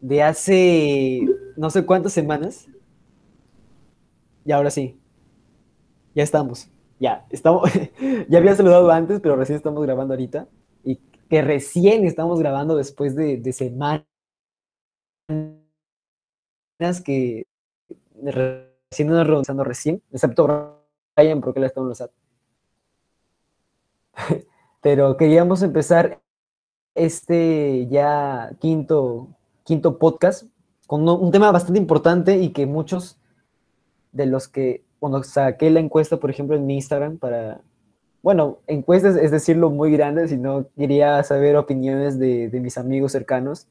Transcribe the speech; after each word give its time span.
de 0.00 0.22
hace 0.22 1.26
no 1.56 1.70
sé 1.70 1.84
cuántas 1.84 2.12
semanas. 2.12 2.66
Y 4.44 4.52
ahora 4.52 4.70
sí. 4.70 4.98
Ya 6.14 6.22
estamos. 6.22 6.68
Ya, 6.98 7.26
estamos. 7.30 7.70
ya 8.28 8.38
había 8.38 8.54
saludado 8.54 8.90
antes, 8.90 9.20
pero 9.20 9.36
recién 9.36 9.56
estamos 9.56 9.82
grabando 9.82 10.14
ahorita. 10.14 10.48
Y 10.84 10.96
que 11.28 11.42
recién 11.42 12.04
estamos 12.04 12.38
grabando 12.40 12.76
después 12.76 13.14
de, 13.14 13.36
de 13.36 13.52
semanas 13.52 14.06
que 17.04 17.46
recién 18.22 19.08
nos 19.08 19.26
realizando 19.26 19.64
recién, 19.64 20.02
excepto 20.10 20.80
Brian 21.14 21.40
porque 21.40 21.60
él 21.60 21.66
está 21.66 21.80
en 21.80 21.88
los 21.88 22.02
Pero 24.82 25.16
queríamos 25.16 25.62
empezar 25.62 26.20
este 26.94 27.86
ya 27.88 28.52
quinto, 28.60 29.28
quinto 29.64 29.98
podcast 29.98 30.44
con 30.86 31.08
un 31.08 31.30
tema 31.30 31.52
bastante 31.52 31.78
importante 31.78 32.38
y 32.38 32.50
que 32.50 32.66
muchos 32.66 33.16
de 34.12 34.26
los 34.26 34.48
que, 34.48 34.84
cuando 34.98 35.22
saqué 35.22 35.70
la 35.70 35.80
encuesta, 35.80 36.18
por 36.18 36.30
ejemplo, 36.30 36.56
en 36.56 36.66
mi 36.66 36.74
Instagram 36.74 37.18
para, 37.18 37.60
bueno, 38.22 38.58
encuestas 38.66 39.16
es 39.16 39.30
decirlo 39.30 39.70
muy 39.70 39.92
grande, 39.92 40.26
sino 40.26 40.66
quería 40.76 41.22
saber 41.22 41.56
opiniones 41.56 42.18
de, 42.18 42.48
de 42.48 42.60
mis 42.60 42.76
amigos 42.76 43.12
cercanos 43.12 43.68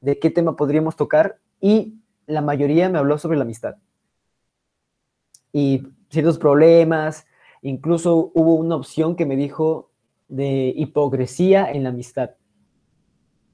de 0.00 0.18
qué 0.18 0.30
tema 0.30 0.56
podríamos 0.56 0.96
tocar 0.96 1.38
y 1.60 1.94
la 2.26 2.42
mayoría 2.42 2.88
me 2.88 2.98
habló 2.98 3.18
sobre 3.18 3.38
la 3.38 3.44
amistad. 3.44 3.76
Y 5.52 5.86
ciertos 6.10 6.38
problemas, 6.38 7.24
incluso 7.62 8.32
hubo 8.34 8.56
una 8.56 8.74
opción 8.74 9.14
que 9.14 9.26
me 9.26 9.36
dijo 9.36 9.91
de 10.32 10.72
hipocresía 10.74 11.70
en 11.70 11.82
la 11.82 11.90
amistad. 11.90 12.30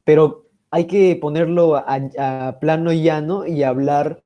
Pero 0.04 0.46
hay 0.70 0.86
que 0.86 1.16
ponerlo 1.16 1.74
a, 1.76 2.58
plano 2.60 2.92
llano 2.92 3.46
y 3.46 3.64
hablar 3.64 4.22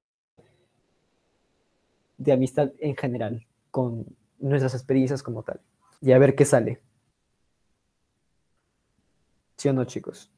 de 2.18 2.32
amistad 2.32 2.70
en 2.78 2.94
general, 2.94 3.46
con 3.70 4.04
nuestras 4.38 4.74
experiencias 4.74 5.22
como 5.22 5.42
tal. 5.42 5.60
Y 6.02 6.12
a 6.12 6.18
ver 6.18 6.34
qué 6.34 6.44
sale. 6.44 6.82
¿Sí 9.56 9.70
o 9.70 9.72
no, 9.72 9.84
chicos? 9.86 10.30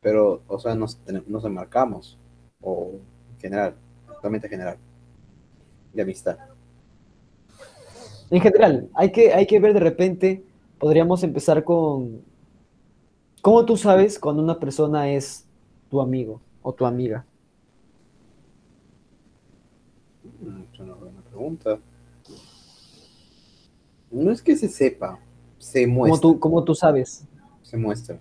Pero, 0.00 0.42
o 0.46 0.58
sea, 0.60 0.76
nos, 0.76 1.00
nos 1.26 1.44
enmarcamos, 1.44 2.18
o 2.60 2.92
en 3.34 3.40
general, 3.40 3.74
totalmente 4.06 4.48
general, 4.48 4.78
de 5.92 6.02
amistad. 6.02 6.38
En 8.30 8.40
general, 8.40 8.88
hay 8.94 9.10
que, 9.10 9.34
hay 9.34 9.46
que 9.46 9.58
ver 9.58 9.74
de 9.74 9.80
repente, 9.80 10.44
podríamos 10.82 11.22
empezar 11.22 11.62
con, 11.62 12.22
¿cómo 13.40 13.64
tú 13.64 13.76
sabes 13.76 14.18
cuando 14.18 14.42
una 14.42 14.58
persona 14.58 15.12
es 15.12 15.46
tu 15.88 16.00
amigo 16.00 16.40
o 16.60 16.72
tu 16.72 16.84
amiga? 16.84 17.24
Es 20.72 20.80
una 20.80 20.94
buena 20.94 21.20
pregunta. 21.20 21.78
No 24.10 24.32
es 24.32 24.42
que 24.42 24.56
se 24.56 24.66
sepa, 24.66 25.20
se 25.56 25.86
muestra. 25.86 26.20
¿Cómo 26.20 26.34
tú, 26.34 26.40
cómo 26.40 26.64
tú 26.64 26.74
sabes? 26.74 27.28
Se 27.62 27.76
muestra. 27.76 28.18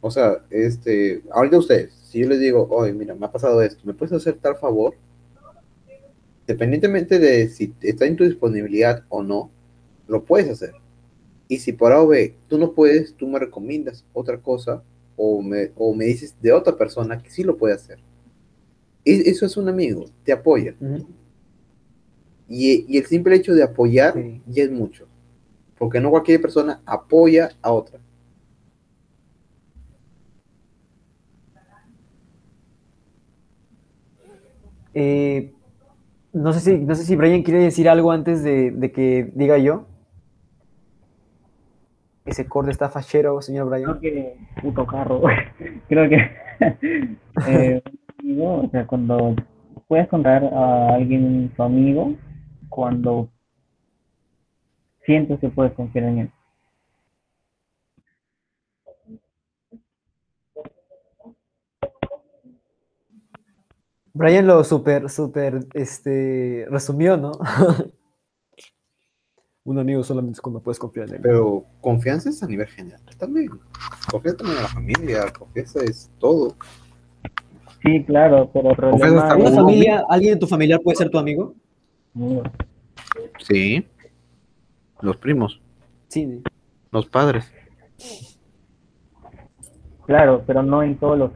O 0.00 0.10
sea, 0.10 0.42
este, 0.48 1.22
ahorita 1.32 1.58
ustedes, 1.58 1.92
si 1.92 2.20
yo 2.20 2.30
les 2.30 2.40
digo, 2.40 2.66
oye, 2.70 2.94
mira, 2.94 3.14
me 3.14 3.26
ha 3.26 3.30
pasado 3.30 3.60
esto, 3.60 3.82
¿me 3.84 3.92
puedes 3.92 4.14
hacer 4.14 4.38
tal 4.38 4.56
favor? 4.56 4.94
Dependientemente 6.46 7.18
de 7.18 7.50
si 7.50 7.74
está 7.82 8.06
en 8.06 8.16
tu 8.16 8.24
disponibilidad 8.24 9.04
o 9.10 9.22
no, 9.22 9.50
lo 10.08 10.24
puedes 10.24 10.48
hacer. 10.48 10.81
Y 11.52 11.58
si 11.58 11.74
por 11.74 11.92
A 11.92 12.00
o 12.00 12.06
B 12.06 12.34
tú 12.48 12.56
no 12.56 12.72
puedes, 12.72 13.14
tú 13.14 13.26
me 13.26 13.38
recomiendas 13.38 14.06
otra 14.14 14.38
cosa 14.38 14.82
o 15.16 15.42
me, 15.42 15.70
o 15.76 15.94
me 15.94 16.06
dices 16.06 16.34
de 16.40 16.50
otra 16.50 16.78
persona 16.78 17.22
que 17.22 17.28
sí 17.28 17.44
lo 17.44 17.58
puede 17.58 17.74
hacer. 17.74 17.98
Y 19.04 19.28
eso 19.28 19.44
es 19.44 19.58
un 19.58 19.68
amigo, 19.68 20.06
te 20.24 20.32
apoya. 20.32 20.74
y, 22.48 22.86
y, 22.88 22.96
el 22.96 23.04
simple 23.04 23.36
hecho 23.36 23.52
de 23.52 23.62
apoyar 23.62 24.14
ya 24.46 24.62
es 24.64 24.70
mucho. 24.70 25.06
Porque 25.76 26.00
no 26.00 26.08
cualquier 26.08 26.40
persona 26.40 26.80
apoya 26.86 27.50
a 27.60 27.70
otra. 27.70 28.00
Eh, 34.94 35.52
no 36.32 36.54
sé 36.54 36.60
si, 36.60 36.78
no 36.78 36.94
sé 36.94 37.04
si 37.04 37.14
Brian 37.14 37.42
quiere 37.42 37.60
decir 37.60 37.90
algo 37.90 38.10
antes 38.10 38.42
de, 38.42 38.90
que 38.94 39.30
diga 39.34 39.58
yo. 39.58 39.84
Ese 42.24 42.46
corte 42.46 42.70
está 42.70 42.88
fachero, 42.88 43.40
señor 43.42 43.68
Brian. 43.68 43.98
Creo 43.98 44.00
que 44.00 44.36
puto 44.60 44.86
carro. 44.86 45.22
Creo 45.88 46.08
que 46.08 46.30
eh, 47.48 47.82
o 48.38 48.68
sea, 48.70 48.86
cuando 48.86 49.34
puedes 49.88 50.08
contar 50.08 50.44
a 50.44 50.94
alguien 50.94 51.52
su 51.56 51.62
amigo, 51.62 52.14
cuando 52.68 53.28
sientes 55.04 55.40
que 55.40 55.48
puedes 55.48 55.72
confiar 55.72 56.04
en 56.06 56.18
él. 56.18 56.30
Brian 64.14 64.46
lo 64.46 64.62
super, 64.62 65.08
super, 65.08 65.60
este, 65.72 66.66
resumió, 66.70 67.16
¿no? 67.16 67.32
Un 69.64 69.78
amigo 69.78 70.02
solamente 70.02 70.36
es 70.36 70.40
cuando 70.40 70.60
puedes 70.60 70.78
confiar 70.78 71.08
en 71.08 71.14
él. 71.16 71.20
Pero 71.22 71.64
confianza 71.80 72.30
es 72.30 72.42
a 72.42 72.46
nivel 72.48 72.66
general 72.66 73.00
también. 73.16 73.48
Confianza 74.10 74.38
también 74.38 74.56
en 74.58 74.62
la 74.62 74.68
familia, 74.68 75.32
confianza 75.32 75.84
es 75.84 76.10
todo. 76.18 76.56
Sí, 77.82 78.04
claro, 78.04 78.50
pero 78.52 78.70
el 78.70 78.76
problema 78.76 79.36
¿Una 79.36 79.50
familia, 79.50 80.04
alguien 80.08 80.34
de 80.34 80.40
tu 80.40 80.46
familiar 80.46 80.80
puede 80.80 80.96
ser 80.96 81.10
tu 81.10 81.18
amigo? 81.18 81.54
Sí. 83.38 83.86
Los 85.00 85.16
primos. 85.16 85.60
Sí. 86.08 86.42
Los 86.90 87.06
padres. 87.06 87.52
Claro, 90.06 90.42
pero 90.46 90.62
no 90.62 90.82
en 90.82 90.96
todos 90.96 91.18
los 91.18 91.30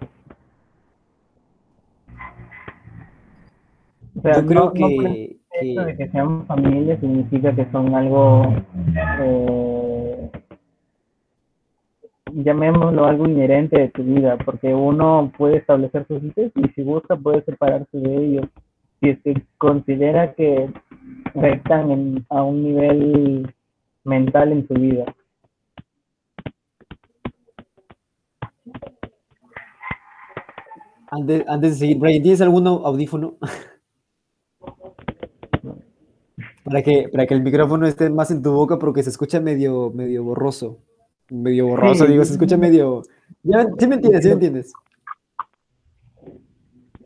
O 4.17 4.23
sea, 4.23 4.41
Yo 4.41 4.47
creo 4.47 4.73
que, 4.73 5.37
que... 5.61 5.81
de 5.81 5.97
que 5.97 6.09
sean 6.11 6.47
familia 6.47 6.99
significa 7.00 7.55
que 7.55 7.71
son 7.71 7.94
algo, 7.94 8.55
eh, 9.21 10.31
llamémoslo 12.33 13.05
algo 13.06 13.27
inherente 13.27 13.78
de 13.78 13.89
tu 13.89 14.03
vida, 14.03 14.37
porque 14.45 14.75
uno 14.75 15.33
puede 15.37 15.59
establecer 15.59 16.06
sus 16.06 16.22
límites 16.22 16.53
y 16.56 16.69
si 16.75 16.83
gusta 16.83 17.16
puede 17.16 17.43
separarse 17.43 17.99
de 17.99 18.16
ellos. 18.16 18.47
Si 19.00 19.11
es 19.11 19.21
que 19.22 19.34
considera 19.59 20.33
que 20.34 20.71
están 21.34 22.25
a 22.31 22.43
un 22.43 22.62
nivel 22.62 23.55
mental 24.05 24.53
en 24.53 24.66
su 24.66 24.75
vida. 24.75 25.05
Antes, 31.09 31.45
antes 31.47 31.71
de 31.72 31.77
seguir, 31.77 31.99
Brian, 31.99 32.22
¿tienes 32.22 32.41
algún 32.41 32.66
audífono? 32.66 33.34
Para 36.66 36.82
que, 36.82 37.09
para 37.09 37.28
que 37.28 37.34
el 37.34 37.44
micrófono 37.44 37.87
esté 37.87 38.10
más 38.10 38.32
en 38.32 38.43
tu 38.43 38.50
boca 38.50 38.77
porque 38.77 39.04
se 39.04 39.10
escucha 39.10 39.38
medio, 39.38 39.93
medio 39.94 40.25
borroso. 40.25 40.81
Medio 41.31 41.69
borroso, 41.69 42.06
digo, 42.06 42.25
se 42.25 42.32
escucha 42.32 42.56
medio... 42.56 43.04
Ya, 43.44 43.69
¿Sí 43.78 43.87
me 43.87 43.94
entiendes? 43.94 44.22
¿Sí 44.22 44.28
me 44.28 44.34
entiendes? 44.34 44.72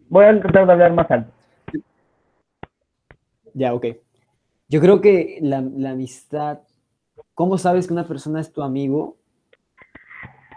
Voy 0.09 0.25
a 0.25 0.41
tratar 0.41 0.66
de 0.66 0.72
hablar 0.72 0.94
más 0.94 1.10
alto. 1.10 1.31
Ya, 3.53 3.75
ok. 3.75 3.84
Yo 4.71 4.81
creo 4.81 5.03
que 5.03 5.38
la, 5.43 5.59
amistad, 5.59 6.60
¿cómo 7.34 7.59
sabes 7.59 7.87
que 7.87 7.92
una 7.92 8.09
persona 8.09 8.41
es 8.41 8.50
tu 8.53 8.62
amigo? 8.62 9.19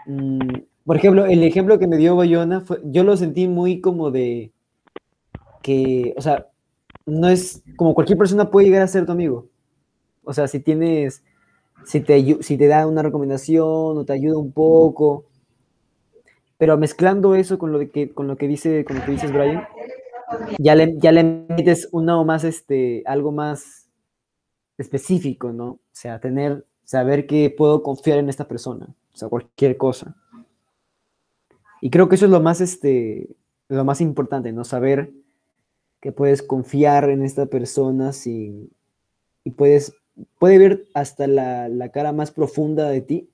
Mm, 0.06 0.60
por 0.86 0.96
ejemplo, 0.96 1.26
el 1.26 1.42
ejemplo 1.42 1.78
que 1.78 1.86
me 1.86 1.98
dio 1.98 2.16
Bayona, 2.16 2.62
fue, 2.62 2.80
yo 2.84 3.04
lo 3.04 3.18
sentí 3.18 3.48
muy 3.48 3.82
como 3.82 4.10
de 4.10 4.50
que, 5.62 6.14
o 6.16 6.22
sea, 6.22 6.46
no 7.06 7.28
es 7.28 7.62
como 7.76 7.94
cualquier 7.94 8.18
persona 8.18 8.50
puede 8.50 8.66
llegar 8.66 8.82
a 8.82 8.88
ser 8.88 9.06
tu 9.06 9.12
amigo. 9.12 9.48
O 10.22 10.32
sea, 10.32 10.48
si 10.48 10.60
tienes, 10.60 11.22
si 11.84 12.00
te, 12.00 12.42
si 12.42 12.56
te 12.56 12.66
da 12.66 12.86
una 12.86 13.02
recomendación 13.02 13.98
o 13.98 14.04
te 14.04 14.12
ayuda 14.12 14.38
un 14.38 14.52
poco, 14.52 15.26
pero 16.56 16.78
mezclando 16.78 17.34
eso 17.34 17.58
con 17.58 17.72
lo 17.72 17.90
que, 17.90 18.12
con 18.12 18.26
lo 18.26 18.36
que 18.36 18.48
dice, 18.48 18.84
con 18.84 18.98
lo 18.98 19.04
que 19.04 19.12
dices 19.12 19.32
Brian, 19.32 19.66
ya 20.58 20.74
le, 20.74 20.96
ya 20.98 21.12
le 21.12 21.24
metes 21.48 21.88
una 21.92 22.18
o 22.18 22.24
más, 22.24 22.44
este, 22.44 23.02
algo 23.06 23.32
más 23.32 23.88
específico, 24.78 25.52
¿no? 25.52 25.66
O 25.66 25.80
sea, 25.92 26.20
tener, 26.20 26.64
saber 26.84 27.26
que 27.26 27.50
puedo 27.50 27.82
confiar 27.82 28.18
en 28.18 28.28
esta 28.28 28.48
persona, 28.48 28.86
o 29.12 29.16
sea, 29.16 29.28
cualquier 29.28 29.76
cosa. 29.76 30.16
Y 31.80 31.90
creo 31.90 32.08
que 32.08 32.14
eso 32.14 32.24
es 32.24 32.30
lo 32.30 32.40
más, 32.40 32.62
este, 32.62 33.28
lo 33.68 33.84
más 33.84 34.00
importante, 34.00 34.52
¿no? 34.52 34.64
Saber 34.64 35.12
que 36.04 36.12
puedes 36.12 36.42
confiar 36.42 37.08
en 37.08 37.22
esta 37.22 37.46
persona 37.46 38.12
sin, 38.12 38.70
y 39.42 39.52
puedes, 39.52 39.94
puede 40.38 40.58
ver 40.58 40.84
hasta 40.92 41.26
la, 41.26 41.88
cara 41.94 42.12
más 42.12 42.30
profunda 42.30 42.90
de 42.90 43.00
ti, 43.00 43.30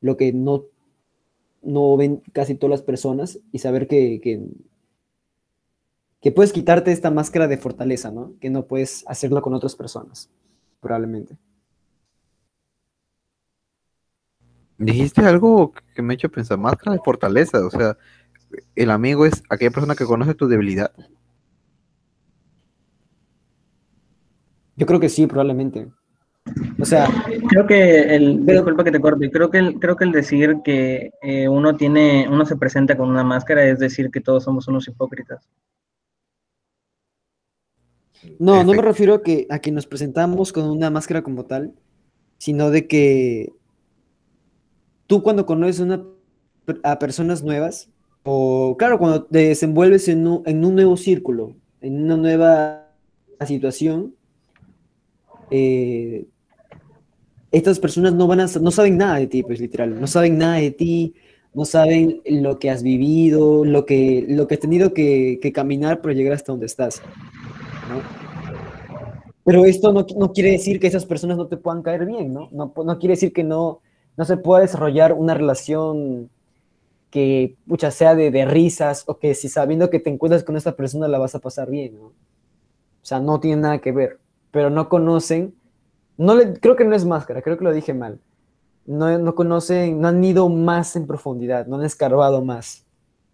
lo 0.00 0.16
que 0.16 0.32
no 0.32 0.66
no 1.60 1.96
ven 1.96 2.22
casi 2.32 2.54
todas 2.54 2.70
las 2.70 2.82
personas 2.82 3.40
y 3.50 3.58
saber 3.58 3.88
que, 3.88 4.20
que, 4.22 4.46
que 6.20 6.30
puedes 6.30 6.52
quitarte 6.52 6.92
esta 6.92 7.10
máscara 7.10 7.48
de 7.48 7.58
fortaleza, 7.58 8.12
¿no? 8.12 8.34
Que 8.38 8.48
no 8.48 8.66
puedes 8.66 9.04
hacerlo 9.08 9.42
con 9.42 9.52
otras 9.52 9.74
personas, 9.74 10.30
probablemente. 10.78 11.36
Dijiste 14.78 15.22
algo 15.22 15.72
que 15.96 16.02
me 16.02 16.12
ha 16.12 16.14
hecho 16.14 16.30
pensar, 16.30 16.58
máscara 16.58 16.92
de 16.92 17.02
fortaleza, 17.04 17.66
o 17.66 17.70
sea, 17.70 17.98
el 18.76 18.92
amigo 18.92 19.26
es 19.26 19.42
aquella 19.48 19.72
persona 19.72 19.96
que 19.96 20.04
conoce 20.04 20.34
tu 20.34 20.46
debilidad. 20.46 20.92
Yo 24.76 24.86
creo 24.86 25.00
que 25.00 25.08
sí, 25.08 25.26
probablemente. 25.26 25.88
O 26.80 26.84
sea, 26.84 27.08
creo 27.48 27.66
que 27.66 28.16
el, 28.16 28.44
disculpa 28.44 28.82
que 28.82 28.90
te 28.90 29.00
corte, 29.00 29.30
creo 29.30 29.50
que 29.50 29.58
el, 29.58 29.78
creo 29.78 29.96
que 29.96 30.04
el 30.04 30.12
decir 30.12 30.56
que 30.64 31.12
eh, 31.22 31.48
uno 31.48 31.76
tiene, 31.76 32.26
uno 32.28 32.44
se 32.44 32.56
presenta 32.56 32.96
con 32.96 33.08
una 33.08 33.22
máscara 33.22 33.64
es 33.64 33.78
decir 33.78 34.10
que 34.10 34.20
todos 34.20 34.42
somos 34.44 34.66
unos 34.66 34.88
hipócritas. 34.88 35.48
No, 38.38 38.64
no 38.64 38.72
me 38.72 38.82
refiero 38.82 39.14
a 39.14 39.22
que, 39.22 39.46
a 39.50 39.58
que 39.60 39.70
nos 39.70 39.86
presentamos 39.86 40.52
con 40.52 40.64
una 40.64 40.90
máscara 40.90 41.22
como 41.22 41.44
tal, 41.44 41.74
sino 42.38 42.70
de 42.70 42.86
que 42.86 43.52
tú 45.06 45.22
cuando 45.22 45.46
conoces 45.46 45.80
una, 45.80 46.04
a 46.82 46.98
personas 46.98 47.42
nuevas, 47.42 47.88
o 48.24 48.76
claro, 48.76 48.98
cuando 48.98 49.24
te 49.24 49.48
desenvuelves 49.48 50.08
en 50.08 50.26
un, 50.26 50.42
en 50.46 50.64
un 50.64 50.74
nuevo 50.74 50.96
círculo, 50.96 51.54
en 51.80 52.02
una 52.04 52.16
nueva 52.16 52.88
situación, 53.46 54.14
eh, 55.54 56.26
estas 57.50 57.78
personas 57.78 58.14
no 58.14 58.26
van 58.26 58.40
a, 58.40 58.46
no 58.60 58.70
saben 58.70 58.96
nada 58.96 59.16
de 59.16 59.26
ti, 59.26 59.42
pues 59.42 59.60
literal, 59.60 60.00
no 60.00 60.06
saben 60.06 60.38
nada 60.38 60.54
de 60.54 60.70
ti, 60.70 61.14
no 61.52 61.66
saben 61.66 62.22
lo 62.24 62.58
que 62.58 62.70
has 62.70 62.82
vivido, 62.82 63.62
lo 63.62 63.84
que, 63.84 64.24
lo 64.26 64.48
que 64.48 64.54
has 64.54 64.60
tenido 64.60 64.94
que, 64.94 65.38
caminar 65.54 66.00
para 66.00 66.14
llegar 66.14 66.32
hasta 66.32 66.52
donde 66.52 66.64
estás. 66.64 67.02
Pero 69.44 69.66
esto 69.66 69.92
no, 69.92 70.06
no, 70.16 70.32
quiere 70.32 70.52
decir 70.52 70.80
que 70.80 70.86
esas 70.86 71.04
personas 71.04 71.36
no 71.36 71.46
te 71.46 71.58
puedan 71.58 71.82
caer 71.82 72.06
bien, 72.06 72.32
¿no? 72.32 72.48
No, 72.52 72.72
no 72.74 72.98
quiere 72.98 73.14
decir 73.14 73.34
que 73.34 73.44
no, 73.44 73.80
no 74.16 74.24
se 74.24 74.38
pueda 74.38 74.62
desarrollar 74.62 75.12
una 75.12 75.34
relación 75.34 76.30
que 77.10 77.56
mucha 77.66 77.90
sea 77.90 78.14
de, 78.14 78.30
de, 78.30 78.46
risas 78.46 79.04
o 79.06 79.18
que 79.18 79.34
si 79.34 79.50
sabiendo 79.50 79.90
que 79.90 79.98
te 79.98 80.08
encuentras 80.08 80.44
con 80.44 80.56
esta 80.56 80.74
persona 80.74 81.08
la 81.08 81.18
vas 81.18 81.34
a 81.34 81.40
pasar 81.40 81.68
bien, 81.68 81.98
¿no? 81.98 82.06
O 82.06 83.04
sea, 83.04 83.20
no 83.20 83.40
tiene 83.40 83.60
nada 83.60 83.78
que 83.80 83.92
ver, 83.92 84.21
pero 84.52 84.70
no 84.70 84.88
conocen 84.88 85.54
no 86.16 86.36
le, 86.36 86.54
creo 86.54 86.76
que 86.76 86.84
no 86.84 86.94
es 86.94 87.04
máscara, 87.04 87.42
creo 87.42 87.58
que 87.58 87.64
lo 87.64 87.72
dije 87.72 87.94
mal. 87.94 88.20
No, 88.86 89.18
no 89.18 89.34
conocen, 89.34 90.00
no 90.00 90.08
han 90.08 90.22
ido 90.22 90.48
más 90.48 90.96
en 90.96 91.06
profundidad, 91.06 91.66
no 91.66 91.76
han 91.76 91.84
escarbado 91.84 92.44
más. 92.44 92.84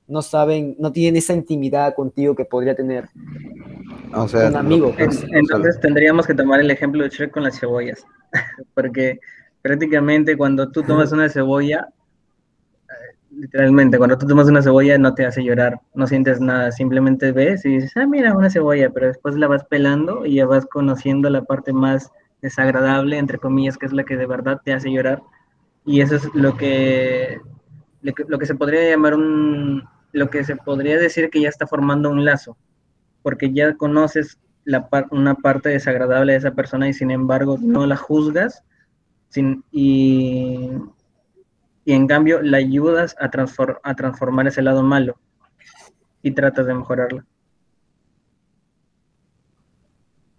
No 0.06 0.22
saben, 0.22 0.74
no 0.78 0.90
tienen 0.92 1.16
esa 1.16 1.34
intimidad 1.34 1.94
contigo 1.94 2.34
que 2.34 2.44
podría 2.44 2.74
tener 2.74 3.08
o 4.14 4.26
sea, 4.28 4.48
un 4.48 4.56
amigo. 4.56 4.94
Pues. 4.96 5.24
Entonces 5.32 5.78
tendríamos 5.80 6.26
que 6.26 6.34
tomar 6.34 6.60
el 6.60 6.70
ejemplo 6.70 7.02
de 7.02 7.10
Shrek 7.10 7.30
con 7.30 7.42
las 7.42 7.58
cebollas, 7.58 8.06
porque 8.74 9.20
prácticamente 9.60 10.36
cuando 10.36 10.70
tú 10.70 10.82
tomas 10.82 11.12
una 11.12 11.28
cebolla, 11.28 11.88
literalmente, 13.38 13.98
cuando 13.98 14.18
tú 14.18 14.26
tomas 14.26 14.48
una 14.48 14.62
cebolla 14.62 14.98
no 14.98 15.14
te 15.14 15.24
hace 15.24 15.42
llorar, 15.42 15.80
no 15.94 16.06
sientes 16.06 16.40
nada, 16.40 16.72
simplemente 16.72 17.32
ves 17.32 17.64
y 17.64 17.76
dices, 17.76 17.92
ah, 17.96 18.06
mira, 18.06 18.34
una 18.34 18.50
cebolla, 18.50 18.90
pero 18.90 19.06
después 19.06 19.36
la 19.36 19.46
vas 19.46 19.64
pelando 19.64 20.26
y 20.26 20.36
ya 20.36 20.46
vas 20.46 20.66
conociendo 20.66 21.30
la 21.30 21.42
parte 21.42 21.72
más 21.72 22.10
desagradable, 22.42 23.18
entre 23.18 23.38
comillas, 23.38 23.78
que 23.78 23.86
es 23.86 23.92
la 23.92 24.04
que 24.04 24.16
de 24.16 24.26
verdad 24.26 24.60
te 24.64 24.72
hace 24.72 24.90
llorar. 24.90 25.22
Y 25.84 26.00
eso 26.00 26.16
es 26.16 26.28
lo 26.34 26.56
que, 26.56 27.38
lo 28.02 28.38
que 28.38 28.46
se 28.46 28.54
podría 28.54 28.90
llamar 28.90 29.14
un, 29.14 29.84
lo 30.12 30.30
que 30.30 30.44
se 30.44 30.56
podría 30.56 30.98
decir 30.98 31.30
que 31.30 31.40
ya 31.40 31.48
está 31.48 31.66
formando 31.66 32.10
un 32.10 32.24
lazo, 32.24 32.56
porque 33.22 33.52
ya 33.52 33.74
conoces 33.76 34.38
la 34.64 34.88
una 35.12 35.34
parte 35.34 35.70
desagradable 35.70 36.32
de 36.32 36.38
esa 36.38 36.50
persona 36.50 36.88
y 36.88 36.92
sin 36.92 37.10
embargo 37.10 37.56
no 37.58 37.86
la 37.86 37.96
juzgas 37.96 38.64
sin, 39.30 39.64
y, 39.72 40.70
y 41.88 41.94
en 41.94 42.06
cambio 42.06 42.42
la 42.42 42.58
ayudas 42.58 43.16
a, 43.18 43.30
a 43.82 43.94
transformar 43.94 44.46
ese 44.46 44.60
lado 44.60 44.82
malo 44.82 45.16
y 46.20 46.32
tratas 46.32 46.66
de 46.66 46.74
mejorarlo. 46.74 47.24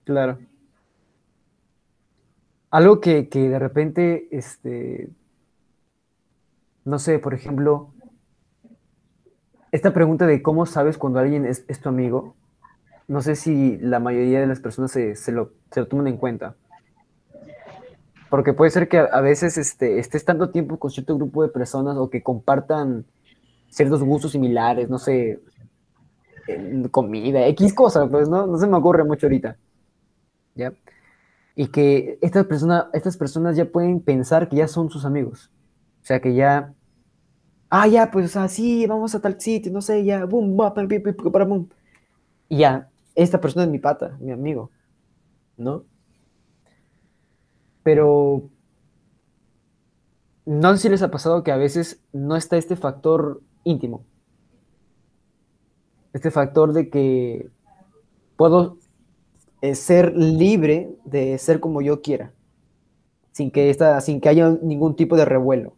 Claro. 0.04 0.38
Algo 2.70 3.02
que, 3.02 3.28
de 3.32 3.58
repente, 3.58 4.28
este, 4.30 5.10
no 6.86 7.00
sé, 7.00 7.18
por 7.18 7.34
ejemplo, 7.34 7.96
esta 9.72 9.92
pregunta 9.92 10.28
de 10.28 10.44
cómo 10.44 10.68
sabes 10.68 11.00
cuando 11.00 11.18
alguien 11.18 11.48
es, 11.48 11.66
tu 11.82 11.90
amigo, 11.90 12.36
no 13.08 13.24
sé 13.24 13.36
si 13.36 13.80
la 13.80 14.00
mayoría 14.00 14.40
de 14.40 14.46
las 14.46 14.60
personas 14.60 14.92
se, 14.92 15.32
lo, 15.32 15.54
se 15.72 15.84
toman 15.86 16.06
en 16.06 16.18
cuenta. 16.18 16.58
Porque 18.30 18.54
puede 18.54 18.72
ser 18.72 18.88
que 18.88 19.00
a, 19.00 19.22
veces 19.22 19.58
este, 19.58 20.00
estés 20.00 20.24
tanto 20.24 20.50
tiempo 20.52 20.78
con 20.78 20.92
cierto 20.92 21.16
grupo 21.16 21.44
de 21.44 21.50
personas 21.50 21.98
o 21.98 22.10
que 22.10 22.22
compartan 22.22 23.06
ciertos 23.70 24.04
gustos 24.04 24.32
similares, 24.32 24.90
no 24.90 25.00
sé, 25.00 25.40
comida, 26.92 27.48
X 27.48 27.74
cosas, 27.74 28.08
pues 28.10 28.30
no, 28.30 28.48
no 28.48 28.58
se 28.58 28.68
me 28.68 28.78
ocurre 28.78 29.04
mucho 29.04 29.28
ahorita. 29.28 29.58
¿Ya? 30.56 30.74
y 31.60 31.68
que 31.68 32.18
estas, 32.22 32.46
personas 32.46 32.86
estas 32.94 33.18
personas 33.18 33.58
ya 33.58 33.66
pueden 33.66 34.00
pensar 34.00 34.48
que 34.48 34.56
ya 34.56 34.70
son 34.70 34.90
sus 34.90 35.04
amigos. 35.04 35.52
O 36.02 36.06
sea, 36.06 36.22
que 36.22 36.34
ya, 36.34 36.74
ah, 37.70 37.86
ya, 37.86 38.12
pues, 38.12 38.38
así, 38.38 38.88
vamos 38.88 39.14
a 39.14 39.20
tal 39.20 39.42
sitio, 39.42 39.70
no 39.70 39.82
sé, 39.82 40.06
ya, 40.06 40.24
boom, 40.24 40.56
para 40.56 41.44
boom. 41.44 41.68
Y 42.48 42.60
ya, 42.60 42.90
esta 43.14 43.42
persona 43.42 43.66
es 43.66 43.70
mi 43.70 43.78
pata, 43.78 44.16
mi 44.22 44.32
amigo, 44.32 44.72
¿no? 45.58 45.84
Pero 47.90 48.52
no 50.46 50.74
sé 50.74 50.78
si 50.78 50.90
les 50.90 51.02
ha 51.02 51.10
pasado 51.10 51.44
que 51.44 51.52
a 51.52 51.58
veces 51.58 52.04
no 52.14 52.36
está 52.36 52.56
este 52.56 52.76
factor 52.76 53.42
íntimo. 53.64 54.06
Este 56.14 56.30
factor 56.30 56.72
de 56.74 56.92
que 56.92 57.50
puedo 58.38 58.78
ser 59.74 60.16
libre 60.16 60.96
de 61.04 61.40
ser 61.40 61.60
como 61.60 61.82
yo 61.82 62.04
quiera, 62.04 62.32
sin 63.32 63.50
que, 63.50 63.72
esta, 63.72 64.00
sin 64.02 64.22
que 64.22 64.30
haya 64.30 64.52
ningún 64.62 64.96
tipo 64.96 65.18
de 65.18 65.26
revuelo, 65.26 65.74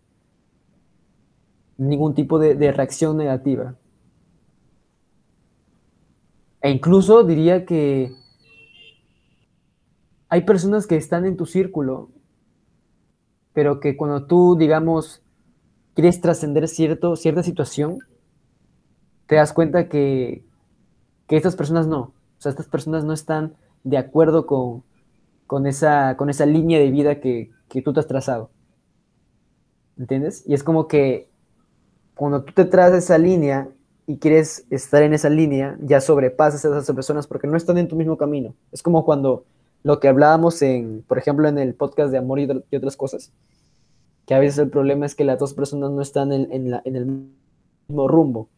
ningún 1.78 2.14
tipo 2.14 2.40
de 2.40 2.74
reacción 2.74 3.16
negativa. 3.16 3.78
E 6.62 6.72
incluso 6.72 7.24
diría 7.24 7.66
que 7.66 8.12
hay 10.32 10.44
personas 10.44 10.88
que 10.88 10.96
están 10.96 11.26
en 11.26 11.36
tu 11.36 11.46
círculo, 11.46 12.10
pero 13.52 13.82
que 13.82 13.98
cuando 13.98 14.28
tú, 14.28 14.56
digamos, 14.58 15.22
quieres 15.94 16.22
trascender 16.22 16.70
cierta 16.70 17.44
situación, 17.44 18.00
te 19.28 19.36
das 19.36 19.52
cuenta 19.52 19.90
que, 19.90 20.46
que 21.28 21.36
estas 21.36 21.58
personas 21.58 21.86
no. 21.86 22.00
O 22.00 22.14
sea, 22.38 22.50
estas 22.50 22.70
personas 22.70 23.04
no 23.04 23.12
están 23.12 23.56
de 23.84 23.98
acuerdo 23.98 24.46
con, 24.46 25.68
esa, 25.68 26.16
con 26.16 26.30
esa 26.30 26.46
línea 26.46 26.80
de 26.80 26.92
vida 26.92 27.20
que, 27.20 27.52
tú 27.84 27.92
te 27.92 28.00
has 28.00 28.08
trazado. 28.08 28.52
¿Entiendes? 29.98 30.46
Y 30.48 30.54
es 30.54 30.64
como 30.64 30.88
que 30.88 31.30
cuando 32.16 32.46
tú 32.46 32.54
te 32.54 32.64
trazas 32.64 33.04
esa 33.04 33.18
línea 33.18 33.68
y 34.08 34.18
quieres 34.18 34.66
estar 34.70 35.04
en 35.04 35.14
esa 35.14 35.30
línea, 35.30 35.78
ya 35.82 36.00
sobrepasas 36.00 36.64
a 36.64 36.70
esas 36.70 36.96
personas 36.96 37.28
porque 37.28 37.48
no 37.48 37.58
están 37.58 37.78
en 37.78 37.90
tu 37.90 37.98
mismo 37.98 38.16
camino. 38.16 38.56
Es 38.72 38.82
como 38.82 39.04
cuando 39.04 39.44
lo 39.84 40.00
que 40.00 40.08
hablábamos 40.08 40.62
en, 40.62 41.04
por 41.08 41.18
ejemplo, 41.18 41.48
en 41.48 41.58
el 41.58 41.74
podcast 41.74 42.12
de 42.12 42.18
amor 42.18 42.40
y, 42.40 42.76
otras 42.76 42.96
cosas, 42.96 43.32
que 44.26 44.34
a 44.34 44.40
veces 44.40 44.60
el 44.60 44.70
problema 44.70 45.06
es 45.06 45.16
que 45.16 45.24
las 45.24 45.40
dos 45.40 45.54
personas 45.54 45.92
no 45.92 46.02
están 46.02 46.32
en, 46.32 46.48
en, 46.52 46.96
el 46.96 47.06
mismo 47.88 48.08
rumbo. 48.08 48.50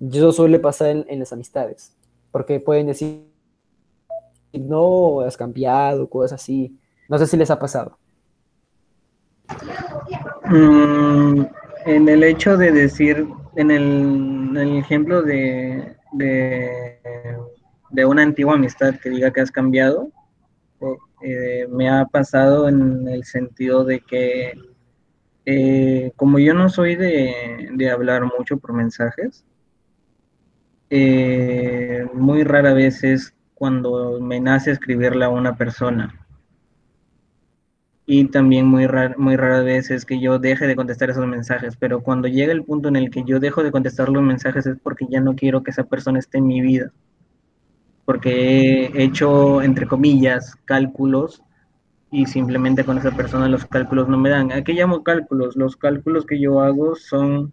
Eso 0.00 0.32
suele 0.32 0.58
pasar 0.58 0.88
en, 0.88 1.06
en 1.08 1.18
las 1.18 1.32
amistades, 1.32 1.96
porque 2.30 2.60
pueden 2.60 2.86
decir, 2.86 3.24
no, 4.52 5.20
has 5.20 5.36
cambiado, 5.36 6.08
cosas 6.08 6.40
así. 6.40 6.78
No 7.08 7.18
sé 7.18 7.26
si 7.26 7.36
les 7.36 7.50
ha 7.50 7.58
pasado. 7.58 7.98
Mm, 10.44 11.42
en 11.86 12.08
el 12.08 12.22
hecho 12.22 12.56
de 12.56 12.72
decir, 12.72 13.26
en 13.56 13.70
el, 13.70 14.76
ejemplo 14.76 15.22
de, 15.22 15.96
de, 16.12 18.04
una 18.04 18.22
antigua 18.22 18.54
amistad 18.54 18.94
que 19.02 19.10
diga 19.10 19.32
que 19.32 19.40
has 19.40 19.50
cambiado, 19.50 20.10
eh, 21.22 21.66
me 21.70 21.88
ha 21.90 22.04
pasado 22.06 22.68
en 22.68 23.08
el 23.08 23.24
sentido 23.24 23.84
de 23.84 24.00
que 24.00 24.52
eh, 25.44 26.12
como 26.16 26.38
yo 26.38 26.54
no 26.54 26.68
soy 26.68 26.94
de, 26.96 27.70
de 27.74 27.90
hablar 27.90 28.24
mucho 28.38 28.58
por 28.58 28.72
mensajes, 28.74 29.44
eh, 30.90 32.06
muy 32.14 32.44
rara 32.44 32.72
vez 32.72 33.04
es 33.04 33.34
cuando 33.54 34.20
me 34.20 34.40
nace 34.40 34.70
escribirle 34.70 35.24
a 35.24 35.28
una 35.30 35.56
persona. 35.56 36.14
y 38.06 38.24
también 38.30 38.66
muy, 38.66 38.86
rar, 38.86 39.18
muy 39.18 39.36
rara 39.36 39.62
vez 39.62 39.90
es 39.90 40.04
que 40.06 40.18
yo 40.20 40.38
deje 40.38 40.66
de 40.66 40.76
contestar 40.76 41.10
esos 41.10 41.26
mensajes, 41.26 41.76
pero 41.76 42.02
cuando 42.02 42.26
llega 42.26 42.52
el 42.52 42.64
punto 42.64 42.88
en 42.88 42.96
el 42.96 43.10
que 43.10 43.22
yo 43.24 43.38
dejo 43.38 43.62
de 43.62 43.70
contestar 43.70 44.08
los 44.08 44.22
mensajes 44.22 44.66
es 44.66 44.78
porque 44.82 45.06
ya 45.10 45.20
no 45.20 45.34
quiero 45.36 45.62
que 45.62 45.70
esa 45.72 45.84
persona 45.84 46.18
esté 46.18 46.38
en 46.38 46.46
mi 46.46 46.60
vida, 46.62 46.90
porque 48.08 48.86
he 48.86 49.04
hecho, 49.04 49.60
entre 49.60 49.86
comillas, 49.86 50.56
cálculos 50.64 51.42
y 52.10 52.24
simplemente 52.24 52.82
con 52.82 52.96
esa 52.96 53.10
persona 53.10 53.50
los 53.50 53.66
cálculos 53.66 54.08
no 54.08 54.16
me 54.16 54.30
dan. 54.30 54.50
¿A 54.50 54.64
qué 54.64 54.72
llamo 54.72 55.04
cálculos? 55.04 55.56
Los 55.56 55.76
cálculos 55.76 56.24
que 56.24 56.40
yo 56.40 56.62
hago 56.62 56.94
son 56.94 57.52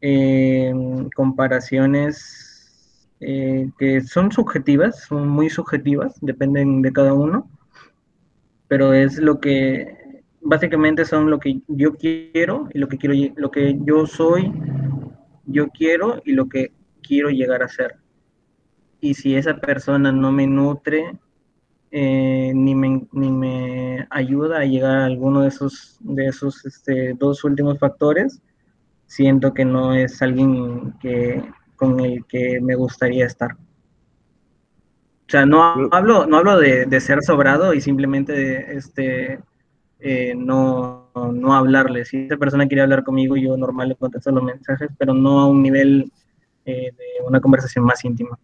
eh, 0.00 0.72
comparaciones 1.14 3.12
que 3.20 4.00
son 4.00 4.32
subjetivas, 4.32 5.04
son 5.04 5.28
muy 5.28 5.50
subjetivas, 5.50 6.14
dependen 6.22 6.80
de 6.80 6.92
cada 6.94 7.12
uno 7.12 7.50
pero 8.68 8.94
es 8.94 9.18
lo 9.18 9.40
que 9.40 10.22
básicamente 10.40 11.04
son 11.04 11.30
lo 11.30 11.38
que 11.38 11.60
yo 11.68 11.96
quiero 11.96 12.70
y 12.72 12.78
lo 12.78 12.88
que 12.88 12.96
quiero 12.96 13.14
lo 13.36 13.50
que 13.50 13.78
yo 13.84 14.06
soy 14.06 14.50
yo 15.44 15.68
quiero 15.68 16.22
y 16.24 16.32
lo 16.32 16.48
que 16.48 16.72
quiero 17.02 17.28
llegar 17.28 17.62
a 17.62 17.68
ser 17.68 18.05
y 19.00 19.14
si 19.14 19.36
esa 19.36 19.56
persona 19.56 20.12
no 20.12 20.32
me 20.32 20.46
nutre 20.46 21.18
eh, 21.90 22.52
ni, 22.54 22.74
me, 22.74 23.06
ni 23.12 23.30
me 23.30 24.06
ayuda 24.10 24.58
a 24.58 24.64
llegar 24.64 24.96
a 24.96 25.04
alguno 25.06 25.42
de 25.42 25.48
esos 25.48 25.96
de 26.00 26.26
esos 26.26 26.64
este, 26.66 27.14
dos 27.14 27.44
últimos 27.44 27.78
factores 27.78 28.42
siento 29.06 29.54
que 29.54 29.64
no 29.64 29.94
es 29.94 30.20
alguien 30.22 30.94
que 31.00 31.42
con 31.76 32.00
el 32.00 32.24
que 32.26 32.60
me 32.60 32.74
gustaría 32.74 33.26
estar 33.26 33.56
o 35.26 35.28
sea, 35.28 35.44
no 35.44 35.88
hablo, 35.90 36.24
no 36.26 36.36
hablo 36.36 36.56
de, 36.56 37.00
ser 37.00 37.20
sobrado 37.22 37.74
y 37.74 37.80
simplemente 37.80 38.32
de, 38.32 38.76
este, 38.76 39.40
eh, 39.98 40.34
no, 40.36 41.10
no 41.32 41.52
hablarle. 41.52 42.04
Si 42.04 42.26
esa 42.26 42.36
persona 42.36 42.68
quiere 42.68 42.82
hablar 42.82 43.02
conmigo, 43.02 43.36
yo 43.36 43.56
normal 43.56 43.88
le 43.88 43.96
contesto 43.96 44.30
los 44.30 44.44
mensajes, 44.44 44.88
pero 44.96 45.14
no 45.14 45.40
a 45.40 45.48
un 45.48 45.62
nivel 45.64 46.12
eh, 46.64 46.92
de 46.96 47.26
una 47.26 47.40
conversación 47.40 47.84
más 47.84 48.04
íntima. 48.04 48.38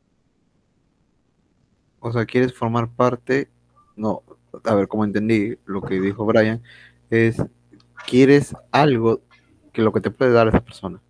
O 2.04 2.12
sea, 2.12 2.26
quieres 2.26 2.52
formar 2.52 2.88
parte, 2.88 3.48
no, 3.96 4.22
a 4.64 4.74
ver, 4.74 4.88
como 4.88 5.04
entendí 5.04 5.56
lo 5.64 5.80
que 5.80 6.00
dijo 6.00 6.26
Brian, 6.26 6.60
es, 7.10 7.40
quieres 8.06 8.56
algo 8.72 9.22
que 9.72 9.82
lo 9.82 9.92
que 9.92 10.00
te 10.00 10.10
puede 10.10 10.32
dar 10.32 10.48
esa 10.48 10.60
persona. 10.60 11.00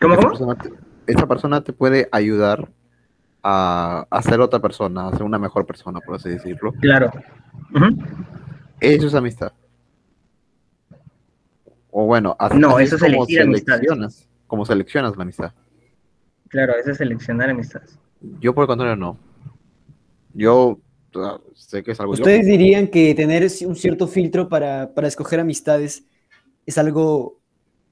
¿Cómo? 0.00 0.14
Esa 0.14 0.28
persona 0.28 0.56
esa 1.08 1.26
persona 1.26 1.64
te 1.64 1.72
puede 1.72 2.08
ayudar 2.12 2.68
a, 3.42 4.06
ser 4.22 4.40
otra 4.40 4.60
persona, 4.60 5.08
a 5.08 5.12
ser 5.12 5.22
una 5.22 5.38
mejor 5.38 5.66
persona, 5.66 6.00
por 6.00 6.16
así 6.16 6.28
decirlo. 6.28 6.72
Claro. 6.80 7.10
Eso 8.78 9.06
es 9.06 9.14
amistad. 9.14 9.52
O 11.90 12.04
bueno, 12.06 12.36
así, 12.38 12.56
no, 12.58 12.78
eso 12.78 12.96
es 12.96 13.02
como 13.02 13.24
seleccionas, 13.24 14.28
como 14.46 14.64
seleccionas 14.64 15.16
la 15.16 15.22
amistad. 15.22 15.52
Claro, 16.48 16.74
eso 16.76 16.92
es 16.92 16.98
seleccionar 16.98 17.50
amistades. 17.50 17.98
Yo 18.40 18.54
por 18.54 18.64
el 18.64 18.68
contrario 18.68 18.96
no. 18.96 19.16
Yo 20.34 20.78
sé 21.54 21.82
que 21.82 21.92
es 21.92 22.00
algo. 22.00 22.12
¿Ustedes 22.12 22.46
dirían 22.46 22.88
que 22.88 23.14
tener 23.14 23.46
un 23.66 23.76
cierto 23.76 24.06
filtro 24.06 24.48
para, 24.48 24.92
para, 24.94 25.08
escoger 25.08 25.40
amistades 25.40 26.04
es 26.66 26.78
algo 26.78 27.38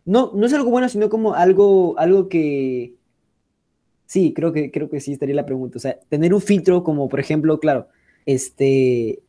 no, 0.04 0.30
no 0.34 0.46
es 0.46 0.52
algo 0.52 0.70
bueno, 0.70 0.88
sino 0.88 1.08
como 1.08 1.34
algo, 1.34 1.98
algo 1.98 2.28
que, 2.28 2.94
Sí, 4.06 4.32
creo 4.32 4.52
que, 4.52 4.70
creo 4.70 4.88
que 4.88 5.00
sí 5.00 5.12
estaría 5.12 5.34
la 5.34 5.46
pregunta. 5.46 5.78
O 5.78 5.80
sea, 5.80 5.98
tener 6.08 6.32
un 6.32 6.40
filtro 6.40 6.84
como, 6.84 7.08
por 7.08 7.18
ejemplo, 7.18 7.58
claro, 7.58 7.88
este, 8.24 9.20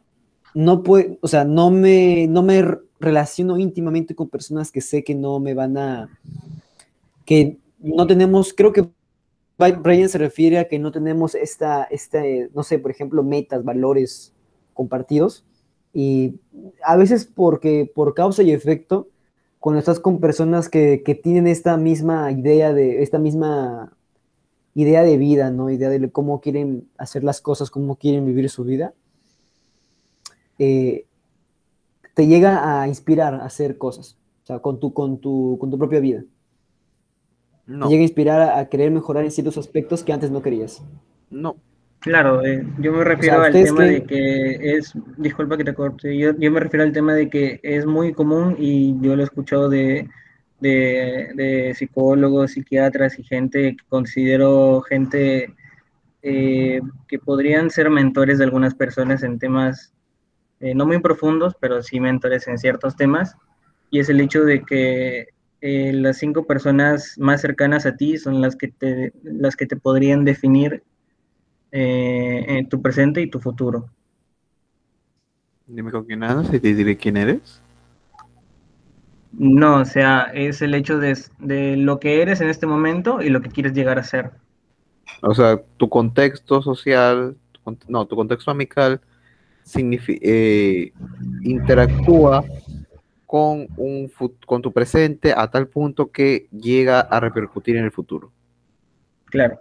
no 0.53 0.83
puede, 0.83 1.17
o 1.21 1.27
sea, 1.27 1.43
no 1.45 1.71
me, 1.71 2.27
no 2.27 2.43
me 2.43 2.63
relaciono 2.99 3.57
íntimamente 3.57 4.15
con 4.15 4.29
personas 4.29 4.71
que 4.71 4.81
sé 4.81 5.03
que 5.03 5.15
no 5.15 5.39
me 5.39 5.55
van 5.55 5.77
a, 5.77 6.09
que 7.25 7.57
no 7.79 8.05
tenemos, 8.05 8.53
creo 8.53 8.71
que 8.71 8.87
Brian 9.57 10.09
se 10.09 10.17
refiere 10.17 10.59
a 10.59 10.67
que 10.67 10.79
no 10.79 10.91
tenemos 10.91 11.33
esta, 11.35 11.83
esta, 11.85 12.21
no 12.53 12.63
sé, 12.63 12.79
por 12.79 12.91
ejemplo, 12.91 13.23
metas, 13.23 13.63
valores 13.63 14.33
compartidos. 14.73 15.43
Y 15.93 16.39
a 16.83 16.95
veces 16.95 17.25
porque 17.25 17.91
por 17.93 18.13
causa 18.13 18.43
y 18.43 18.51
efecto, 18.51 19.07
cuando 19.59 19.79
estás 19.79 19.99
con 19.99 20.19
personas 20.19 20.69
que, 20.69 21.01
que 21.03 21.15
tienen 21.15 21.47
esta 21.47 21.75
misma 21.77 22.31
idea 22.31 22.73
de, 22.73 23.01
esta 23.01 23.17
misma 23.17 23.97
idea 24.75 25.01
de 25.01 25.17
vida, 25.17 25.49
¿no? 25.49 25.71
Idea 25.71 25.89
de 25.89 26.11
cómo 26.11 26.39
quieren 26.39 26.87
hacer 26.99 27.23
las 27.23 27.41
cosas, 27.41 27.71
cómo 27.71 27.95
quieren 27.95 28.27
vivir 28.27 28.47
su 28.51 28.63
vida, 28.63 28.93
eh, 30.59 31.07
te 32.13 32.27
llega 32.27 32.81
a 32.81 32.87
inspirar 32.87 33.33
a 33.33 33.45
hacer 33.45 33.79
cosas, 33.79 34.17
o 34.43 34.45
sea, 34.45 34.59
con 34.59 34.79
tu, 34.79 34.93
con 34.93 35.17
tu, 35.17 35.57
con 35.59 35.71
tu 35.71 35.79
propia 35.79 35.99
vida. 35.99 36.23
No. 37.67 37.85
Te 37.85 37.91
llega 37.91 38.01
a 38.01 38.03
inspirar 38.03 38.59
a, 38.59 38.69
querer 38.69 38.91
mejorar 38.91 39.23
en 39.23 39.31
ciertos 39.31 39.57
aspectos 39.57 40.03
que 40.03 40.13
antes 40.13 40.31
no 40.31 40.41
querías. 40.41 40.81
No. 41.29 41.57
Claro, 41.99 42.45
eh, 42.45 42.65
yo 42.79 42.93
me 42.93 43.03
refiero 43.03 43.41
al 43.41 43.51
tema 43.51 43.83
de 43.83 44.03
que 44.03 44.77
es, 44.77 44.93
disculpa 45.17 45.57
que 45.57 45.63
te 45.63 45.73
corte, 45.73 46.17
yo, 46.17 46.31
yo 46.37 46.51
me 46.51 46.59
refiero 46.59 46.83
al 46.83 46.93
tema 46.93 47.13
de 47.13 47.29
que 47.29 47.59
es 47.63 47.85
muy 47.85 48.13
común 48.13 48.55
y 48.57 48.95
yo 49.01 49.15
lo 49.15 49.23
he 49.23 49.25
escuchado 49.25 49.67
de 49.67 50.07
de, 50.59 51.73
psicólogos, 51.77 52.51
psiquiatras 52.51 53.19
y 53.19 53.23
gente 53.23 53.75
que 53.75 53.85
considero 53.89 54.81
gente 54.81 55.53
eh, 56.21 56.81
que 57.07 57.19
podrían 57.19 57.69
ser 57.69 57.89
mentores 57.89 58.37
de 58.37 58.45
algunas 58.45 58.73
personas 58.75 59.23
en 59.23 59.39
temas 59.39 59.93
eh, 60.59 60.73
no 60.73 60.87
muy 60.87 60.99
profundos, 60.99 61.55
pero 61.59 61.83
sí 61.83 61.99
mentores 61.99 62.47
en 62.47 62.57
ciertos 62.57 62.95
temas. 62.95 63.35
Y 63.91 63.99
es 63.99 64.09
el 64.09 64.19
hecho 64.19 64.43
de 64.43 64.63
que 64.63 65.27
eh, 65.61 65.91
las 65.93 66.17
cinco 66.17 66.45
personas 66.45 67.15
más 67.17 67.41
cercanas 67.41 67.85
a 67.85 67.95
ti 67.95 68.17
son 68.17 68.41
las 68.41 68.55
que 68.55 68.67
te, 68.67 69.13
las 69.23 69.55
que 69.55 69.65
te 69.65 69.75
podrían 69.75 70.25
definir 70.25 70.83
en 71.69 72.67
tu 72.69 72.81
presente 72.81 73.21
y 73.21 73.29
tu 73.29 73.39
futuro. 73.39 73.89
Dime 75.67 75.91
con 75.91 76.05
quién 76.05 76.23
andas 76.23 76.51
y 76.53 76.59
te 76.59 76.73
diré 76.73 76.95
quién 76.95 77.17
eres. 77.17 77.61
No, 79.33 79.81
o 79.81 79.85
sea, 79.85 80.31
es 80.33 80.61
el 80.61 80.73
hecho 80.73 80.97
de, 80.97 81.15
lo 81.77 81.99
que 81.99 82.21
eres 82.21 82.41
en 82.41 82.49
este 82.49 82.65
momento 82.65 83.21
y 83.21 83.29
lo 83.29 83.41
que 83.41 83.49
quieres 83.49 83.73
llegar 83.73 83.99
a 83.99 84.03
ser. 84.03 84.31
O 85.21 85.35
sea, 85.35 85.61
tu 85.77 85.89
contexto 85.89 86.61
social, 86.61 87.35
no, 87.87 88.05
tu 88.05 88.15
contexto 88.15 88.49
amical 88.49 89.01
eh, 89.75 90.93
interactúa 91.43 92.45
con, 93.27 93.67
un, 93.77 94.11
con 94.45 94.61
tu 94.63 94.71
presente 94.71 95.33
a 95.35 95.51
tal 95.51 95.67
punto 95.67 96.11
que 96.11 96.47
llega 96.51 97.01
a 97.01 97.19
repercutir 97.19 97.75
en 97.75 97.83
el 97.83 97.91
futuro. 97.91 98.31
Claro. 99.25 99.59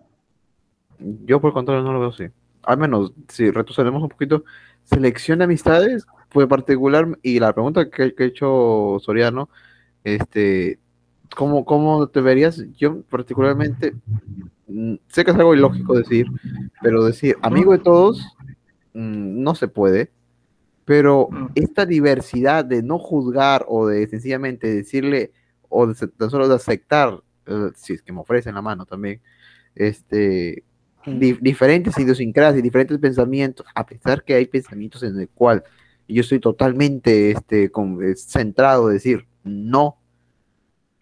Yo 0.98 1.40
por 1.40 1.48
el 1.48 1.54
contrario 1.54 1.82
no 1.82 1.92
lo 1.92 2.00
veo 2.00 2.08
así. 2.08 2.28
Al 2.62 2.78
menos, 2.78 3.12
si 3.28 3.50
retrocedemos 3.50 4.02
un 4.02 4.08
poquito, 4.08 4.44
selección 4.84 5.38
de 5.38 5.44
amistades 5.44 6.06
fue 6.30 6.48
particular 6.48 7.18
y 7.22 7.38
la 7.40 7.52
pregunta 7.52 7.90
que, 7.90 8.14
que 8.14 8.22
ha 8.22 8.26
hecho 8.26 8.96
Soriano 9.00 9.50
este, 10.04 10.78
¿cómo, 11.34 11.64
¿Cómo 11.64 12.06
te 12.06 12.20
verías? 12.20 12.62
Yo 12.76 13.02
particularmente, 13.02 13.94
mm, 14.68 14.94
sé 15.08 15.24
que 15.24 15.32
es 15.32 15.36
algo 15.36 15.54
ilógico 15.54 15.94
decir, 15.94 16.26
pero 16.80 17.04
decir 17.04 17.36
amigo 17.42 17.72
de 17.72 17.78
todos 17.78 18.20
mm, 18.94 19.42
no 19.42 19.56
se 19.56 19.66
puede, 19.66 20.12
pero 20.86 21.28
mm. 21.30 21.48
esta 21.56 21.84
diversidad 21.84 22.64
de 22.64 22.82
no 22.82 22.98
juzgar 22.98 23.66
o 23.68 23.88
de 23.88 24.06
sencillamente 24.06 24.72
decirle 24.72 25.32
o 25.68 25.86
de, 25.86 25.94
solo 26.30 26.48
de 26.48 26.54
aceptar, 26.54 27.20
eh, 27.44 27.70
si 27.74 27.92
es 27.92 28.02
que 28.02 28.12
me 28.12 28.20
ofrecen 28.20 28.54
la 28.54 28.62
mano 28.62 28.86
también, 28.86 29.20
este, 29.74 30.64
diferentes 31.04 31.98
idiosincrasias, 31.98 32.62
diferentes 32.62 32.98
pensamientos, 32.98 33.66
a 33.74 33.84
pesar 33.84 34.24
que 34.24 34.34
hay 34.34 34.46
pensamientos 34.46 35.02
en 35.02 35.18
el 35.18 35.28
cual 35.28 35.64
yo 36.08 36.20
estoy 36.20 36.38
totalmente 36.38 37.32
este, 37.32 37.70
con, 37.70 38.02
eh, 38.02 38.14
centrado, 38.16 38.88
decir, 38.88 39.26
no. 39.42 39.98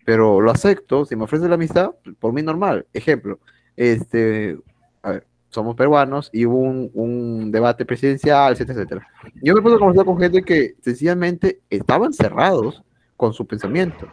Pero 0.06 0.40
lo 0.40 0.50
acepto, 0.50 1.04
si 1.04 1.14
me 1.14 1.24
ofrece 1.24 1.46
la 1.46 1.54
amistad, 1.54 1.90
por 2.18 2.32
mí 2.32 2.42
normal. 2.42 2.86
Ejemplo, 2.94 3.38
este, 3.76 4.58
a 5.02 5.12
ver, 5.12 5.26
somos 5.54 5.76
peruanos 5.76 6.30
y 6.32 6.46
hubo 6.46 6.58
un, 6.58 7.52
debate 7.52 7.86
presidencial, 7.86 8.52
etcétera, 8.52 8.80
etcétera. 8.80 9.08
Yo 9.40 9.54
me 9.54 9.62
puse 9.62 9.76
a 9.76 9.78
conversar 9.78 10.04
con 10.04 10.18
gente 10.18 10.42
que 10.42 10.74
sencillamente 10.80 11.60
estaban 11.70 12.12
cerrados 12.12 12.82
con 13.16 13.32
su 13.32 13.46
pensamiento. 13.46 14.08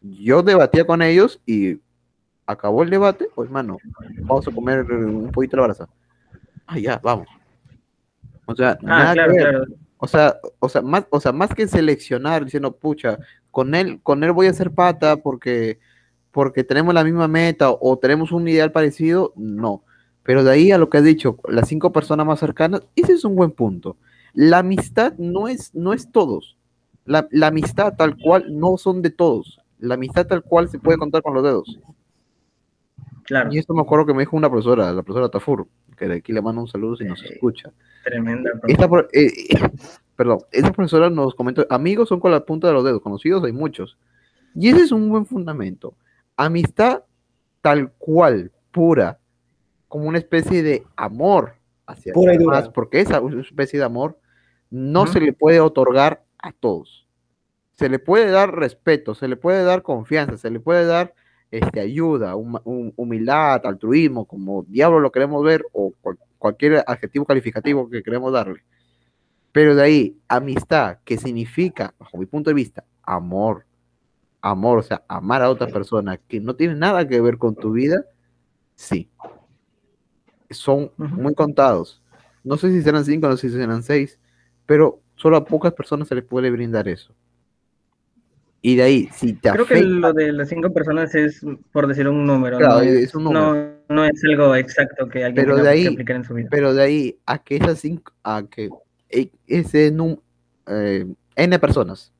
Yo 0.00 0.42
debatía 0.42 0.84
con 0.84 1.00
ellos 1.00 1.40
y 1.46 1.80
acabó 2.44 2.82
el 2.82 2.90
debate, 2.90 3.28
pues 3.34 3.48
mano, 3.48 3.78
vamos 4.22 4.46
a 4.48 4.50
comer 4.50 4.82
un 4.82 5.30
poquito 5.30 5.56
de 5.56 5.60
la 5.60 5.66
brasa. 5.68 5.88
Ah, 6.66 6.78
ya, 6.78 7.00
vamos. 7.02 7.28
O 8.46 8.54
sea, 8.56 8.76
ah, 8.84 9.14
nada 9.14 9.64
O 9.98 10.08
sea, 10.08 10.36
o 10.58 10.68
sea, 10.68 10.82
más, 10.82 11.06
o 11.10 11.20
sea, 11.20 11.32
más 11.32 11.54
que 11.54 11.68
seleccionar 11.68 12.44
diciendo, 12.44 12.76
pucha, 12.76 13.18
con 13.52 13.76
él, 13.76 14.00
con 14.02 14.24
él 14.24 14.32
voy 14.32 14.48
a 14.48 14.50
hacer 14.50 14.72
pata 14.72 15.16
porque, 15.16 15.78
porque 16.32 16.64
tenemos 16.64 16.92
la 16.92 17.04
misma 17.04 17.28
meta 17.28 17.70
o 17.70 17.96
tenemos 17.98 18.32
un 18.32 18.48
ideal 18.48 18.72
parecido, 18.72 19.32
no. 19.36 19.84
Pero 20.24 20.44
de 20.44 20.50
ahí 20.52 20.70
a 20.70 20.78
lo 20.78 20.88
que 20.88 20.98
has 20.98 21.04
dicho, 21.04 21.36
las 21.48 21.68
cinco 21.68 21.92
personas 21.92 22.26
más 22.26 22.38
cercanas, 22.40 22.82
ese 22.96 23.12
es 23.12 23.24
un 23.24 23.34
buen 23.36 23.50
punto. 23.50 23.96
la 24.34 24.58
amistad 24.58 25.14
no 25.18 25.48
es, 25.48 25.74
no 25.74 25.92
es 25.92 26.10
todos. 26.10 26.56
La, 27.04 27.26
la 27.32 27.48
amistad 27.48 27.94
tal 27.96 28.16
cual 28.16 28.46
no 28.58 28.76
son 28.78 29.02
de 29.02 29.10
todos. 29.10 29.60
La 29.78 29.94
amistad 29.94 30.26
tal 30.26 30.42
cual 30.42 30.68
se 30.68 30.78
puede 30.78 30.96
contar 30.98 31.22
con 31.22 31.34
los 31.34 31.42
dedos. 31.42 31.78
Claro, 33.24 33.52
Y 33.52 33.58
esto 33.58 33.74
me 33.74 33.82
acuerdo 33.82 34.06
que 34.06 34.14
me 34.14 34.20
dijo 34.20 34.36
una 34.36 34.48
profesora, 34.50 34.92
la 34.92 35.02
profesora 35.02 35.28
Tafur, 35.28 35.66
que 35.96 36.08
de 36.08 36.14
aquí 36.16 36.32
le 36.32 36.42
mando 36.42 36.60
un 36.60 36.68
saludo 36.68 36.96
si 36.96 37.04
nos 37.04 37.22
Eh, 37.22 37.30
escucha. 37.34 37.72
tremenda. 38.04 38.50
Esta, 38.66 38.88
eh, 39.12 39.28
perdón, 40.16 40.38
esa 40.50 40.72
profesora 40.72 41.08
nos 41.10 41.34
comentó, 41.34 41.66
amigos 41.70 42.08
son 42.08 42.20
con 42.20 42.30
la 42.32 42.44
punta 42.44 42.66
de 42.68 42.72
los 42.74 42.84
dedos, 42.84 43.00
conocidos 43.00 43.44
hay 43.44 43.52
muchos. 43.52 43.96
Y 44.54 44.68
ese 44.68 44.82
es 44.82 44.92
un 44.92 45.08
buen 45.08 45.24
fundamento. 45.26 45.94
Amistad 46.36 47.02
tal 47.60 47.92
cual, 47.98 48.50
pura, 48.72 49.18
como 49.92 50.08
una 50.08 50.16
especie 50.16 50.62
de 50.62 50.86
amor 50.96 51.56
hacia 51.86 52.14
demás, 52.38 52.70
porque 52.72 53.00
esa 53.00 53.20
especie 53.42 53.78
de 53.78 53.84
amor 53.84 54.18
no 54.70 55.06
se 55.06 55.20
le 55.20 55.34
puede 55.34 55.60
otorgar 55.60 56.24
a 56.38 56.50
todos. 56.52 57.06
Se 57.76 57.90
le 57.90 57.98
puede 57.98 58.30
dar 58.30 58.54
respeto, 58.56 59.14
se 59.14 59.28
le 59.28 59.36
puede 59.36 59.62
dar 59.64 59.82
confianza, 59.82 60.38
se 60.38 60.48
le 60.48 60.60
puede 60.60 60.86
dar 60.86 61.12
este, 61.50 61.80
ayuda, 61.80 62.36
hum- 62.36 62.62
hum- 62.64 62.94
humildad, 62.96 63.66
altruismo, 63.66 64.24
como 64.24 64.62
diablo 64.66 64.98
lo 64.98 65.12
queremos 65.12 65.44
ver, 65.44 65.62
o 65.72 65.92
cual- 66.00 66.18
cualquier 66.38 66.82
adjetivo 66.86 67.26
calificativo 67.26 67.90
que 67.90 68.02
queremos 68.02 68.32
darle. 68.32 68.64
Pero 69.52 69.74
de 69.74 69.82
ahí, 69.82 70.18
amistad, 70.26 71.00
que 71.04 71.18
significa, 71.18 71.92
bajo 71.98 72.16
mi 72.16 72.24
punto 72.24 72.48
de 72.48 72.54
vista, 72.54 72.82
amor, 73.02 73.66
amor, 74.40 74.78
o 74.78 74.82
sea, 74.82 75.02
amar 75.06 75.42
a 75.42 75.50
otra 75.50 75.66
persona 75.66 76.16
que 76.16 76.40
no 76.40 76.56
tiene 76.56 76.76
nada 76.76 77.06
que 77.06 77.20
ver 77.20 77.36
con 77.36 77.54
tu 77.54 77.72
vida, 77.72 78.06
sí. 78.74 79.10
Son 80.52 80.90
muy 80.98 81.34
contados. 81.34 82.02
No 82.44 82.56
sé 82.56 82.70
si 82.70 82.82
serán 82.82 83.04
cinco, 83.04 83.28
no 83.28 83.36
sé 83.36 83.48
si 83.50 83.56
serán 83.56 83.82
seis, 83.82 84.18
pero 84.66 85.00
solo 85.16 85.36
a 85.36 85.44
pocas 85.44 85.72
personas 85.72 86.08
se 86.08 86.14
les 86.14 86.24
puede 86.24 86.50
brindar 86.50 86.88
eso. 86.88 87.14
Y 88.60 88.76
de 88.76 88.82
ahí, 88.82 89.08
si 89.12 89.32
te 89.32 89.50
Creo 89.50 89.66
que 89.66 89.82
lo 89.82 90.12
de 90.12 90.32
las 90.32 90.48
cinco 90.48 90.72
personas 90.72 91.14
es 91.14 91.44
por 91.72 91.86
decir 91.88 92.06
un 92.08 92.24
número, 92.24 92.58
Claro, 92.58 92.74
no, 92.76 92.82
es 92.82 93.14
un 93.14 93.24
no- 93.24 93.30
número. 93.54 93.72
no 93.88 94.04
es 94.04 94.22
algo 94.24 94.54
exacto 94.54 95.08
que 95.08 95.24
alguien 95.24 95.44
Pero 95.44 95.56
tenga 95.56 95.70
de 95.70 95.74
que 95.76 95.86
ahí- 95.88 95.94
aplicar 95.94 96.16
en 96.16 96.24
su 96.24 96.34
vida. 96.34 96.48
pero 96.50 96.72
de 96.74 96.82
ahí 96.82 97.18
a 97.26 97.38
que 97.42 97.56
esas 97.56 97.80
cinco, 97.80 98.12
a 98.22 98.44
que 98.48 98.70
e- 99.08 99.32
ese 99.46 99.90
num- 99.92 100.20
eh, 100.68 101.06
N 101.34 101.58
personas 101.58 102.12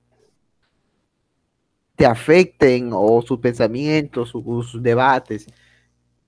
te 1.96 2.06
afecten 2.06 2.90
o 2.92 3.22
sus 3.22 3.38
pensamientos, 3.38 4.30
sus, 4.30 4.42
sus 4.70 4.82
debates, 4.82 5.46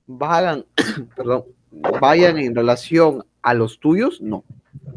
vayan, 0.06 0.64
perdón, 1.16 1.44
vayan 2.00 2.38
en 2.38 2.54
relación 2.54 3.24
a 3.42 3.54
los 3.54 3.78
tuyos, 3.80 4.20
no. 4.20 4.44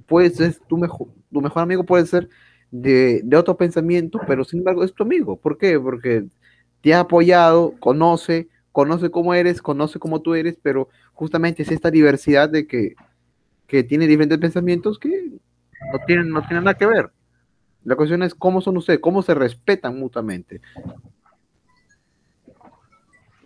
Puede 0.08 0.30
ser 0.30 0.56
tu 0.68 0.78
mejor, 0.78 1.08
tu 1.32 1.42
mejor 1.42 1.64
amigo 1.64 1.84
puede 1.84 2.06
ser 2.06 2.30
de, 2.72 3.22
de 3.24 3.38
otro 3.38 3.58
pensamiento, 3.58 4.20
pero 4.28 4.44
sin 4.44 4.60
embargo 4.60 4.84
es 4.84 4.94
tu 4.94 5.04
amigo. 5.04 5.38
¿Por 5.38 5.58
qué? 5.58 5.80
Porque 5.80 6.26
te 6.82 6.94
ha 6.94 7.02
apoyado, 7.02 7.74
conoce, 7.80 8.48
conoce 8.72 9.10
cómo 9.10 9.34
eres, 9.34 9.62
conoce 9.62 10.00
cómo 10.00 10.22
tú 10.22 10.36
eres, 10.36 10.58
pero 10.62 10.90
justamente 11.14 11.64
es 11.64 11.72
esta 11.72 11.92
diversidad 11.92 12.50
de 12.50 12.68
que, 12.68 12.96
que 13.66 13.84
tiene 13.84 14.08
diferentes 14.08 14.38
pensamientos 14.38 15.00
que 15.00 15.32
no 15.92 16.00
tienen, 16.06 16.30
no 16.30 16.42
tienen 16.42 16.64
nada 16.64 16.78
que 16.78 16.86
ver. 16.86 17.12
La 17.84 17.96
cuestión 17.96 18.22
es 18.24 18.36
cómo 18.36 18.62
son 18.62 18.78
ustedes, 18.78 19.00
cómo 19.00 19.22
se 19.24 19.34
respetan 19.34 19.98
mutuamente. 19.98 20.62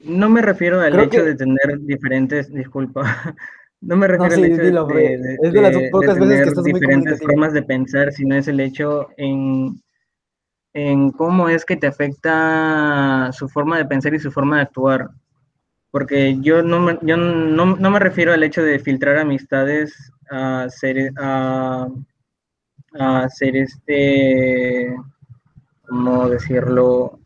No 0.04 0.30
me 0.30 0.42
refiero 0.42 0.80
al 0.82 0.94
Creo 0.94 1.06
hecho 1.06 1.18
que- 1.18 1.24
de 1.24 1.36
tener 1.36 1.80
diferentes, 1.82 2.52
disculpa, 2.54 3.04
no 3.82 3.96
me 3.96 4.08
refiero 4.08 4.36
sí, 4.36 4.42
al 4.44 4.52
hecho 4.52 4.62
de- 4.62 4.66
dilo, 4.66 4.86
de, 4.88 5.14
es 5.44 5.54
de 5.54 5.62
las 5.62 5.92
pocas 5.92 6.08
veces 6.20 6.20
que 6.20 6.20
tener 6.20 6.48
estás 6.48 6.64
muy 6.64 6.74
diferentes 6.74 7.04
comunicativo. 7.20 7.32
formas 7.32 7.54
de 7.54 7.64
pensar, 7.64 8.12
sino 8.12 8.36
es 8.36 8.48
el 8.48 8.60
hecho 8.60 9.10
en, 9.18 9.82
en 10.74 11.12
cómo 11.12 11.50
es 11.50 11.66
que 11.66 11.76
te 11.78 11.88
afecta 11.88 13.30
su 13.32 13.48
forma 13.50 13.78
de 13.78 13.86
pensar 13.86 14.14
y 14.14 14.20
su 14.20 14.32
forma 14.32 14.58
de 14.58 14.62
actuar. 14.64 15.10
Porque 15.92 16.38
yo 16.40 16.64
no 16.64 16.80
me, 16.80 16.98
yo 17.02 17.18
no, 17.18 17.76
no 17.76 17.92
me 17.92 18.00
refiero 18.00 18.32
al 18.34 18.44
hecho 18.44 18.64
de 18.64 18.80
filtrar 18.80 19.18
amistades 19.18 19.94
a 20.30 20.68
ser, 20.70 21.12
a, 21.18 21.88
a 22.98 23.30
ser 23.30 23.58
este, 23.58 24.96
¿cómo 25.88 26.30
decirlo? 26.30 27.20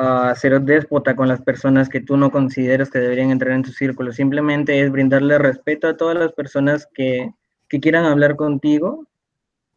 A 0.00 0.34
ser 0.34 0.60
déspota 0.62 1.14
con 1.14 1.28
las 1.28 1.40
personas 1.42 1.88
que 1.88 2.00
tú 2.00 2.16
no 2.16 2.30
consideras 2.30 2.90
que 2.90 2.98
deberían 2.98 3.30
entrar 3.30 3.52
en 3.52 3.62
tu 3.62 3.70
círculo. 3.70 4.12
Simplemente 4.12 4.80
es 4.80 4.90
brindarle 4.90 5.38
respeto 5.38 5.88
a 5.88 5.96
todas 5.96 6.16
las 6.16 6.32
personas 6.32 6.88
que, 6.92 7.30
que 7.68 7.80
quieran 7.80 8.04
hablar 8.04 8.36
contigo, 8.36 9.06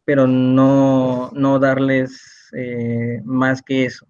pero 0.04 0.26
no, 0.26 1.30
no 1.32 1.58
darles 1.58 2.50
eh, 2.56 3.20
más 3.24 3.62
que 3.62 3.86
eso. 3.86 4.06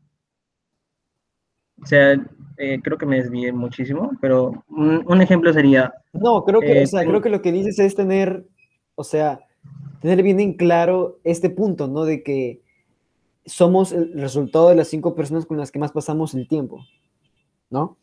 O 1.82 1.86
sea, 1.86 2.14
eh, 2.56 2.80
creo 2.82 2.96
que 2.96 3.06
me 3.06 3.16
desvié 3.16 3.52
muchísimo, 3.52 4.12
pero 4.20 4.64
un, 4.68 5.04
un 5.06 5.20
ejemplo 5.20 5.52
sería, 5.52 5.92
No, 6.12 6.44
creo 6.44 6.60
que, 6.60 6.80
Eh, 6.80 6.84
o 6.84 6.86
sea, 6.86 7.04
creo 7.04 7.20
que 7.20 7.30
lo 7.30 7.42
que 7.42 7.52
dices 7.52 7.78
es 7.78 7.94
tener, 7.94 8.46
o 8.94 9.04
sea, 9.04 9.40
tener 10.00 10.22
bien 10.22 10.40
en 10.40 10.54
claro 10.54 11.18
este 11.24 11.50
punto, 11.50 11.88
¿no? 11.88 12.04
De 12.04 12.22
que 12.22 12.63
somos 13.46 13.92
el 13.92 14.12
resultado 14.14 14.68
de 14.68 14.74
las 14.76 14.88
cinco 14.88 15.14
personas 15.14 15.46
con 15.46 15.56
las 15.58 15.70
que 15.70 15.78
más 15.78 15.92
pasamos 15.92 16.34
el 16.34 16.48
tiempo, 16.48 16.84
¿no? 17.70 17.96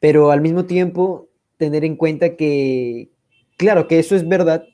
Pero 0.00 0.30
al 0.30 0.40
mismo 0.40 0.64
tiempo, 0.64 1.28
tener 1.56 1.84
en 1.84 1.96
cuenta 1.96 2.36
que, 2.36 3.10
claro, 3.56 3.86
que 3.88 3.98
eso 3.98 4.14
es 4.16 4.28
verdad, 4.28 4.64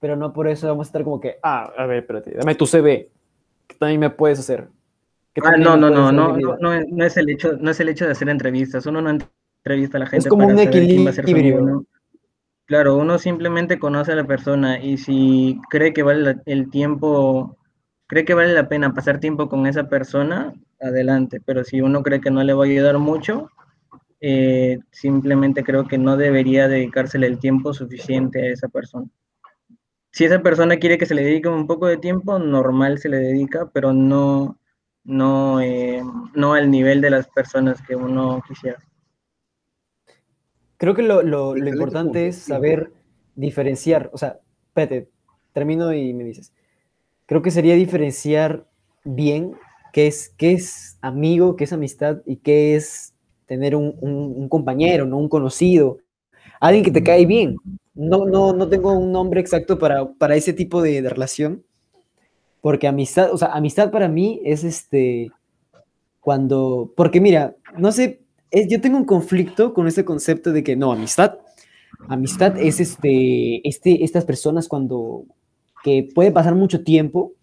pero 0.00 0.16
no 0.16 0.32
por 0.32 0.48
eso 0.48 0.68
vamos 0.68 0.86
a 0.86 0.88
estar 0.88 1.04
como 1.04 1.20
que, 1.20 1.36
ah, 1.42 1.72
a 1.76 1.86
ver, 1.86 1.98
espérate, 1.98 2.32
dame 2.36 2.54
tu 2.54 2.66
CV, 2.66 3.10
que 3.66 3.76
también 3.76 4.00
me 4.00 4.10
puedes 4.10 4.38
hacer. 4.38 4.68
ah, 5.42 5.56
no, 5.56 5.76
no, 5.76 5.90
no, 5.90 6.12
no, 6.12 6.28
no, 6.28 6.34
vida". 6.34 6.56
no, 6.60 6.72
es- 6.74 6.86
no 6.88 7.04
es 7.04 7.16
el 7.16 7.30
hecho, 7.30 7.56
no 7.58 7.70
es 7.70 7.80
el 7.80 7.88
hecho 7.88 8.06
de 8.06 8.12
hacer 8.12 8.28
entrevistas, 8.28 8.86
uno 8.86 9.00
no 9.02 9.10
entrevista 9.10 9.96
a 9.98 10.00
la 10.00 10.06
gente 10.06 10.28
como 10.28 10.42
para 10.42 10.52
un 10.54 10.58
equilibrio. 10.60 11.60
¿no? 11.60 11.84
Claro, 12.66 12.96
uno 12.96 13.18
simplemente 13.18 13.78
conoce 13.78 14.12
a 14.12 14.16
la 14.16 14.26
persona 14.26 14.82
y 14.82 14.96
si 14.96 15.60
cree 15.68 15.92
que 15.92 16.02
vale 16.02 16.36
el 16.46 16.70
tiempo, 16.70 17.58
cree 18.14 18.24
que 18.24 18.34
vale 18.34 18.52
la 18.52 18.68
pena 18.68 18.94
pasar 18.94 19.18
tiempo 19.18 19.48
con 19.48 19.66
esa 19.66 19.88
persona, 19.88 20.54
adelante, 20.80 21.40
pero 21.44 21.64
si 21.64 21.80
uno 21.80 22.04
cree 22.04 22.20
que 22.20 22.30
no 22.30 22.44
le 22.44 22.52
va 22.54 22.62
a 22.64 22.68
ayudar 22.68 22.98
mucho, 22.98 23.50
eh, 24.20 24.78
simplemente 24.92 25.64
creo 25.64 25.88
que 25.88 25.98
no 25.98 26.16
debería 26.16 26.68
dedicársele 26.68 27.26
el 27.26 27.40
tiempo 27.40 27.74
suficiente 27.74 28.40
a 28.40 28.52
esa 28.52 28.68
persona. 28.68 29.08
Si 30.12 30.24
esa 30.24 30.40
persona 30.42 30.76
quiere 30.76 30.96
que 30.96 31.06
se 31.06 31.14
le 31.16 31.24
dedique 31.24 31.48
un 31.48 31.66
poco 31.66 31.86
de 31.88 31.96
tiempo, 31.96 32.38
normal 32.38 32.98
se 33.00 33.08
le 33.08 33.16
dedica, 33.18 33.68
pero 33.72 33.92
no, 33.92 34.60
no, 35.02 35.60
eh, 35.60 36.00
no 36.34 36.54
al 36.54 36.70
nivel 36.70 37.00
de 37.00 37.10
las 37.10 37.26
personas 37.28 37.82
que 37.82 37.96
uno 37.96 38.40
quisiera. 38.46 38.78
Creo 40.76 40.94
que 40.94 41.02
lo, 41.02 41.22
lo- 41.22 41.56
lo 41.56 41.68
importante 41.68 42.28
es 42.28 42.36
saber 42.36 42.92
diferenciar, 43.34 44.10
o 44.12 44.18
sea, 44.18 44.38
espérate, 44.68 45.10
termino 45.52 45.92
y 45.92 46.14
me 46.14 46.24
dices. 46.24 46.52
Creo 47.26 47.42
que 47.42 47.50
sería 47.50 47.74
diferenciar 47.74 48.66
bien 49.04 49.54
qué 49.92 50.06
es, 50.06 50.34
qué 50.36 50.52
es 50.52 50.98
amigo, 51.00 51.56
qué 51.56 51.64
es 51.64 51.72
amistad 51.72 52.18
y 52.26 52.36
qué 52.36 52.76
es 52.76 53.14
tener 53.46 53.76
un, 53.76 53.94
un- 54.00 54.34
un 54.36 54.48
compañero, 54.48 55.06
no 55.06 55.18
un 55.18 55.28
conocido, 55.28 55.98
alguien 56.60 56.84
que 56.84 56.90
te 56.92 57.02
cae 57.04 57.26
bien. 57.26 57.56
No, 57.94 58.26
no, 58.26 58.52
no 58.54 58.68
tengo 58.68 58.92
un 58.92 59.12
nombre 59.12 59.40
exacto 59.40 59.78
para, 59.78 60.12
para 60.14 60.36
ese 60.36 60.52
tipo 60.52 60.82
de, 60.82 61.02
de 61.02 61.10
relación, 61.10 61.64
porque 62.60 62.88
amistad, 62.88 63.32
o 63.32 63.38
sea, 63.38 63.48
amistad 63.52 63.90
para 63.90 64.08
mí 64.08 64.40
es 64.44 64.64
este, 64.64 65.30
cuando, 66.20 66.92
porque 66.96 67.20
mira, 67.20 67.56
no 67.78 67.92
sé, 67.92 68.20
es- 68.50 68.68
yo 68.68 68.80
tengo 68.80 68.96
un 68.98 69.04
conflicto 69.04 69.74
con 69.74 69.86
este 69.88 70.04
concepto 70.04 70.52
de 70.52 70.64
que 70.64 70.76
no, 70.76 70.92
amistad, 70.92 71.38
amistad 72.08 72.58
es 72.58 72.80
este, 72.80 73.66
este, 73.68 74.04
estas 74.04 74.24
personas 74.24 74.68
cuando, 74.68 75.24
que 75.84 76.08
puede 76.14 76.32
pasar 76.32 76.54
mucho 76.54 76.82
tiempo 76.82 77.34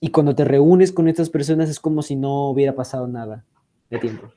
y 0.00 0.08
cuando 0.10 0.34
te 0.34 0.44
reúnes 0.46 0.92
con 0.92 1.08
estas 1.08 1.28
personas 1.28 1.68
es 1.68 1.78
como 1.78 2.00
si 2.00 2.16
no 2.16 2.48
hubiera 2.48 2.74
pasado 2.74 3.06
nada 3.06 3.44
de 3.90 3.98
tiempo. 3.98 4.32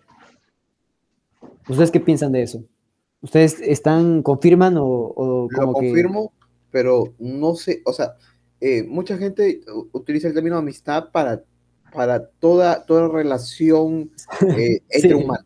¿Ustedes 1.69 1.89
qué 1.89 2.01
piensan 2.01 2.33
de 2.33 2.43
eso? 2.43 2.63
¿Ustedes 3.21 3.61
están, 3.61 4.21
confirman 4.23 4.75
o, 4.77 4.85
o 4.85 5.47
Lo 5.49 5.59
que... 5.59 5.71
confirmo, 5.73 6.33
pero 6.69 7.13
no 7.17 7.55
sé, 7.55 7.81
o 7.85 7.93
sea, 7.93 8.15
eh, 8.59 8.83
mucha 8.83 9.17
gente 9.17 9.61
utiliza 9.93 10.27
el 10.27 10.33
término 10.33 10.57
amistad 10.57 11.09
para, 11.11 11.41
para 11.93 12.27
toda, 12.27 12.85
toda 12.85 13.07
relación 13.07 14.11
eh, 14.57 14.81
entre 14.89 15.09
Sí. 15.09 15.13
humanos. 15.13 15.45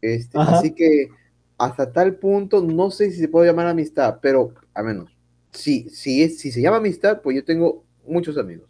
Este, 0.00 0.36
así 0.38 0.72
que 0.74 1.08
hasta 1.58 1.92
tal 1.92 2.16
punto, 2.16 2.60
no 2.60 2.90
sé 2.90 3.12
si 3.12 3.18
se 3.20 3.28
puede 3.28 3.46
llamar 3.46 3.68
amistad, 3.68 4.18
pero 4.20 4.52
a 4.74 4.82
menos, 4.82 5.15
si, 5.56 5.88
si, 5.90 6.28
si 6.28 6.52
se 6.52 6.60
llama 6.60 6.76
amistad, 6.76 7.20
pues 7.22 7.36
yo 7.36 7.44
tengo 7.44 7.84
muchos 8.06 8.36
amigos. 8.38 8.68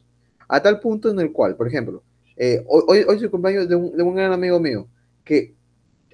A 0.48 0.62
tal 0.62 0.80
punto 0.80 1.10
en 1.10 1.18
el 1.20 1.32
cual, 1.32 1.56
por 1.56 1.66
ejemplo, 1.66 2.02
eh, 2.36 2.62
hoy, 2.66 3.04
hoy, 3.06 3.18
soy 3.18 3.30
compañero 3.30 3.66
de 3.66 3.74
un, 3.74 3.96
de 3.96 4.02
un 4.02 4.14
gran 4.14 4.32
amigo 4.32 4.60
mío 4.60 4.88
que, 5.24 5.54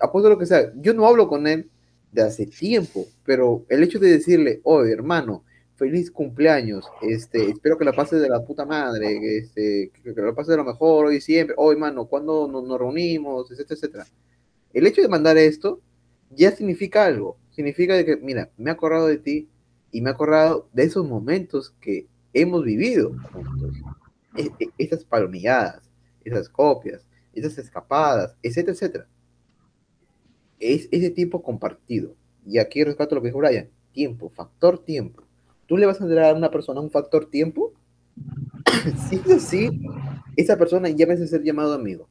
apuesto 0.01 0.29
lo 0.29 0.39
que 0.39 0.47
sea, 0.47 0.73
yo 0.77 0.95
no 0.95 1.07
hablo 1.07 1.29
con 1.29 1.47
él 1.47 1.71
de 2.11 2.23
hace 2.23 2.47
tiempo, 2.47 3.07
pero 3.25 3.65
el 3.69 3.83
hecho 3.83 3.99
de 3.99 4.13
decirle, 4.13 4.61
oye, 4.65 4.93
hermano, 4.93 5.45
feliz 5.77 6.11
cumpleaños, 6.11 6.87
este, 7.03 7.51
espero 7.51 7.77
que 7.77 7.85
la 7.85 7.93
pases 7.93 8.21
de 8.21 8.29
la 8.29 8.45
puta 8.45 8.65
madre, 8.65 9.39
este, 9.39 9.91
que, 10.03 10.15
que 10.15 10.21
la 10.21 10.35
pases 10.35 10.51
de 10.51 10.57
lo 10.59 10.65
mejor 10.65 11.07
hoy 11.07 11.21
siempre, 11.21 11.55
hoy, 11.59 11.77
mano, 11.77 12.07
cuando 12.07 12.49
nos, 12.49 12.65
nos 12.65 12.79
reunimos, 12.79 13.51
etcétera, 13.51 13.75
etcétera. 13.75 14.07
El 14.73 14.87
hecho 14.87 15.03
de 15.03 15.09
mandar 15.09 15.37
esto 15.37 15.81
ya 16.31 16.53
significa 16.53 17.05
algo, 17.05 17.37
significa 17.51 17.95
de 17.95 18.05
que, 18.05 18.17
mira, 18.17 18.51
me 18.57 18.71
he 18.71 18.73
acordado 18.73 19.07
de 19.07 19.19
ti 19.19 19.49
y 19.93 20.01
me 20.01 20.11
he 20.11 20.13
acordado 20.15 20.69
de 20.73 20.85
esos 20.85 21.07
momentos 21.07 21.75
que 21.81 22.09
hemos 22.33 22.65
vivido 22.65 23.15
juntos. 23.33 23.77
E- 24.37 24.51
e- 24.59 24.71
esas 24.79 25.05
palomilladas, 25.05 25.89
esas 26.25 26.49
copias, 26.49 27.07
esas 27.35 27.59
escapadas, 27.59 28.35
etcétera, 28.43 28.73
etcétera. 28.73 29.07
Es 30.59 30.89
ese 30.91 31.11
tiempo 31.11 31.43
compartido. 31.43 32.15
Y 32.47 32.59
aquí 32.59 32.83
rescato 32.83 33.15
lo 33.15 33.21
que 33.21 33.29
dijo 33.29 33.39
Brian, 33.39 33.69
tiempo, 33.93 34.31
factor 34.31 34.79
tiempo. 34.79 35.23
¿Tú 35.67 35.77
le 35.77 35.87
vas 35.87 36.01
a 36.01 36.07
dar 36.07 36.35
a 36.35 36.35
una 36.35 36.51
persona 36.51 36.81
un 36.81 36.91
factor 36.91 37.27
tiempo? 37.27 37.75
si 39.09 39.17
es 39.17 39.31
así, 39.31 39.83
esa 40.37 40.57
persona 40.57 40.89
ya 40.89 41.07
merece 41.07 41.27
ser 41.27 41.43
llamado 41.43 41.75
amigo. 41.75 42.09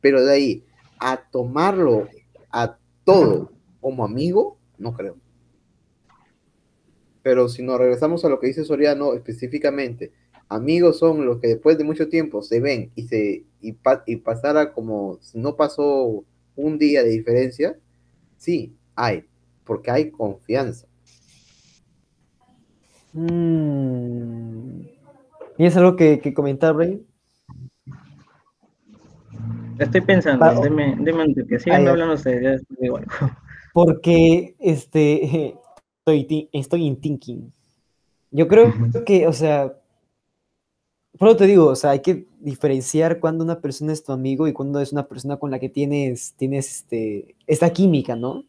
Pero 0.00 0.24
de 0.24 0.32
ahí 0.32 0.64
a 0.98 1.16
tomarlo 1.30 2.08
a 2.50 2.78
todo 3.04 3.50
como 3.80 4.04
amigo, 4.04 4.56
no 4.78 4.94
creo. 4.94 5.16
Pero 7.24 7.48
si 7.48 7.62
nos 7.62 7.78
regresamos 7.78 8.22
a 8.24 8.28
lo 8.28 8.38
que 8.38 8.48
dice 8.48 8.64
Soriano 8.64 9.14
específicamente, 9.14 10.12
amigos 10.50 10.98
son 10.98 11.24
los 11.24 11.40
que 11.40 11.48
después 11.48 11.78
de 11.78 11.84
mucho 11.84 12.08
tiempo 12.10 12.42
se 12.42 12.60
ven 12.60 12.92
y 12.94 13.08
se 13.08 13.44
y, 13.62 13.72
pa- 13.72 14.04
y 14.06 14.16
pasara 14.16 14.74
como 14.74 15.16
si 15.22 15.38
no 15.38 15.56
pasó 15.56 16.22
un 16.54 16.78
día 16.78 17.02
de 17.02 17.08
diferencia, 17.08 17.78
sí, 18.36 18.76
hay, 18.94 19.24
porque 19.64 19.90
hay 19.90 20.10
confianza. 20.10 20.86
Mm. 23.14 24.82
¿Tienes 25.56 25.76
algo 25.78 25.96
que, 25.96 26.20
que 26.20 26.34
comentar, 26.34 26.74
Brian? 26.74 27.00
Estoy 29.78 30.02
pensando, 30.02 30.44
Pa- 30.44 30.60
deme, 30.60 30.94
deme 31.00 31.24
un 31.24 31.34
toque. 31.34 31.58
Sigan 31.58 31.88
Ah, 31.88 31.92
hablando 31.92 32.14
ustedes, 32.14 32.62
ya 32.80 32.86
algo. 32.94 32.98
Porque 33.72 34.54
este, 34.60 35.56
estoy, 36.12 36.48
estoy 36.52 36.86
in 36.86 36.96
thinking. 37.00 37.52
Yo 38.30 38.48
creo 38.48 38.72
que, 39.06 39.26
o 39.26 39.32
sea, 39.32 39.72
pero 41.18 41.36
te 41.36 41.46
digo, 41.46 41.66
o 41.68 41.76
sea, 41.76 41.90
hay 41.90 42.00
que 42.00 42.26
diferenciar 42.40 43.20
cuando 43.20 43.44
una 43.44 43.60
persona 43.60 43.92
es 43.92 44.02
tu 44.02 44.12
amigo 44.12 44.48
y 44.48 44.52
cuando 44.52 44.80
es 44.80 44.92
una 44.92 45.06
persona 45.06 45.36
con 45.36 45.50
la 45.50 45.58
que 45.60 45.68
tienes, 45.68 46.34
tienes 46.36 46.68
este, 46.70 47.36
esta 47.46 47.72
química, 47.72 48.16
¿no? 48.16 48.44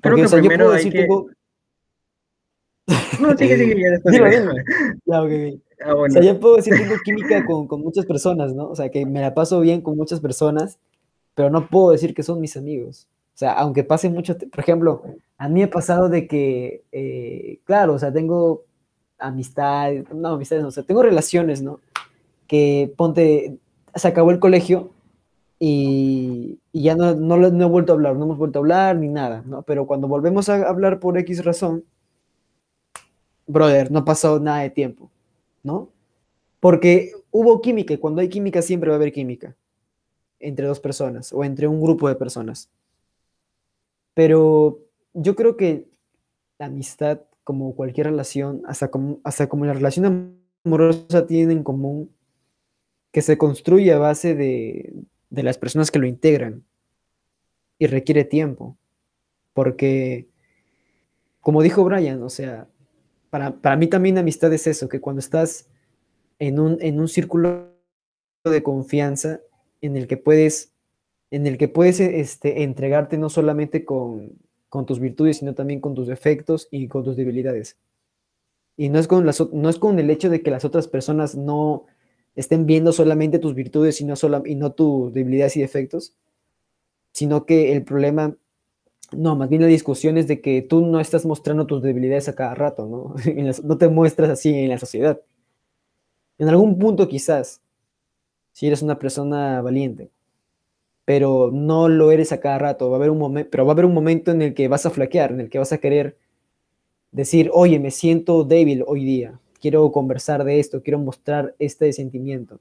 Creo 0.00 0.14
Porque, 0.16 0.22
que 0.22 0.26
o 0.26 0.28
sea, 0.28 0.40
yo 0.40 0.48
puedo 0.48 0.70
hay 0.70 0.76
decir, 0.76 0.92
que- 0.92 0.98
tengo- 1.02 1.28
No, 3.20 3.36
sigue, 3.36 3.58
sigue, 3.58 3.80
ya 3.82 3.90
después 3.90 4.14
Dilo, 4.14 4.30
digo. 4.30 4.40
dilo. 4.40 4.54
Ya, 5.04 5.22
ok, 5.22 5.30
ok. 5.30 5.62
Ah, 5.84 5.94
O 5.94 6.10
sea, 6.10 6.22
yo 6.22 6.40
puedo 6.40 6.56
decir 6.56 6.72
que 6.74 6.80
tengo 6.80 6.96
química 7.04 7.44
con, 7.44 7.68
con 7.68 7.82
muchas 7.82 8.06
personas, 8.06 8.54
¿no? 8.54 8.68
O 8.70 8.74
sea, 8.74 8.90
que 8.90 9.04
me 9.06 9.20
la 9.20 9.34
paso 9.34 9.60
bien 9.60 9.80
con 9.82 9.96
muchas 9.96 10.20
personas, 10.20 10.78
pero 11.34 11.50
no 11.50 11.68
puedo 11.68 11.90
decir 11.90 12.14
que 12.14 12.22
son 12.22 12.40
mis 12.40 12.56
amigos. 12.56 13.06
O 13.38 13.40
sea, 13.40 13.52
aunque 13.52 13.84
pase 13.84 14.10
mucho, 14.10 14.36
por 14.36 14.58
ejemplo, 14.58 15.04
a 15.36 15.48
mí 15.48 15.60
me 15.60 15.64
ha 15.66 15.70
pasado 15.70 16.08
de 16.08 16.26
que, 16.26 16.82
eh, 16.90 17.60
claro, 17.62 17.94
o 17.94 17.98
sea, 18.00 18.12
tengo 18.12 18.64
amistades, 19.16 20.12
no, 20.12 20.30
amistades, 20.30 20.62
no, 20.62 20.70
o 20.70 20.72
sea, 20.72 20.82
tengo 20.82 21.04
relaciones, 21.04 21.62
¿no? 21.62 21.78
Que 22.48 22.92
ponte, 22.96 23.56
se 23.94 24.08
acabó 24.08 24.32
el 24.32 24.40
colegio 24.40 24.90
y, 25.60 26.58
ya 26.72 26.96
no, 26.96 27.14
no, 27.14 27.36
no 27.36 27.64
he 27.64 27.68
vuelto 27.68 27.92
a 27.92 27.94
hablar, 27.94 28.16
no 28.16 28.24
hemos 28.24 28.38
vuelto 28.38 28.58
a 28.58 28.62
hablar 28.62 28.96
ni 28.96 29.06
nada, 29.06 29.44
¿no? 29.46 29.62
Pero 29.62 29.86
cuando 29.86 30.08
volvemos 30.08 30.48
a 30.48 30.68
hablar 30.68 30.98
por 30.98 31.16
X 31.16 31.44
razón, 31.44 31.84
brother, 33.46 33.92
no 33.92 34.04
pasado 34.04 34.40
nada 34.40 34.62
de 34.62 34.70
tiempo, 34.70 35.12
¿no? 35.62 35.90
Porque 36.58 37.12
hubo 37.30 37.60
química 37.60 37.94
y 37.94 37.98
cuando 37.98 38.20
hay 38.20 38.28
química 38.28 38.62
siempre 38.62 38.90
va 38.90 38.96
a 38.96 38.98
haber 38.98 39.12
química 39.12 39.54
entre 40.40 40.66
dos 40.66 40.80
personas 40.80 41.32
o 41.32 41.44
entre 41.44 41.68
un 41.68 41.80
grupo 41.80 42.08
de 42.08 42.16
personas. 42.16 42.68
Pero 44.18 44.80
yo 45.14 45.36
creo 45.36 45.56
que 45.56 45.86
la 46.58 46.66
amistad, 46.66 47.20
como 47.44 47.76
cualquier 47.76 48.08
relación, 48.08 48.62
hasta 48.66 48.90
como, 48.90 49.20
hasta 49.22 49.48
como 49.48 49.64
la 49.64 49.74
relación 49.74 50.42
amorosa 50.64 51.24
tiene 51.28 51.52
en 51.52 51.62
común, 51.62 52.12
que 53.12 53.22
se 53.22 53.38
construye 53.38 53.92
a 53.92 53.98
base 53.98 54.34
de, 54.34 54.92
de 55.30 55.42
las 55.44 55.56
personas 55.56 55.92
que 55.92 56.00
lo 56.00 56.06
integran 56.08 56.64
y 57.78 57.86
requiere 57.86 58.24
tiempo. 58.24 58.76
Porque, 59.52 60.26
como 61.38 61.62
dijo 61.62 61.84
Brian, 61.84 62.20
o 62.24 62.28
sea, 62.28 62.66
para, 63.30 63.60
para 63.60 63.76
mí 63.76 63.86
también 63.86 64.18
amistad 64.18 64.52
es 64.52 64.66
eso, 64.66 64.88
que 64.88 65.00
cuando 65.00 65.20
estás 65.20 65.68
en 66.40 66.58
un, 66.58 66.76
en 66.80 66.98
un 66.98 67.06
círculo 67.06 67.72
de 68.42 68.64
confianza 68.64 69.38
en 69.80 69.96
el 69.96 70.08
que 70.08 70.16
puedes, 70.16 70.74
en 71.30 71.46
el 71.46 71.58
que 71.58 71.68
puedes 71.68 72.00
este, 72.00 72.62
entregarte 72.62 73.18
no 73.18 73.28
solamente 73.28 73.84
con, 73.84 74.32
con 74.68 74.86
tus 74.86 75.00
virtudes, 75.00 75.38
sino 75.38 75.54
también 75.54 75.80
con 75.80 75.94
tus 75.94 76.06
defectos 76.06 76.68
y 76.70 76.88
con 76.88 77.04
tus 77.04 77.16
debilidades. 77.16 77.76
Y 78.76 78.88
no 78.90 78.98
es 78.98 79.08
con, 79.08 79.26
las, 79.26 79.40
no 79.52 79.68
es 79.68 79.78
con 79.78 79.98
el 79.98 80.10
hecho 80.10 80.30
de 80.30 80.42
que 80.42 80.50
las 80.50 80.64
otras 80.64 80.88
personas 80.88 81.34
no 81.34 81.86
estén 82.36 82.66
viendo 82.66 82.92
solamente 82.92 83.38
tus 83.38 83.54
virtudes 83.54 84.00
y 84.00 84.04
no, 84.04 84.14
y 84.44 84.54
no 84.54 84.72
tus 84.72 85.12
debilidades 85.12 85.56
y 85.56 85.60
defectos, 85.60 86.14
sino 87.12 87.44
que 87.44 87.72
el 87.72 87.82
problema, 87.82 88.36
no, 89.10 89.34
más 89.34 89.48
bien 89.48 89.62
la 89.62 89.68
discusión 89.68 90.16
es 90.16 90.28
de 90.28 90.40
que 90.40 90.62
tú 90.62 90.86
no 90.86 91.00
estás 91.00 91.26
mostrando 91.26 91.66
tus 91.66 91.82
debilidades 91.82 92.28
a 92.28 92.34
cada 92.34 92.54
rato, 92.54 92.86
¿no? 92.86 93.14
No 93.64 93.78
te 93.78 93.88
muestras 93.88 94.30
así 94.30 94.54
en 94.54 94.68
la 94.68 94.78
sociedad. 94.78 95.20
En 96.38 96.48
algún 96.48 96.78
punto 96.78 97.08
quizás, 97.08 97.60
si 98.52 98.68
eres 98.68 98.82
una 98.82 98.98
persona 98.98 99.60
valiente, 99.60 100.10
pero 101.08 101.48
no 101.50 101.88
lo 101.88 102.12
eres 102.12 102.32
a 102.32 102.40
cada 102.40 102.58
rato, 102.58 102.90
va 102.90 102.96
a 102.96 102.98
haber 102.98 103.08
un 103.08 103.16
momento, 103.16 103.48
pero 103.50 103.64
va 103.64 103.70
a 103.70 103.72
haber 103.72 103.86
un 103.86 103.94
momento 103.94 104.30
en 104.30 104.42
el 104.42 104.52
que 104.52 104.68
vas 104.68 104.84
a 104.84 104.90
flaquear, 104.90 105.32
en 105.32 105.40
el 105.40 105.48
que 105.48 105.58
vas 105.58 105.72
a 105.72 105.78
querer 105.78 106.18
decir, 107.12 107.50
oye, 107.54 107.78
me 107.78 107.90
siento 107.90 108.44
débil 108.44 108.84
hoy 108.86 109.06
día, 109.06 109.40
quiero 109.58 109.90
conversar 109.90 110.44
de 110.44 110.60
esto, 110.60 110.82
quiero 110.82 110.98
mostrar 110.98 111.54
este 111.58 111.90
sentimiento. 111.94 112.60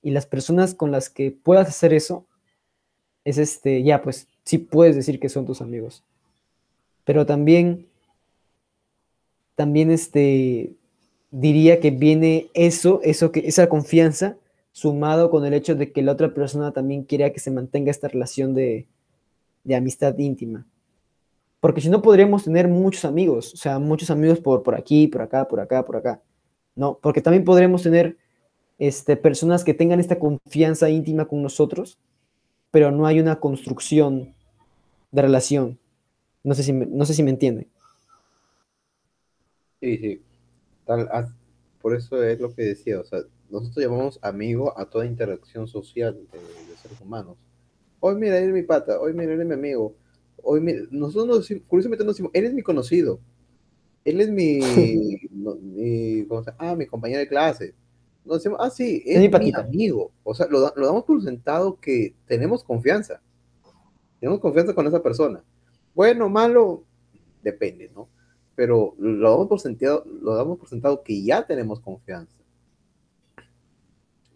Y 0.00 0.12
las 0.12 0.26
personas 0.26 0.74
con 0.74 0.92
las 0.92 1.10
que 1.10 1.32
puedas 1.32 1.66
hacer 1.66 1.92
eso, 1.92 2.24
es 3.24 3.38
este, 3.38 3.82
ya, 3.82 4.00
pues 4.00 4.28
sí 4.44 4.58
puedes 4.58 4.94
decir 4.94 5.18
que 5.18 5.28
son 5.28 5.44
tus 5.44 5.62
amigos. 5.62 6.04
Pero 7.02 7.26
también, 7.26 7.88
también 9.56 9.90
este, 9.90 10.70
diría 11.32 11.80
que 11.80 11.90
viene 11.90 12.46
eso, 12.54 13.00
eso 13.02 13.32
que, 13.32 13.40
esa 13.40 13.68
confianza 13.68 14.36
sumado 14.76 15.30
con 15.30 15.46
el 15.46 15.54
hecho 15.54 15.74
de 15.74 15.90
que 15.90 16.02
la 16.02 16.12
otra 16.12 16.34
persona 16.34 16.70
también 16.70 17.04
quiera 17.04 17.32
que 17.32 17.40
se 17.40 17.50
mantenga 17.50 17.90
esta 17.90 18.08
relación 18.08 18.52
de, 18.54 18.86
de 19.64 19.76
amistad 19.76 20.18
íntima. 20.18 20.66
Porque 21.60 21.80
si 21.80 21.90
no 21.90 22.02
podríamos 22.02 22.44
tener 22.44 22.68
muchos 22.68 23.04
amigos, 23.04 23.54
o 23.54 23.56
sea, 23.56 23.78
muchos 23.78 24.10
amigos 24.10 24.40
por, 24.40 24.62
por 24.62 24.74
aquí, 24.74 25.08
por 25.08 25.22
acá, 25.22 25.48
por 25.48 25.60
acá, 25.60 25.84
por 25.84 25.96
acá. 25.96 26.22
No, 26.76 26.98
porque 27.02 27.22
también 27.22 27.44
podremos 27.44 27.82
tener 27.82 28.18
este, 28.78 29.16
personas 29.16 29.64
que 29.64 29.74
tengan 29.74 30.00
esta 30.00 30.18
confianza 30.18 30.90
íntima 30.90 31.26
con 31.26 31.42
nosotros, 31.42 31.98
pero 32.70 32.90
no 32.92 33.06
hay 33.06 33.20
una 33.20 33.40
construcción 33.40 34.34
de 35.12 35.22
relación. 35.22 35.78
No 36.44 36.54
sé 36.54 36.62
si 36.64 36.72
me, 36.72 36.86
no 36.86 37.06
sé 37.06 37.14
si 37.14 37.22
me 37.22 37.30
entiende. 37.30 37.68
Sí, 39.80 39.98
sí. 39.98 40.22
As- 40.86 41.32
por 41.80 41.94
eso 41.94 42.22
es 42.22 42.40
lo 42.40 42.54
que 42.54 42.62
decía, 42.62 43.00
o 43.00 43.04
sea, 43.04 43.20
nosotros 43.50 43.84
llamamos 43.84 44.18
amigo 44.22 44.78
a 44.78 44.88
toda 44.88 45.06
interacción 45.06 45.66
social 45.68 46.14
de, 46.32 46.38
de 46.38 46.76
seres 46.76 47.00
humanos. 47.00 47.36
Hoy 48.00 48.14
mira, 48.16 48.38
él 48.38 48.48
es 48.48 48.54
mi 48.54 48.62
pata, 48.62 49.00
hoy 49.00 49.12
mira, 49.14 49.32
él 49.34 49.40
es 49.40 49.46
mi 49.46 49.54
amigo. 49.54 49.94
Hoy 50.42 50.60
mira, 50.60 50.80
nosotros 50.90 51.26
nos 51.26 51.38
decimos- 51.40 51.64
curiosamente 51.66 52.04
nos 52.04 52.14
decimos, 52.14 52.30
él 52.34 52.44
es 52.44 52.54
mi 52.54 52.62
conocido. 52.62 53.20
Él 54.04 54.20
es 54.20 54.30
mi, 54.30 54.58
no, 55.32 55.56
mi- 55.56 56.24
¿cómo 56.26 56.42
se 56.44 56.50
llama? 56.50 56.70
Ah, 56.70 56.76
mi 56.76 56.86
compañero 56.86 57.20
de 57.20 57.28
clase. 57.28 57.74
Nos 58.24 58.38
decimos, 58.38 58.58
ah, 58.60 58.70
sí, 58.70 59.02
es, 59.06 59.16
Es 59.16 59.22
mi 59.22 59.28
patita. 59.28 59.60
amigo. 59.60 60.12
O 60.24 60.34
sea, 60.34 60.46
lo, 60.48 60.72
lo 60.74 60.86
damos 60.86 61.04
por 61.04 61.22
sentado 61.22 61.78
que 61.80 62.14
tenemos 62.26 62.62
confianza. 62.64 63.20
Tenemos 64.20 64.40
confianza 64.40 64.74
con 64.74 64.86
esa 64.86 65.02
persona. 65.02 65.42
Bueno, 65.94 66.28
malo, 66.28 66.84
depende, 67.42 67.90
¿no? 67.94 68.08
Pero 68.54 68.94
lo 68.98 69.30
damos 69.30 69.46
por 69.48 69.60
sentado, 69.60 70.04
lo 70.22 70.34
damos 70.34 70.58
por 70.58 70.68
sentado 70.68 71.02
que 71.02 71.22
ya 71.22 71.46
tenemos 71.46 71.80
confianza. 71.80 72.34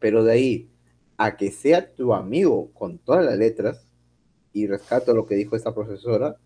Pero 0.00 0.24
de 0.24 0.32
ahí 0.32 0.70
a 1.16 1.36
que 1.36 1.52
sea 1.52 1.92
tu 1.94 2.14
amigo 2.14 2.72
con 2.72 2.98
todas 2.98 3.24
las 3.24 3.38
letras, 3.38 3.86
y 4.52 4.66
rescato 4.66 5.14
lo 5.14 5.26
que 5.26 5.36
dijo 5.36 5.56
esta 5.56 5.74
profesora, 5.74 6.36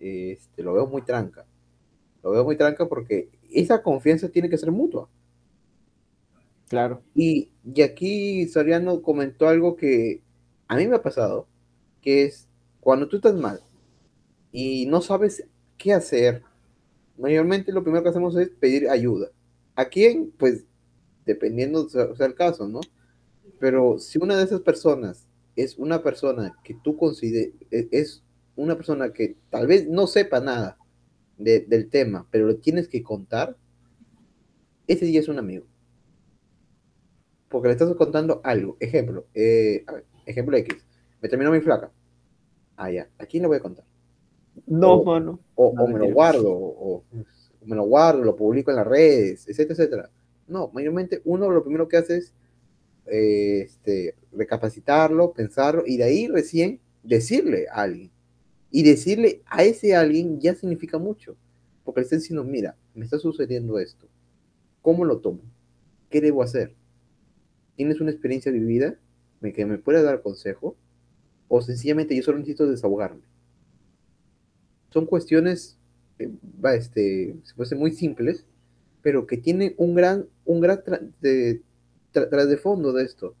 este, 0.00 0.62
lo 0.62 0.72
veo 0.74 0.86
muy 0.86 1.02
tranca. 1.02 1.46
Lo 2.22 2.30
veo 2.30 2.44
muy 2.44 2.56
tranca 2.56 2.88
porque 2.88 3.28
esa 3.50 3.82
confianza 3.82 4.28
tiene 4.28 4.50
que 4.50 4.58
ser 4.58 4.72
mutua. 4.72 5.08
Claro. 6.68 7.02
Y, 7.14 7.50
y 7.64 7.82
aquí 7.82 8.46
Soriano 8.48 9.02
comentó 9.02 9.48
algo 9.48 9.76
que 9.76 10.22
a 10.66 10.76
mí 10.76 10.86
me 10.86 10.96
ha 10.96 11.02
pasado, 11.02 11.46
que 12.02 12.24
es 12.24 12.48
cuando 12.80 13.08
tú 13.08 13.16
estás 13.16 13.34
mal 13.34 13.60
y 14.52 14.86
no 14.86 15.00
sabes 15.00 15.46
qué 15.78 15.92
hacer, 15.92 16.42
mayormente 17.16 17.72
lo 17.72 17.82
primero 17.82 18.02
que 18.02 18.10
hacemos 18.10 18.36
es 18.36 18.50
pedir 18.50 18.88
ayuda. 18.88 19.28
¿A 19.76 19.86
quién? 19.86 20.32
Pues 20.36 20.64
dependiendo 21.28 21.88
sea, 21.88 22.12
sea 22.16 22.26
el 22.26 22.34
caso, 22.34 22.66
¿no? 22.66 22.80
Pero 23.60 23.98
si 23.98 24.18
una 24.18 24.36
de 24.36 24.44
esas 24.44 24.62
personas 24.62 25.28
es 25.54 25.78
una 25.78 26.02
persona 26.02 26.56
que 26.64 26.74
tú 26.82 26.96
consideres, 26.96 27.52
es 27.70 28.24
una 28.56 28.74
persona 28.76 29.12
que 29.12 29.36
tal 29.50 29.66
vez 29.66 29.86
no 29.88 30.06
sepa 30.06 30.40
nada 30.40 30.78
de- 31.36 31.60
del 31.60 31.88
tema, 31.88 32.26
pero 32.30 32.46
lo 32.46 32.56
tienes 32.56 32.88
que 32.88 33.02
contar, 33.02 33.56
ese 34.86 35.04
día 35.04 35.20
es 35.20 35.28
un 35.28 35.38
amigo. 35.38 35.66
Porque 37.48 37.68
le 37.68 37.72
estás 37.72 37.94
contando 37.94 38.40
algo. 38.44 38.76
Ejemplo, 38.80 39.26
eh, 39.34 39.84
a 39.86 39.92
ver, 39.92 40.04
ejemplo 40.26 40.56
X. 40.56 40.84
Me 41.20 41.28
terminó 41.28 41.50
mi 41.50 41.60
flaca. 41.60 41.90
Ah, 42.76 42.90
ya. 42.90 43.08
¿A 43.18 43.26
quién 43.26 43.42
le 43.42 43.48
voy 43.48 43.56
a 43.56 43.60
contar? 43.60 43.84
No, 44.66 44.94
Oh. 44.94 45.04
mano. 45.04 45.40
O, 45.54 45.72
No, 45.74 45.84
o 45.84 45.88
me 45.88 45.98
lo 45.98 46.12
guardo, 46.12 46.50
o, 46.52 46.96
o 46.96 47.04
me 47.64 47.74
lo 47.76 47.84
guardo, 47.84 48.22
lo 48.22 48.36
publico 48.36 48.70
en 48.70 48.76
las 48.76 48.86
redes, 48.86 49.48
etcétera, 49.48 49.74
etcétera. 49.74 50.10
No, 50.48 50.70
mayormente 50.72 51.20
uno 51.24 51.50
lo 51.50 51.62
primero 51.62 51.88
que 51.88 51.98
hace 51.98 52.16
es 52.16 52.32
eh, 53.06 53.62
este, 53.62 54.14
recapacitarlo, 54.32 55.32
pensarlo, 55.32 55.84
y 55.86 55.96
de 55.96 56.04
ahí 56.04 56.28
recién 56.28 56.80
decirle 57.02 57.66
a 57.70 57.82
alguien. 57.82 58.10
Y 58.70 58.82
decirle 58.82 59.42
a 59.46 59.62
ese 59.62 59.94
alguien 59.94 60.40
ya 60.40 60.54
significa 60.54 60.98
mucho, 60.98 61.36
porque 61.84 62.00
le 62.00 62.04
está 62.04 62.16
diciendo, 62.16 62.44
mira, 62.44 62.76
me 62.94 63.04
está 63.04 63.18
sucediendo 63.18 63.78
esto. 63.78 64.08
¿Cómo 64.82 65.04
lo 65.04 65.20
tomo? 65.20 65.40
¿Qué 66.10 66.20
debo 66.20 66.42
hacer? 66.42 66.74
¿Tienes 67.76 68.00
una 68.00 68.10
experiencia 68.10 68.52
vivida 68.52 68.98
que 69.54 69.66
me 69.66 69.78
pueda 69.78 70.02
dar 70.02 70.22
consejo? 70.22 70.76
¿O 71.48 71.62
sencillamente 71.62 72.14
yo 72.14 72.22
solo 72.22 72.38
necesito 72.38 72.66
desahogarme? 72.66 73.22
Son 74.90 75.06
cuestiones, 75.06 75.78
eh, 76.18 76.30
este, 76.74 77.36
se 77.42 77.54
puede 77.54 77.68
ser 77.68 77.78
muy 77.78 77.92
simples, 77.92 78.44
pero 79.02 79.26
que 79.26 79.36
tienen 79.36 79.74
un 79.76 79.94
gran, 79.94 80.26
un 80.44 80.60
gran 80.60 80.78
tra- 80.82 81.10
de, 81.20 81.62
tra- 82.12 82.28
tras 82.28 82.48
de 82.48 82.56
fondo 82.56 82.92
de 82.92 83.04
esto. 83.04 83.34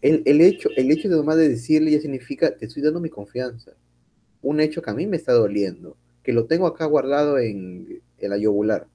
El, 0.00 0.22
el 0.26 0.40
hecho, 0.40 0.68
el 0.76 0.90
hecho 0.90 1.08
de 1.08 1.16
nomás 1.16 1.36
de 1.36 1.48
decirle 1.48 1.90
ya 1.90 2.00
significa, 2.00 2.56
te 2.56 2.66
estoy 2.66 2.82
dando 2.82 3.00
mi 3.00 3.10
confianza. 3.10 3.72
Un 4.42 4.60
hecho 4.60 4.80
que 4.82 4.90
a 4.90 4.94
mí 4.94 5.06
me 5.06 5.16
está 5.16 5.32
doliendo, 5.32 5.96
que 6.22 6.32
lo 6.32 6.46
tengo 6.46 6.66
acá 6.66 6.84
guardado 6.84 7.38
en, 7.38 8.00
en 8.18 8.30
la 8.30 8.38
yugular 8.38 8.86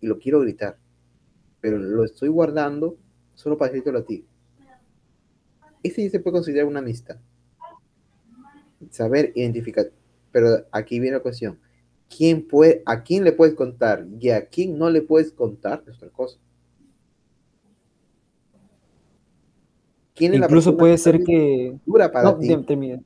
y 0.00 0.06
lo 0.06 0.18
quiero 0.18 0.40
gritar, 0.40 0.78
pero 1.60 1.78
lo 1.78 2.04
estoy 2.04 2.30
guardando 2.30 2.96
solo 3.34 3.58
para 3.58 3.70
decírtelo 3.70 3.98
a 3.98 4.04
ti. 4.04 4.24
Ese 5.82 6.02
ya 6.04 6.10
se 6.10 6.20
puede 6.20 6.34
considerar 6.34 6.66
una 6.66 6.80
amistad. 6.80 7.16
Saber 8.90 9.32
identificar. 9.34 9.90
Pero 10.32 10.66
aquí 10.70 11.00
viene 11.00 11.16
la 11.16 11.22
cuestión. 11.22 11.58
¿Quién 12.14 12.46
puede, 12.46 12.82
¿A 12.84 13.02
quién 13.02 13.24
le 13.24 13.32
puedes 13.32 13.54
contar 13.54 14.06
y 14.20 14.28
a 14.28 14.46
quién 14.50 14.76
no 14.78 14.90
le 14.90 15.00
puedes 15.00 15.32
contar? 15.32 15.82
Es 15.86 15.96
otra 15.96 16.10
cosa. 16.10 16.38
¿Quién 20.14 20.34
es 20.34 20.40
Incluso 20.40 20.76
puede 20.76 20.96
ser 20.98 21.22
que... 21.24 21.78
dura 21.84 22.10
para 22.12 22.26
No, 22.26 22.38
ti? 22.38 22.46
te- 22.46 22.64
termina. 22.66 23.00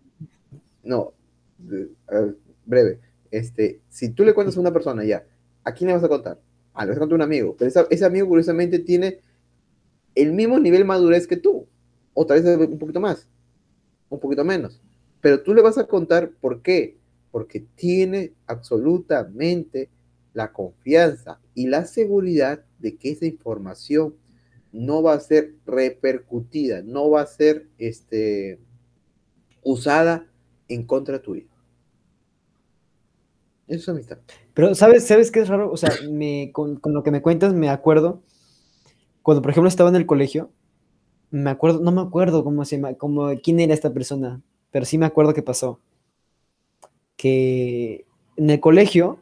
No, 0.82 1.14
ver, 1.58 1.88
breve. 2.66 3.00
Este, 3.30 3.80
si 3.88 4.10
tú 4.10 4.24
le 4.24 4.34
cuentas 4.34 4.56
a 4.56 4.60
una 4.60 4.72
persona 4.72 5.04
ya, 5.04 5.24
¿a 5.64 5.72
quién 5.72 5.88
le 5.88 5.94
vas 5.94 6.04
a 6.04 6.08
contar? 6.08 6.40
Ah, 6.72 6.84
le 6.84 6.90
vas 6.90 6.96
a 6.98 7.00
contar 7.00 7.14
a 7.14 7.16
un 7.16 7.22
amigo, 7.22 7.56
pero 7.58 7.68
esa- 7.68 7.86
ese 7.90 8.04
amigo 8.04 8.28
curiosamente 8.28 8.78
tiene 8.78 9.20
el 10.14 10.32
mismo 10.32 10.58
nivel 10.60 10.80
de 10.80 10.84
madurez 10.86 11.26
que 11.26 11.36
tú, 11.36 11.66
o 12.14 12.26
tal 12.26 12.42
vez 12.42 12.58
un 12.68 12.78
poquito 12.78 13.00
más, 13.00 13.28
un 14.10 14.20
poquito 14.20 14.44
menos. 14.44 14.80
Pero 15.20 15.42
tú 15.42 15.54
le 15.54 15.62
vas 15.62 15.78
a 15.78 15.86
contar 15.86 16.30
por 16.40 16.62
qué, 16.62 16.98
porque 17.34 17.66
tiene 17.74 18.32
absolutamente 18.46 19.90
la 20.34 20.52
confianza 20.52 21.40
y 21.52 21.66
la 21.66 21.84
seguridad 21.84 22.64
de 22.78 22.96
que 22.96 23.10
esa 23.10 23.26
información 23.26 24.14
no 24.70 25.02
va 25.02 25.14
a 25.14 25.18
ser 25.18 25.56
repercutida, 25.66 26.82
no 26.82 27.10
va 27.10 27.22
a 27.22 27.26
ser 27.26 27.66
este, 27.76 28.60
usada 29.64 30.28
en 30.68 30.86
contra 30.86 31.20
tuya. 31.20 31.48
Eso 33.66 33.80
es 33.80 33.88
amistad. 33.88 34.18
Pero, 34.54 34.76
¿sabes, 34.76 35.04
¿sabes 35.04 35.32
qué 35.32 35.40
es 35.40 35.48
raro? 35.48 35.72
O 35.72 35.76
sea, 35.76 35.90
me, 36.08 36.52
con, 36.52 36.76
con 36.76 36.94
lo 36.94 37.02
que 37.02 37.10
me 37.10 37.20
cuentas 37.20 37.52
me 37.52 37.68
acuerdo, 37.68 38.22
cuando 39.22 39.42
por 39.42 39.50
ejemplo 39.50 39.68
estaba 39.68 39.90
en 39.90 39.96
el 39.96 40.06
colegio, 40.06 40.52
me 41.32 41.50
acuerdo, 41.50 41.80
no 41.80 41.90
me 41.90 42.02
acuerdo 42.02 42.44
cómo 42.44 42.64
se 42.64 42.76
llama, 42.76 42.94
cómo, 42.94 43.32
quién 43.42 43.58
era 43.58 43.74
esta 43.74 43.92
persona, 43.92 44.40
pero 44.70 44.84
sí 44.84 44.98
me 44.98 45.06
acuerdo 45.06 45.34
que 45.34 45.42
pasó. 45.42 45.80
Que 47.16 48.04
en 48.36 48.50
el 48.50 48.60
colegio, 48.60 49.18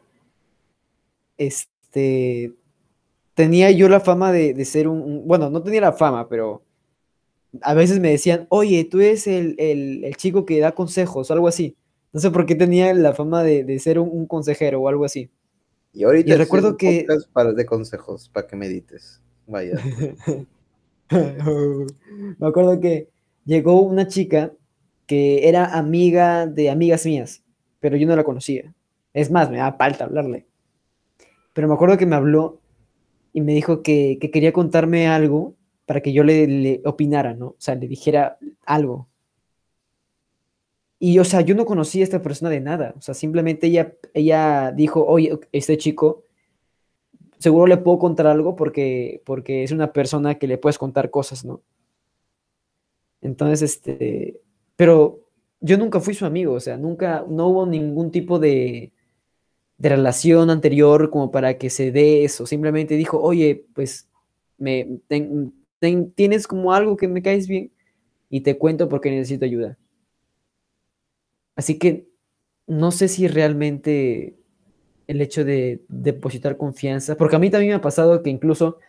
este, 1.37 2.53
tenía 3.33 3.71
yo 3.71 3.89
la 3.89 3.99
fama 3.99 4.31
de, 4.31 4.53
de 4.53 4.65
ser 4.65 4.87
un, 4.87 5.01
un- 5.01 5.27
bueno, 5.27 5.49
no 5.49 5.61
tenía 5.63 5.81
la 5.81 5.93
fama, 5.93 6.27
pero 6.29 6.63
a 7.61 7.73
veces 7.73 7.99
me 7.99 8.09
decían, 8.11 8.47
oye, 8.49 8.83
tú 8.85 8.99
eres 8.99 9.27
el, 9.27 9.55
el- 9.59 10.03
el 10.03 10.15
chico 10.17 10.45
que 10.45 10.59
da 10.59 10.73
consejos 10.73 11.29
o 11.29 11.33
algo 11.33 11.47
así. 11.47 11.75
No 12.11 12.19
sé 12.19 12.29
por 12.31 12.45
qué 12.45 12.55
tenía 12.55 12.93
la 12.93 13.13
fama 13.13 13.43
de, 13.43 13.63
de 13.63 13.79
ser 13.79 13.99
un, 13.99 14.09
un 14.11 14.25
consejero 14.27 14.81
o 14.81 14.87
algo 14.87 15.05
así. 15.05 15.29
Y 15.93 16.03
ahorita 16.03 16.33
Y 16.33 16.37
recuerdo 16.37 16.77
que- 16.77 17.05
para 17.31 17.53
de 17.53 17.65
consejos, 17.65 18.29
para 18.29 18.47
que 18.47 18.55
medites. 18.55 19.21
Vaya. 19.47 19.73
Me 21.11 22.47
acuerdo 22.47 22.79
que 22.79 23.09
llegó 23.45 23.81
una 23.81 24.07
chica 24.07 24.51
que 25.05 25.47
era 25.47 25.65
amiga 25.77 26.47
de 26.47 26.69
amigas 26.69 27.05
mías, 27.05 27.42
pero 27.83 27.97
yo 27.97 28.07
no 28.07 28.15
la 28.15 28.23
conocía. 28.23 28.73
Es 29.13 29.29
más, 29.29 29.51
me 29.51 29.57
da 29.57 29.73
falta 29.73 30.05
hablarle. 30.05 30.45
Pero 31.51 31.67
me 31.67 31.73
acuerdo 31.73 31.97
que 31.97 32.05
me 32.05 32.15
habló 32.15 32.61
y 33.33 33.41
me 33.41 33.53
dijo 33.53 33.83
que, 33.83 34.17
que 34.21 34.31
quería 34.31 34.53
contarme 34.53 35.09
algo 35.09 35.53
para 35.85 35.99
que 35.99 36.13
yo 36.13 36.23
le, 36.23 36.47
le 36.47 36.81
opinara, 36.85 37.33
¿no? 37.33 37.47
O 37.47 37.55
sea, 37.57 37.75
le 37.75 37.89
dijera 37.89 38.37
algo. 38.65 39.09
Y, 40.97 41.19
o 41.19 41.25
sea, 41.25 41.41
yo 41.41 41.55
no 41.55 41.65
conocía 41.65 42.03
a 42.03 42.05
esta 42.05 42.21
persona 42.21 42.49
de 42.49 42.61
nada. 42.61 42.93
O 42.97 43.01
sea, 43.01 43.13
simplemente 43.13 43.67
ella, 43.67 43.93
ella 44.13 44.71
dijo, 44.71 45.05
oye, 45.05 45.37
este 45.51 45.77
chico 45.77 46.23
seguro 47.37 47.67
le 47.67 47.75
puedo 47.75 47.99
contar 47.99 48.27
algo 48.27 48.55
porque, 48.55 49.21
porque 49.25 49.63
es 49.63 49.73
una 49.73 49.91
persona 49.91 50.35
que 50.35 50.47
le 50.47 50.57
puedes 50.57 50.77
contar 50.77 51.09
cosas, 51.09 51.43
¿no? 51.43 51.61
Entonces, 53.19 53.61
este, 53.61 54.39
pero 54.77 55.22
yo 55.63 55.77
nunca 55.79 56.01
fui 56.01 56.15
su 56.15 56.25
amigo, 56.27 56.53
o 56.55 56.61
sea, 56.61 56.77
nunca, 56.77 57.25
no 57.29 57.49
hubo 57.49 57.67
ningún 57.67 58.11
tipo 58.11 58.39
de, 58.39 58.93
de 59.77 59.89
relación 59.89 60.49
anterior 60.51 61.09
como 61.11 61.31
para 61.31 61.57
que 61.57 61.69
se 61.71 61.91
dé 61.91 62.23
eso. 62.25 62.45
Simplemente 62.47 62.95
dijo, 62.95 63.21
oye, 63.21 63.65
pues, 63.75 64.09
me, 64.57 64.99
ten- 65.07 65.53
tienes 66.13 66.47
como 66.47 66.73
algo 66.73 66.97
que 66.97 67.07
me 67.07 67.21
caes 67.21 67.47
bien 67.47 67.71
y 68.29 68.41
te 68.41 68.57
cuento 68.57 68.89
porque 68.89 69.11
necesito 69.11 69.45
ayuda. 69.45 69.77
Así 71.55 71.77
que 71.77 72.07
no 72.67 72.91
sé 72.91 73.07
si 73.07 73.27
realmente 73.27 74.37
el 75.07 75.21
hecho 75.21 75.45
de 75.45 75.83
depositar 75.89 76.57
confianza, 76.57 77.17
porque 77.17 77.35
a 77.35 77.39
mí 77.39 77.49
también 77.51 77.71
me 77.71 77.75
ha 77.77 77.81
pasado 77.81 78.23
que 78.23 78.29
incluso 78.29 78.79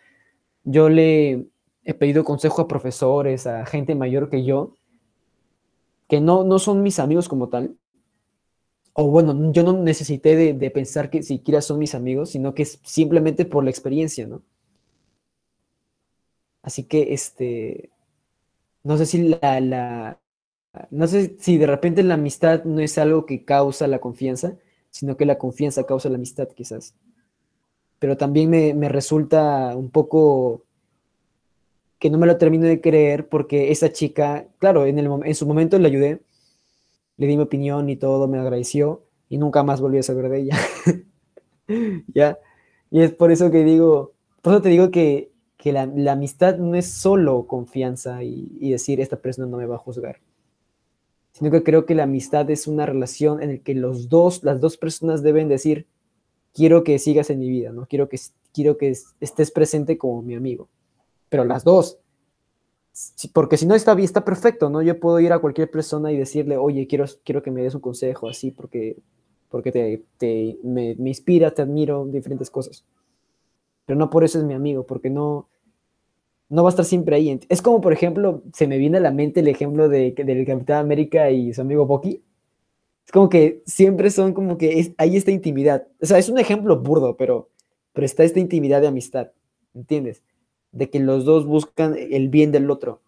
yo 0.63 0.89
le 0.89 1.47
he 1.85 1.93
pedido 1.95 2.23
consejo 2.25 2.63
a 2.63 2.67
profesores, 2.69 3.47
a 3.47 3.65
gente 3.65 3.95
mayor 3.95 4.29
que 4.29 4.45
yo, 4.45 4.75
que 6.07 6.21
no, 6.21 6.43
no 6.43 6.59
son 6.59 6.83
mis 6.83 6.99
amigos 6.99 7.27
como 7.27 7.49
tal, 7.49 7.77
o 8.97 9.09
bueno, 9.09 9.51
yo 9.51 9.63
no 9.63 9.73
necesité 9.73 10.37
de, 10.53 10.71
pensar 10.71 11.09
que 11.09 11.21
siquiera 11.21 11.61
son 11.61 11.79
mis 11.79 11.95
amigos, 11.95 12.29
sino 12.29 12.53
que 12.53 12.63
es 12.63 12.79
simplemente 12.83 13.43
por 13.43 13.63
la 13.65 13.69
experiencia, 13.69 14.25
¿no? 14.25 14.41
Así 16.61 16.85
que, 16.85 17.13
este, 17.13 17.89
no 18.83 18.97
sé 18.97 19.05
si 19.05 19.23
la, 19.41 19.59
la, 19.59 20.21
no 20.91 21.07
sé 21.07 21.35
si 21.39 21.57
de 21.57 21.67
repente 21.67 22.03
la 22.03 22.15
amistad 22.15 22.63
no 22.63 22.79
es 22.79 22.97
algo 22.97 23.25
que 23.25 23.43
causa 23.43 23.87
la 23.87 23.99
confianza, 23.99 24.57
sino 24.91 25.17
que 25.17 25.25
la 25.25 25.37
confianza 25.37 25.85
causa 25.85 26.09
la 26.09 26.15
amistad, 26.15 26.47
quizás. 26.49 26.95
Pero 27.99 28.15
también 28.15 28.49
me, 28.49 28.73
me 28.73 28.87
resulta 28.89 29.75
un 29.75 29.89
poco 29.89 30.64
que 31.99 32.09
no 32.09 32.17
me 32.17 32.27
lo 32.27 32.37
termino 32.37 32.65
de 32.65 32.81
creer 32.81 33.27
porque 33.29 33.71
esa 33.71 33.91
chica, 33.91 34.47
claro, 34.59 34.85
en, 34.85 34.99
el, 34.99 35.09
en 35.23 35.35
su 35.35 35.45
momento 35.45 35.79
le 35.79 35.87
ayudé, 35.87 36.21
le 37.17 37.27
di 37.27 37.37
mi 37.37 37.43
opinión 37.43 37.89
y 37.89 37.95
todo, 37.95 38.27
me 38.27 38.39
agradeció 38.39 39.03
y 39.29 39.37
nunca 39.37 39.63
más 39.63 39.81
volví 39.81 39.97
a 39.97 40.03
saber 40.03 40.29
de 40.29 40.41
ella. 40.41 40.57
¿Ya? 42.13 42.37
Y 42.91 43.01
es 43.01 43.13
por 43.13 43.31
eso 43.31 43.51
que 43.51 43.63
digo, 43.63 44.13
por 44.41 44.53
eso 44.53 44.61
te 44.61 44.69
digo 44.69 44.91
que, 44.91 45.31
que 45.57 45.71
la, 45.71 45.81
amistad 46.11 46.57
no 46.57 46.75
es 46.75 46.91
solo 46.91 47.47
confianza 47.47 48.23
y, 48.23 48.69
decir 48.69 49.01
esta 49.01 49.17
persona 49.17 49.47
no 49.47 49.57
me 49.57 49.65
va 49.65 49.75
a 49.75 49.79
juzgar, 49.79 50.19
sino 51.31 51.49
que 51.49 51.63
creo 51.63 51.85
que 51.85 51.95
la 51.95 52.03
amistad 52.03 52.49
es 52.51 52.67
una 52.67 52.85
relación 52.85 53.41
en 53.41 53.49
la 53.49 53.57
que 53.57 53.73
los 53.73 54.09
dos, 54.09 54.43
las 54.43 54.61
dos 54.61 54.77
personas 54.77 55.23
deben 55.23 55.49
decir, 55.49 55.87
quiero 56.53 56.83
que 56.83 56.99
sigas 56.99 57.29
en 57.29 57.39
mi 57.39 57.49
vida, 57.49 57.71
¿no? 57.71 57.87
Quiero 57.87 58.09
que, 58.09 58.19
quiero 58.53 58.77
que 58.77 58.89
es- 58.89 59.15
estés 59.19 59.51
presente 59.51 59.97
como 59.97 60.21
mi 60.21 60.35
amigo. 60.35 60.69
Pero 61.35 61.43
las 61.43 61.65
dos. 61.65 61.99
Porque 63.33 63.57
si 63.57 63.65
no 63.65 63.75
está 63.75 63.93
bien, 63.93 64.05
está 64.05 64.23
perfecto, 64.23 64.69
¿no? 64.69 64.81
Yo 64.81 64.97
puedo 64.97 65.19
ir 65.19 65.33
a 65.33 65.39
cualquier 65.39 65.69
persona 65.69 66.13
y 66.13 66.17
decirle, 66.17 66.55
oye, 66.55 66.87
quiero, 66.87 67.03
quiero 67.25 67.43
que 67.43 67.51
me 67.51 67.61
des 67.61 67.75
un 67.75 67.81
consejo, 67.81 68.29
así, 68.29 68.51
porque 68.51 68.95
porque 69.49 69.73
te, 69.73 70.05
te 70.17 70.57
me, 70.63 70.95
me 70.95 71.09
inspira, 71.09 71.51
te 71.51 71.61
admiro, 71.61 72.05
diferentes 72.05 72.49
cosas. 72.49 72.85
Pero 73.85 73.99
no 73.99 74.09
por 74.09 74.23
eso 74.23 74.39
es 74.39 74.45
mi 74.45 74.53
amigo, 74.53 74.85
porque 74.85 75.09
no, 75.09 75.49
no 76.47 76.63
va 76.63 76.69
a 76.69 76.71
estar 76.71 76.85
siempre 76.85 77.17
ahí. 77.17 77.37
Es 77.49 77.61
como, 77.61 77.81
por 77.81 77.91
ejemplo, 77.91 78.41
se 78.53 78.65
me 78.65 78.77
viene 78.77 78.99
a 78.99 79.01
la 79.01 79.11
mente 79.11 79.41
el 79.41 79.49
ejemplo 79.49 79.89
de, 79.89 80.13
del 80.13 80.45
Capitán 80.45 80.77
América 80.77 81.31
y 81.31 81.53
su 81.53 81.59
amigo 81.59 81.85
Bucky. 81.85 82.23
Es 83.05 83.11
como 83.11 83.27
que 83.27 83.61
siempre 83.65 84.09
son 84.09 84.31
como 84.33 84.57
que 84.57 84.79
es, 84.79 84.93
hay 84.97 85.17
esta 85.17 85.31
intimidad. 85.31 85.85
O 86.01 86.05
sea, 86.05 86.17
es 86.17 86.29
un 86.29 86.39
ejemplo 86.39 86.79
burdo, 86.79 87.17
pero, 87.17 87.49
pero 87.91 88.05
está 88.05 88.23
esta 88.23 88.39
intimidad 88.39 88.79
de 88.79 88.87
amistad, 88.87 89.31
¿entiendes? 89.73 90.23
De 90.75 90.91
que 90.91 90.99
los 90.99 91.25
dos 91.25 91.47
buscan 91.47 91.95
el 91.97 92.29
bien 92.29 92.51
del 92.51 92.69
otro 92.69 93.01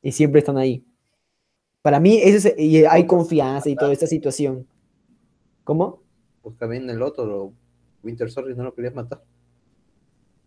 y 0.00 0.12
siempre 0.12 0.38
están 0.38 0.58
ahí. 0.58 0.84
Para 1.82 1.98
mí, 1.98 2.20
eso 2.22 2.48
es, 2.48 2.54
y 2.56 2.84
hay 2.84 3.06
confianza 3.06 3.68
y 3.68 3.74
toda 3.74 3.92
esta 3.92 4.06
situación. 4.06 4.66
¿Cómo? 5.64 6.02
Busca 6.42 6.66
bien 6.66 6.88
el 6.88 7.02
otro, 7.02 7.52
Winter 8.04 8.30
Soldier 8.30 8.56
no 8.56 8.64
lo 8.64 8.74
querías 8.74 8.94
matar 8.94 9.22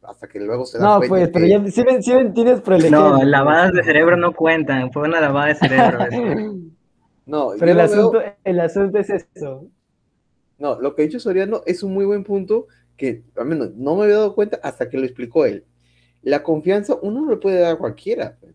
hasta 0.08 0.28
que 0.28 0.40
luego 0.40 0.66
se 0.66 0.80
da 0.80 0.86
No, 0.86 1.00
pues, 1.00 1.30
pero 1.30 1.46
ya 1.46 1.64
sí, 1.66 1.84
sí 2.02 2.12
el 2.12 2.92
No, 2.92 3.24
lavadas 3.24 3.74
de 3.74 3.84
cerebro 3.84 4.16
no 4.16 4.34
cuentan, 4.34 4.92
fue 4.92 5.04
una 5.04 5.20
lavada 5.20 5.48
de 5.48 5.56
cerebro. 5.56 6.00
no, 7.26 7.52
pero 7.60 7.72
el 7.72 7.80
asunto, 7.80 8.22
el 8.44 8.60
asunto 8.60 8.98
es 9.00 9.10
eso. 9.10 9.68
No, 10.58 10.80
lo 10.80 10.96
que 10.96 11.02
ha 11.02 11.06
dicho 11.06 11.20
Soriano 11.20 11.62
es 11.66 11.84
un 11.84 11.94
muy 11.94 12.06
buen 12.06 12.24
punto 12.24 12.68
que 12.96 13.24
al 13.36 13.46
menos 13.46 13.76
no 13.76 13.96
me 13.96 14.06
había 14.06 14.16
dado 14.16 14.34
cuenta 14.34 14.60
hasta 14.64 14.90
que 14.90 14.98
lo 14.98 15.06
explicó 15.06 15.46
él. 15.46 15.66
La 16.28 16.44
confianza 16.44 16.98
uno 17.02 17.22
no 17.22 17.32
le 17.32 17.38
puede 17.38 17.60
dar 17.60 17.76
a 17.76 17.78
cualquiera. 17.78 18.38
Pues. 18.40 18.54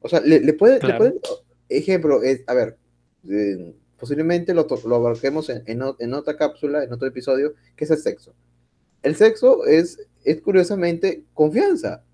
O 0.00 0.08
sea, 0.08 0.20
le, 0.20 0.52
puede, 0.54 0.80
ejemplo, 1.68 2.22
es, 2.22 2.42
a 2.46 2.54
ver, 2.54 2.78
eh, 3.28 3.74
posiblemente 3.98 4.54
lo, 4.54 4.66
lo 4.86 4.96
abarquemos 4.96 5.48
en, 5.50 5.62
en, 5.66 6.14
otra 6.14 6.36
cápsula, 6.36 6.82
en 6.82 6.92
otro 6.92 7.06
episodio, 7.06 7.54
que 7.76 7.84
es 7.84 7.90
el 7.90 7.98
sexo. 7.98 8.34
El 9.02 9.16
sexo 9.16 9.66
es 9.66 9.98
es 10.24 10.40
curiosamente 10.40 11.24
confianza. 11.34 12.04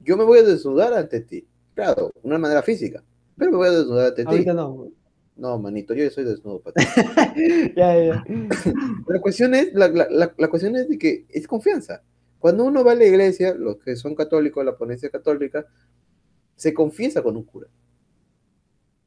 Yo 0.00 0.16
me 0.16 0.24
voy 0.24 0.40
a 0.40 0.42
desnudar 0.42 0.92
ante 0.94 1.20
ti. 1.20 1.46
Claro, 1.74 2.12
una 2.22 2.38
manera 2.38 2.62
física, 2.62 3.02
pero 3.36 3.52
me 3.52 3.56
voy 3.56 3.68
a 3.68 3.72
desnudar 3.72 4.08
ante 4.08 4.24
ti. 4.24 4.44
no. 4.46 4.88
No, 5.36 5.58
manito, 5.58 5.94
yo 5.94 6.10
soy 6.10 6.24
desnudo 6.24 6.60
para 6.62 6.74
ti. 6.74 7.72
la, 7.74 9.20
cuestión 9.22 9.54
es, 9.54 9.72
la, 9.72 9.88
la, 9.88 10.34
la, 10.36 10.48
cuestión 10.48 10.76
es 10.76 10.86
de 10.86 10.98
que 10.98 11.24
es 11.30 11.46
confianza. 11.46 12.02
Cuando 12.40 12.64
uno 12.64 12.82
va 12.82 12.92
a 12.92 12.96
la 12.96 13.04
iglesia, 13.04 13.54
los 13.54 13.76
que 13.76 13.94
son 13.94 14.16
católicos, 14.16 14.64
la 14.64 14.76
ponencia 14.76 15.10
católica, 15.10 15.66
se 16.56 16.74
confiesa 16.74 17.22
con 17.22 17.36
un 17.36 17.44
cura. 17.44 17.68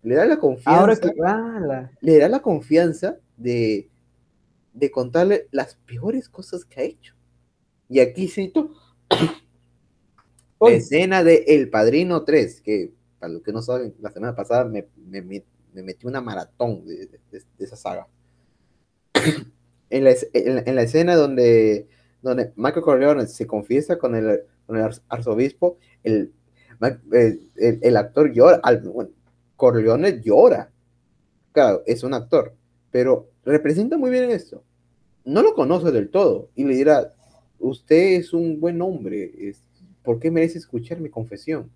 Le 0.03 0.15
da 0.15 0.25
la 0.25 0.37
confianza. 0.37 0.79
Ahora 0.79 0.95
que, 0.95 1.11
le 1.99 2.17
da 2.19 2.29
la 2.29 2.41
confianza 2.41 3.17
de, 3.35 3.89
de 4.73 4.91
contarle 4.91 5.47
las 5.51 5.75
peores 5.75 6.29
cosas 6.29 6.63
que 6.63 6.79
ha 6.79 6.83
hecho. 6.83 7.15
Y 7.89 7.99
aquí 7.99 8.27
cito 8.27 8.71
la 10.59 10.69
escena 10.69 11.23
de 11.23 11.43
El 11.47 11.69
Padrino 11.69 12.23
3, 12.23 12.61
que 12.61 12.93
para 13.19 13.33
los 13.33 13.43
que 13.43 13.51
no 13.51 13.61
saben, 13.61 13.95
la 13.99 14.11
semana 14.11 14.35
pasada 14.35 14.65
me, 14.65 14.87
me, 14.97 15.21
me 15.21 15.83
metí 15.83 16.05
una 16.05 16.21
maratón 16.21 16.85
de, 16.85 17.07
de, 17.07 17.43
esa 17.59 17.75
saga. 17.75 18.07
en, 19.89 20.03
la, 20.03 20.13
en, 20.33 20.75
la, 20.75 20.81
escena 20.81 21.15
donde, 21.15 21.87
donde 22.23 22.53
Michael 22.55 22.83
Corleone 22.83 23.27
se 23.27 23.45
confiesa 23.45 23.99
con 23.99 24.15
el, 24.15 24.41
arzobispo, 25.09 25.77
el, 26.03 26.33
el, 27.11 27.49
el, 27.81 27.97
actor 27.97 28.31
llora, 28.31 28.61
Corleone 29.55 30.21
llora. 30.21 30.71
Claro, 31.51 31.83
es 31.85 32.03
un 32.03 32.15
actor, 32.15 32.55
pero 32.89 33.29
representa 33.45 33.97
muy 33.97 34.09
bien 34.09 34.31
esto. 34.31 34.63
No 35.25 35.43
lo 35.43 35.53
conoce 35.53 35.91
del 35.91 36.09
todo 36.09 36.49
y 36.55 36.63
le 36.63 36.75
dirá, 36.75 37.13
usted 37.59 38.19
es 38.19 38.33
un 38.33 38.59
buen 38.59 38.81
hombre, 38.81 39.53
¿por 40.03 40.19
qué 40.19 40.31
merece 40.31 40.57
escuchar 40.57 40.99
mi 40.99 41.09
confesión? 41.09 41.71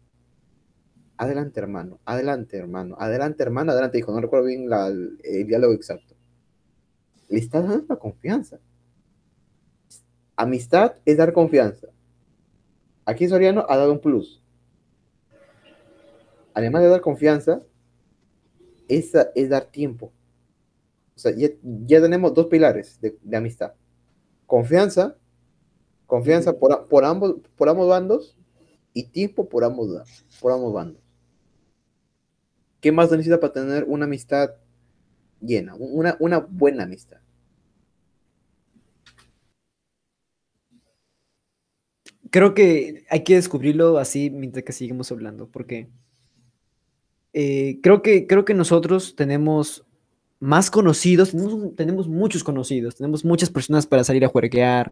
Adelante, 1.18 1.60
hermano, 1.60 2.00
adelante, 2.06 2.58
hermano, 2.58 2.96
adelante, 3.00 3.44
hermano, 3.44 3.72
adelante, 3.72 3.98
dijo, 3.98 4.12
no 4.12 4.22
recuerdo 4.22 4.46
bien 4.46 4.68
el, 5.24 5.48
diálogo 5.48 5.74
exacto. 5.74 6.16
Le 7.30 7.40
está 7.40 7.62
dando 7.62 7.86
la 7.90 7.96
confianza. 7.96 8.60
Amistad 10.38 10.94
es 11.04 11.18
dar 11.18 11.34
confianza. 11.34 11.88
Aquí 13.06 13.28
Soriano 13.28 13.66
ha 13.68 13.76
dado 13.76 13.92
un 13.92 14.00
plus. 14.00 14.42
Además 16.54 16.84
de 16.84 16.90
dar 16.90 17.02
confianza, 17.02 17.62
es, 18.88 19.12
es 19.36 19.50
dar 19.50 19.66
tiempo. 19.66 20.14
O 21.16 21.20
sea, 21.20 21.34
ya, 21.36 21.50
tenemos 22.02 22.34
dos 22.34 22.46
pilares 22.46 23.02
de, 23.02 23.18
de 23.22 23.38
amistad. 23.38 23.74
Confianza 24.46 25.18
Confianza 26.08 26.58
por, 26.58 26.88
por, 26.88 27.04
ambos, 27.04 27.36
por 27.58 27.68
ambos 27.68 27.90
bandos 27.90 28.38
y 28.94 29.04
tiempo 29.10 29.48
por 29.48 29.66
ambos, 29.66 30.26
por 30.42 30.54
ambos 30.54 30.74
bandos. 30.74 31.04
¿Qué 32.80 32.92
más 32.94 33.12
necesita 33.12 33.40
para 33.40 33.54
tener 33.54 33.84
una 33.84 34.06
amistad 34.06 34.52
llena? 35.42 35.76
Una, 35.76 36.16
una 36.20 36.40
buena 36.40 36.84
amistad. 36.84 37.18
Creo 42.32 42.54
que 42.54 43.06
hay 43.10 43.24
que 43.24 43.36
descubrirlo 43.36 43.98
así 43.98 44.30
mientras 44.30 44.64
que 44.64 44.74
seguimos 44.74 45.12
hablando, 45.12 45.48
porque 45.48 45.88
eh, 47.34 47.80
creo, 47.84 48.02
que, 48.02 48.26
creo 48.26 48.46
que 48.46 48.54
nosotros 48.54 49.16
tenemos 49.16 49.86
más 50.40 50.72
conocidos, 50.72 51.32
tenemos, 51.32 51.76
tenemos, 51.76 52.08
muchos 52.08 52.44
conocidos, 52.44 52.96
tenemos 52.96 53.26
muchas 53.26 53.50
personas 53.50 53.86
para 53.86 54.04
salir 54.04 54.24
a 54.26 54.28
jueguear, 54.28 54.92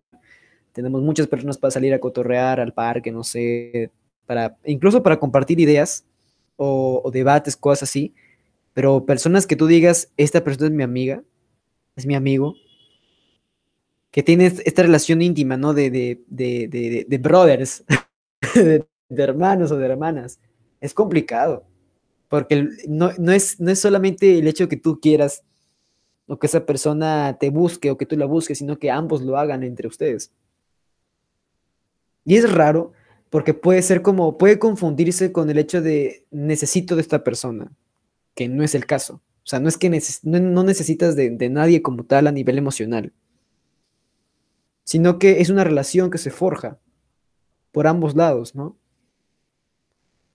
tenemos 0.71 1.01
muchas 1.01 1.27
personas 1.27 1.57
para 1.57 1.71
salir 1.71 1.93
a 1.93 1.99
cotorrear 1.99 2.59
al 2.59 2.73
parque, 2.73 3.11
no 3.11 3.23
sé, 3.23 3.91
para, 4.25 4.57
incluso 4.65 5.01
para 5.03 5.19
compartir 5.19 5.59
ideas 5.59 6.05
o, 6.57 7.09
debates, 7.11 7.55
cosas 7.55 7.89
así, 7.89 8.13
pero 8.73 9.05
personas 9.05 9.47
que 9.47 9.55
tú 9.55 9.67
digas, 9.67 10.11
esta 10.17 10.43
persona 10.43 10.67
es 10.67 10.73
mi 10.73 10.83
amiga, 10.83 11.23
es 11.95 12.05
mi 12.05 12.15
amigo, 12.15 12.55
que 14.15 14.23
tiene 14.23 14.45
esta 14.45 14.81
relación 14.81 15.21
íntima, 15.21 15.57
¿no? 15.57 15.73
De, 15.73 15.91
de, 15.91 16.23
de, 16.29 17.05
de 17.05 17.17
brothers, 17.17 17.83
de, 18.55 18.85
hermanos 19.09 19.71
o 19.71 19.77
de 19.77 19.85
hermanas. 19.85 20.39
Es 20.79 20.93
complicado, 20.93 21.65
porque 22.29 22.65
no, 22.87 23.11
no, 23.17 23.33
es, 23.33 23.59
no 23.59 23.71
es 23.71 23.79
solamente 23.79 24.39
el 24.39 24.47
hecho 24.47 24.69
que 24.69 24.77
tú 24.77 25.01
quieras 25.01 25.43
o 26.27 26.39
que 26.39 26.47
esa 26.47 26.65
persona 26.65 27.35
te 27.37 27.49
busque 27.49 27.91
o 27.91 27.97
que 27.97 28.05
tú 28.05 28.15
la 28.15 28.25
busques, 28.25 28.59
sino 28.59 28.79
que 28.79 28.89
ambos 28.89 29.21
lo 29.21 29.37
hagan 29.37 29.63
entre 29.63 29.89
ustedes. 29.89 30.31
Y 32.23 32.37
es 32.37 32.49
raro 32.49 32.93
porque 33.29 33.53
puede 33.53 33.81
ser 33.81 34.01
como, 34.01 34.37
puede 34.37 34.59
confundirse 34.59 35.33
con 35.33 35.49
el 35.49 35.57
hecho 35.57 35.81
de 35.81 36.25
necesito 36.31 36.95
de 36.95 37.01
esta 37.01 37.21
persona, 37.21 37.69
que 38.33 38.47
no 38.47 38.63
es 38.63 38.75
el 38.75 38.85
caso. 38.85 39.15
O 39.43 39.47
sea, 39.47 39.59
no 39.59 39.67
es 39.67 39.77
que 39.77 39.89
no, 40.23 40.63
necesitas 40.63 41.17
de, 41.17 41.49
nadie 41.49 41.81
como 41.81 42.05
tal 42.05 42.27
a 42.27 42.31
nivel 42.31 42.57
emocional, 42.57 43.11
sino 44.85 45.19
que 45.19 45.41
es 45.41 45.49
una 45.49 45.65
relación 45.65 46.09
que 46.09 46.17
se 46.17 46.31
forja 46.31 46.79
por 47.73 47.87
ambos 47.87 48.15
lados, 48.15 48.55
¿no? 48.55 48.77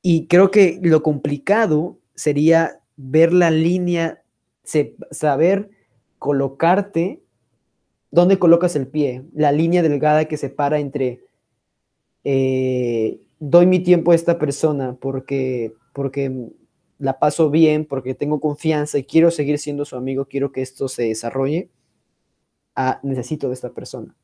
Y 0.02 0.26
creo 0.26 0.50
que 0.50 0.78
lo 0.82 1.02
complicado 1.02 1.98
sería 2.14 2.80
ver 2.96 3.32
la 3.32 3.50
línea, 3.50 4.22
saber 5.10 5.70
colocarte, 6.18 7.22
dónde 8.10 8.38
colocas 8.38 8.76
el 8.76 8.86
pie, 8.86 9.24
la 9.32 9.52
línea 9.52 9.82
delgada 9.82 10.26
que 10.26 10.36
separa 10.36 10.78
entre 10.78 11.24
eh, 12.24 13.20
doy 13.38 13.66
mi 13.66 13.80
tiempo 13.80 14.12
a 14.12 14.14
esta 14.14 14.38
persona 14.38 14.96
porque, 15.00 15.72
porque 15.94 16.50
la 16.98 17.18
paso 17.18 17.50
bien, 17.50 17.86
porque 17.86 18.14
tengo 18.14 18.40
confianza 18.40 18.98
y 18.98 19.04
quiero 19.04 19.30
seguir 19.30 19.58
siendo 19.58 19.84
su 19.84 19.96
amigo, 19.96 20.26
quiero 20.26 20.52
que 20.52 20.60
esto 20.60 20.88
se 20.88 21.04
desarrolle, 21.04 21.70
ah, 22.76 23.00
necesito 23.02 23.48
de 23.48 23.54
esta 23.54 23.70
persona. 23.70 24.14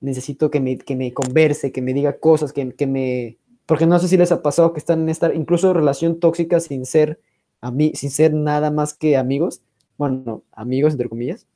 Necesito 0.00 0.50
que 0.50 0.60
me, 0.60 0.78
que 0.78 0.96
me 0.96 1.12
converse, 1.12 1.72
que 1.72 1.82
me 1.82 1.94
diga 1.94 2.18
cosas, 2.18 2.52
que, 2.52 2.72
que, 2.72 2.86
me... 2.86 3.38
Porque 3.66 3.86
no 3.86 3.98
sé 3.98 4.08
si 4.08 4.16
les 4.16 4.32
ha 4.32 4.42
pasado 4.42 4.72
que 4.72 4.78
están 4.78 5.02
en 5.02 5.08
esta 5.08 5.34
incluso 5.34 5.72
relación 5.72 6.20
tóxica 6.20 6.60
sin 6.60 6.86
ser, 6.86 7.20
a 7.60 7.70
mí, 7.70 7.92
sin 7.94 8.10
ser 8.10 8.34
nada 8.34 8.70
más 8.70 8.94
que 8.94 9.16
amigos, 9.16 9.62
bueno, 9.98 10.42
amigos 10.52 10.92
entre 10.92 11.08
comillas, 11.08 11.46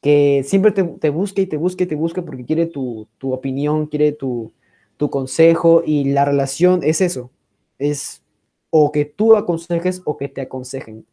que 0.00 0.42
siempre 0.44 0.72
te, 0.72 0.84
te 0.84 1.10
busca 1.10 1.40
y 1.42 1.46
te 1.46 1.56
busca 1.56 1.84
y 1.84 1.86
te 1.86 1.94
busca 1.94 2.22
porque 2.22 2.44
quiere 2.44 2.66
tu, 2.66 3.06
tu 3.18 3.32
opinión, 3.32 3.86
quiere 3.86 4.12
tu, 4.12 4.52
tu 4.96 5.10
consejo 5.10 5.82
y 5.84 6.04
la 6.12 6.24
relación 6.24 6.80
es 6.82 7.00
eso, 7.00 7.30
es 7.78 8.22
o 8.70 8.92
que 8.92 9.04
tú 9.04 9.36
aconsejes 9.36 10.02
o 10.04 10.16
que 10.16 10.28
te 10.28 10.40
aconsejen, 10.40 11.06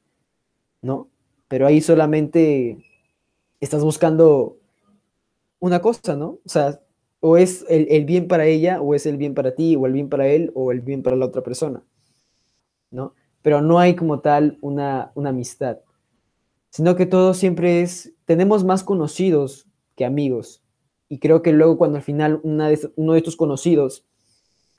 ¿no? 0.81 1.09
Pero 1.47 1.65
ahí 1.65 1.81
solamente 1.81 2.77
estás 3.59 3.83
buscando 3.83 4.56
una 5.59 5.81
cosa, 5.81 6.15
¿no? 6.15 6.39
O 6.45 6.49
sea, 6.49 6.79
o 7.19 7.37
es 7.37 7.65
el, 7.69 8.05
bien 8.05 8.27
para 8.27 8.45
ella, 8.45 8.81
o 8.81 8.93
es 8.93 9.05
el 9.05 9.17
bien 9.17 9.33
para 9.33 9.55
ti, 9.55 9.75
o 9.75 9.85
el 9.85 9.93
bien 9.93 10.09
para 10.09 10.27
él, 10.27 10.51
o 10.53 10.71
el 10.71 10.81
bien 10.81 11.03
para 11.03 11.15
la 11.15 11.25
otra 11.25 11.41
persona, 11.41 11.83
¿no? 12.91 13.13
Pero 13.41 13.61
no 13.61 13.79
hay 13.79 13.95
como 13.95 14.19
tal 14.19 14.57
una, 14.61 15.11
una 15.15 15.29
amistad. 15.29 15.79
sino 16.69 16.95
que 16.95 17.05
todo 17.05 17.33
siempre 17.33 17.81
es, 17.81 18.13
tenemos 18.25 18.63
más 18.63 18.83
conocidos 18.83 19.67
que 19.95 20.05
amigos. 20.05 20.63
Y 21.09 21.19
creo 21.19 21.41
que 21.41 21.53
luego 21.53 21.77
cuando 21.77 21.97
al 21.97 22.03
final 22.03 22.39
una 22.43 22.69
de, 22.69 22.91
uno 22.95 23.13
de 23.13 23.19
estos 23.19 23.35
conocidos 23.35 24.05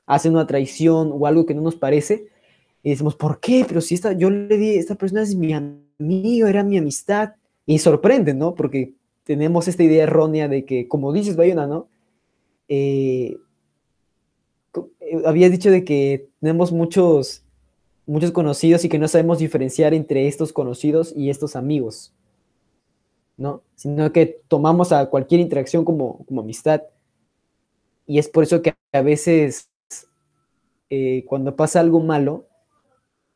hace 0.05 0.29
una 0.29 0.47
traición 0.47 1.11
o 1.13 1.25
algo 1.27 1.45
que 1.45 1.55
no 1.55 1.61
nos 1.61 1.75
parece, 1.75 2.27
y 2.83 2.91
decimos, 2.91 3.15
¿por 3.15 3.39
qué? 3.39 3.65
Pero 3.67 3.81
si 3.81 3.95
esta, 3.95 4.13
yo 4.13 4.29
le 4.29 4.57
di, 4.57 4.75
esta 4.75 4.95
persona 4.95 5.21
es 5.21 5.35
mi 5.35 5.53
amigo, 5.53 6.47
era 6.47 6.63
mi 6.63 6.77
amistad, 6.77 7.33
y 7.65 7.79
sorprende, 7.79 8.33
¿no? 8.33 8.55
Porque 8.55 8.93
tenemos 9.29 9.67
esta 9.67 9.83
idea 9.83 10.05
errónea 10.05 10.47
de 10.47 10.65
que, 10.65 10.87
como 10.87 11.13
dices, 11.13 11.35
Bayona, 11.35 11.67
¿no? 11.67 11.87
Eh, 12.67 13.37
eh, 15.01 15.21
habías 15.23 15.51
dicho 15.51 15.69
de 15.69 15.83
que 15.83 16.29
tenemos 16.39 16.71
muchos, 16.71 17.43
muchos 18.07 18.31
conocidos 18.31 18.83
y 18.85 18.89
que 18.89 18.97
no 18.97 19.07
sabemos 19.07 19.37
diferenciar 19.37 19.93
entre 19.93 20.27
estos 20.27 20.51
conocidos 20.51 21.13
y 21.15 21.29
estos 21.29 21.55
amigos, 21.55 22.11
¿no? 23.37 23.61
Sino 23.75 24.11
que 24.11 24.41
tomamos 24.47 24.91
a 24.91 25.11
cualquier 25.11 25.41
interacción 25.41 25.85
como, 25.85 26.25
como 26.25 26.41
amistad. 26.41 26.81
Y 28.07 28.17
es 28.17 28.29
por 28.29 28.45
eso 28.45 28.63
que 28.63 28.73
a 28.91 29.01
veces, 29.03 29.69
eh, 30.89 31.23
cuando 31.27 31.55
pasa 31.55 31.81
algo 31.81 31.99
malo, 31.99 32.47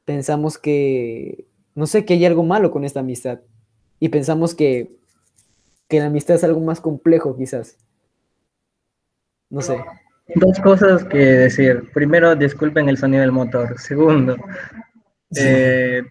pensamos 0.05 0.57
que, 0.57 1.45
no 1.75 1.85
sé, 1.85 2.03
que 2.03 2.15
hay 2.15 2.25
algo 2.25 2.41
malo 2.41 2.71
con 2.71 2.83
esta 2.83 3.01
amistad. 3.01 3.41
Y 3.99 4.09
pensamos 4.09 4.55
que 4.55 5.02
que 5.87 5.99
la 5.99 6.07
amistad 6.07 6.35
es 6.35 6.43
algo 6.43 6.59
más 6.59 6.81
complejo 6.81 7.35
quizás. 7.37 7.77
No 9.49 9.61
sé. 9.61 9.77
Dos 10.35 10.59
cosas 10.59 11.03
que 11.03 11.17
decir. 11.17 11.91
Primero, 11.93 12.35
disculpen 12.35 12.89
el 12.89 12.97
sonido 12.97 13.21
del 13.21 13.31
motor. 13.31 13.77
Segundo, 13.79 14.35
eh, 15.35 16.03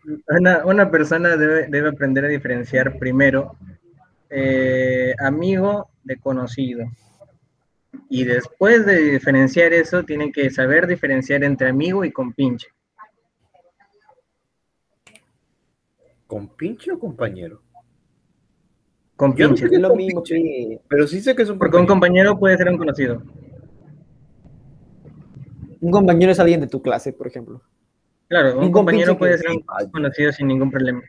una, 0.65 0.91
persona 0.91 1.37
debe, 1.37 1.89
aprender 1.89 2.25
a 2.25 2.29
diferenciar 2.29 2.99
primero 2.99 3.57
eh, 4.31 5.15
amigo 5.19 5.91
de 6.05 6.19
conocido. 6.19 6.87
Y 8.09 8.25
después 8.25 8.85
de 8.87 8.97
diferenciar 8.99 9.73
eso, 9.73 10.05
tiene 10.05 10.33
que 10.33 10.51
saber 10.51 10.87
diferenciar 10.87 11.45
entre 11.45 11.69
amigo 11.69 12.05
y 12.05 12.13
compinche. 12.13 12.69
¿Compinche 16.27 16.93
o 16.93 16.99
compañero? 16.99 17.63
Con 19.17 19.35
pinche. 19.35 19.67
es 19.67 19.81
lo 19.81 19.95
mismo 19.95 20.23
Pero 20.89 21.07
sí 21.07 21.21
sé 21.21 21.37
que 21.37 21.43
es 21.43 21.51
un 21.51 21.59
Porque 21.59 21.77
un 21.77 21.87
compañero 21.87 22.39
puede 22.39 22.57
ser 22.57 22.69
un 22.69 22.79
conocido. 22.79 23.23
Un 25.81 25.91
compañero 25.91 26.33
es 26.33 26.41
alguien 26.41 26.61
de 26.61 26.69
tu 26.69 26.81
clase, 26.81 27.13
por 27.13 27.27
ejemplo. 27.27 27.61
Claro, 28.29 28.59
un, 28.59 28.73
compañero 28.73 29.19
puede 29.19 29.37
ser 29.37 29.51
un 29.51 29.91
conocido 29.91 30.33
sin 30.33 30.47
ningún 30.47 30.71
problema. 30.71 31.03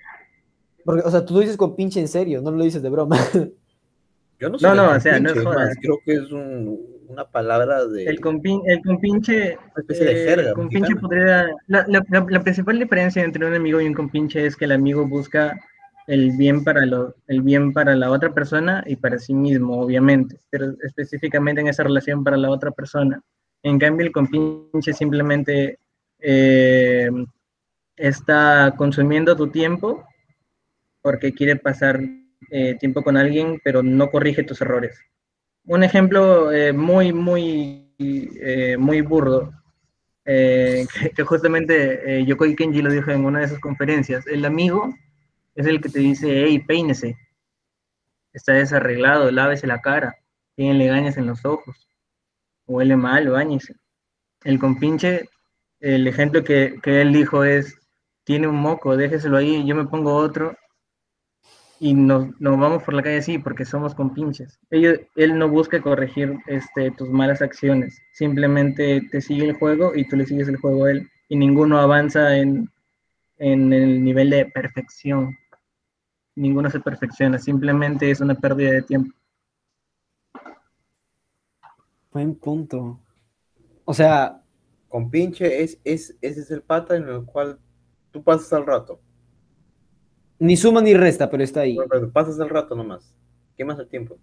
Porque, 0.84 1.04
o 1.06 1.12
sea, 1.12 1.24
tú 1.24 1.36
lo 1.36 1.40
dices 1.40 1.56
con 1.56 1.76
pinche 1.76 2.00
en 2.00 2.08
serio, 2.08 2.42
no 2.42 2.52
lo 2.52 2.64
dices 2.64 2.82
de 2.82 2.90
broma. 2.90 3.18
Yo 4.40 4.50
no 4.50 4.60
sé. 4.60 4.68
No, 4.68 4.76
no, 4.76 4.92
o 4.92 5.00
sea, 5.00 5.20
no 5.20 5.30
es 5.30 5.42
jodas. 5.42 5.76
creo 5.82 6.00
que 6.06 6.16
es 6.16 6.32
una 6.32 7.26
palabra 7.32 7.86
de. 7.86 8.06
El, 8.06 8.20
compin, 8.20 8.62
el 8.66 8.82
compinche. 8.82 9.58
Una 9.58 9.82
especie 9.82 10.06
de 10.06 10.16
jerga. 10.16 10.50
El 10.50 10.56
compinche 10.56 10.96
podría. 10.96 11.48
La, 11.68 11.86
la, 11.88 12.04
la, 12.10 12.42
principal 12.42 12.78
diferencia 12.80 13.24
entre 13.24 13.46
un 13.46 13.54
amigo 13.54 13.80
y 13.80 13.88
un 13.88 13.94
compinche 13.94 14.46
es 14.46 14.56
que 14.56 14.66
el 14.66 14.74
amigo 14.74 15.08
busca 15.08 15.58
el 16.08 16.36
bien 16.38 16.64
para 16.64 16.84
el 16.84 17.42
bien 17.42 17.74
para 17.74 17.96
la 17.96 18.12
otra 18.12 18.34
persona 18.34 18.84
y 18.86 18.96
para 18.96 19.20
sí 19.20 19.34
mismo, 19.34 19.80
obviamente, 19.82 20.38
pero 20.50 20.74
específicamente 20.84 21.62
en 21.62 21.68
esa 21.68 21.84
relación 21.84 22.24
para 22.24 22.38
la 22.38 22.50
otra 22.50 22.72
persona. 22.72 23.22
En 23.64 23.80
cambio, 23.80 24.06
el 24.06 24.12
compinche 24.12 24.94
simplemente 24.94 25.80
eh, 26.20 27.10
está 27.96 28.74
consumiendo 28.78 29.36
tu 29.36 29.48
tiempo 29.48 30.06
porque 31.02 31.34
quiere 31.34 31.56
pasar 31.56 32.02
eh, 32.50 32.76
tiempo 32.80 33.04
con 33.04 33.18
alguien, 33.18 33.62
pero 33.64 33.82
no 33.84 34.10
corrige 34.10 34.44
tus 34.44 34.62
errores. 34.62 35.00
Un 35.66 35.84
ejemplo 35.84 36.52
eh, 36.52 36.74
muy, 36.74 37.14
muy, 37.14 37.80
muy 38.78 39.02
burdo, 39.02 39.54
que, 40.26 40.86
que, 41.16 41.24
justamente 41.24 42.26
Yokoi 42.26 42.56
Kenji 42.56 42.82
lo 42.82 42.92
dijo 42.92 43.12
en 43.12 43.24
una 43.24 43.40
de 43.40 43.48
sus 43.48 43.60
conferencias. 43.60 44.28
El 44.28 44.44
amigo 44.44 44.94
es 45.56 45.68
el 45.68 45.82
que 45.82 45.90
te 45.90 46.00
dice, 46.00 46.46
hey, 46.46 46.60
peínese, 46.60 47.18
está 48.34 48.54
desarreglado, 48.54 49.32
lávese 49.32 49.68
la 49.68 49.82
cara, 49.82 50.16
tiene 50.56 50.74
legañas 50.74 51.18
en 51.18 51.28
los 51.28 51.46
ojos, 51.46 51.88
huele 52.66 52.96
mal, 52.96 53.30
bañese. 53.30 53.76
El 54.44 54.60
compinche, 54.60 55.30
el 55.80 56.08
ejemplo 56.08 56.44
que, 56.44 56.80
él 56.84 57.14
dijo 57.14 57.44
es, 57.44 57.80
tiene 58.24 58.48
un 58.48 58.56
moco, 58.56 58.98
déjeselo 58.98 59.38
ahí, 59.38 59.66
yo 59.66 59.76
me 59.76 59.86
pongo 59.86 60.16
otro 60.16 60.56
y 61.80 61.94
nos, 61.94 62.30
vamos 62.40 62.84
por 62.84 62.94
la 62.94 63.04
calle 63.04 63.18
así 63.18 63.38
porque 63.38 63.66
somos 63.66 63.94
compinches. 63.94 64.60
Él, 64.70 65.08
él 65.16 65.38
no 65.38 65.50
busca 65.50 65.82
corregir 65.82 66.38
este, 66.48 66.92
tus 66.92 67.10
malas 67.10 67.42
acciones, 67.42 68.02
simplemente 68.14 69.02
te 69.12 69.22
sigue 69.22 69.46
el 69.46 69.54
juego 69.54 69.94
y 69.96 70.08
tú 70.08 70.16
le 70.16 70.26
sigues 70.26 70.48
el 70.48 70.58
juego 70.58 70.86
a 70.86 70.92
él 70.92 71.10
y 71.30 71.36
ninguno 71.36 71.80
avanza 71.80 72.38
en, 72.38 72.70
en 73.38 73.74
el 73.74 74.04
nivel 74.04 74.30
de 74.30 74.46
perfección 74.46 75.38
ninguno 76.36 76.70
se 76.70 76.80
perfecciona, 76.80 77.38
simplemente 77.40 78.10
es 78.10 78.22
una 78.22 78.36
pérdida 78.36 78.72
de 78.72 78.82
tiempo. 78.82 79.16
Buen 82.12 82.36
punto. 82.36 83.00
O 83.86 83.94
sea... 83.94 84.40
Con 84.88 85.10
pinche 85.10 85.64
es, 85.64 85.80
es, 85.84 86.16
ese 86.22 86.42
es 86.42 86.52
el 86.52 86.62
pata 86.62 86.96
en 86.96 87.10
el 87.10 87.26
cual 87.26 87.58
tú 88.12 88.24
pasas 88.24 88.54
al 88.54 88.64
rato. 88.64 89.02
Ni 90.38 90.56
suma 90.56 90.82
ni 90.82 90.94
resta, 90.94 91.30
pero 91.32 91.44
está 91.44 91.62
ahí. 91.62 91.78
pasas 92.14 92.38
el 92.38 92.48
rato 92.48 92.76
nomás. 92.76 93.16
¿Qué 93.58 93.66
más 93.66 93.80
el 93.80 93.88
tiempo? 93.88 94.20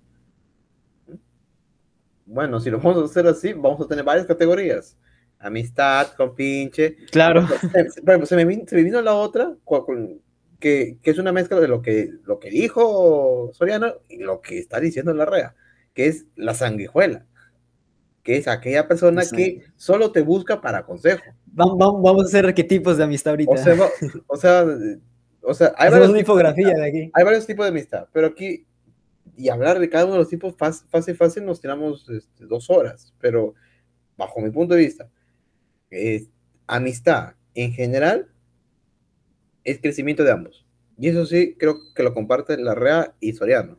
Bueno, 2.26 2.60
si 2.60 2.70
lo 2.70 2.78
vamos 2.78 3.02
a 3.02 3.04
hacer 3.06 3.26
así, 3.26 3.52
vamos 3.52 3.80
a 3.80 3.88
tener 3.88 4.04
varias 4.04 4.26
categorías. 4.26 4.96
Amistad, 5.40 6.12
con 6.16 6.34
pinche. 6.34 6.94
Claro. 7.10 7.46
Se, 8.24 8.36
me, 8.36 8.44
vino, 8.44 9.02
la 9.02 9.14
otra 9.14 9.56
con, 9.64 10.20
que, 10.60 10.98
es 11.02 11.18
una 11.18 11.32
mezcla 11.32 11.58
de 11.58 11.66
lo 11.66 11.82
que, 11.82 12.10
lo 12.24 12.38
que 12.38 12.50
dijo 12.50 13.50
Soriano 13.52 13.94
y 14.08 14.18
lo 14.18 14.40
que 14.40 14.58
está 14.58 14.78
diciendo 14.78 15.12
la 15.12 15.24
REA, 15.24 15.56
que 15.94 16.06
es 16.06 16.26
la 16.36 16.54
sanguijuela, 16.54 17.26
que 18.22 18.36
es 18.36 18.46
aquella 18.46 18.86
persona 18.86 19.22
que 19.24 19.64
solo 19.76 20.12
te 20.12 20.20
busca 20.20 20.60
para 20.60 20.84
consejo. 20.84 21.24
Vamos, 21.46 22.02
vamos, 22.02 22.22
a 22.22 22.26
hacer 22.26 22.46
arquetipos 22.46 22.98
de 22.98 23.04
amistad 23.04 23.32
ahorita. 23.32 23.52
O 24.28 24.36
sea, 24.36 24.66
o 25.42 25.54
sea, 25.54 25.74
hay, 25.76 25.90
varios, 25.90 26.16
infografía 26.16 26.74
de 26.74 26.86
aquí. 26.86 27.10
hay 27.12 27.24
varios 27.24 27.46
tipos 27.46 27.64
de 27.64 27.70
amistad, 27.70 28.06
pero 28.12 28.28
aquí, 28.28 28.66
y 29.36 29.48
hablar 29.48 29.78
de 29.78 29.88
cada 29.88 30.04
uno 30.04 30.14
de 30.14 30.20
los 30.20 30.28
tipos 30.28 30.54
fácil, 30.56 31.16
fácil, 31.16 31.44
nos 31.44 31.60
tiramos 31.60 32.08
este, 32.10 32.46
dos 32.46 32.68
horas, 32.68 33.14
pero 33.18 33.54
bajo 34.18 34.40
mi 34.40 34.50
punto 34.50 34.74
de 34.74 34.80
vista, 34.80 35.08
amistad 36.66 37.34
en 37.54 37.72
general 37.72 38.28
es 39.64 39.80
crecimiento 39.80 40.24
de 40.24 40.32
ambos. 40.32 40.66
Y 40.98 41.08
eso 41.08 41.24
sí, 41.26 41.56
creo 41.58 41.78
que 41.94 42.02
lo 42.02 42.12
comparten 42.12 42.64
la 42.64 42.74
REA 42.74 43.14
y 43.20 43.32
Soriano. 43.32 43.78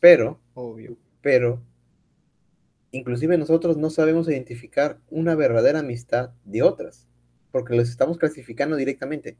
Pero, 0.00 0.40
obvio, 0.54 0.96
pero, 1.22 1.62
inclusive 2.90 3.38
nosotros 3.38 3.76
no 3.76 3.90
sabemos 3.90 4.28
identificar 4.28 4.98
una 5.10 5.34
verdadera 5.34 5.80
amistad 5.80 6.30
de 6.44 6.62
otras, 6.62 7.08
porque 7.50 7.74
los 7.74 7.88
estamos 7.88 8.18
clasificando 8.18 8.76
directamente. 8.76 9.38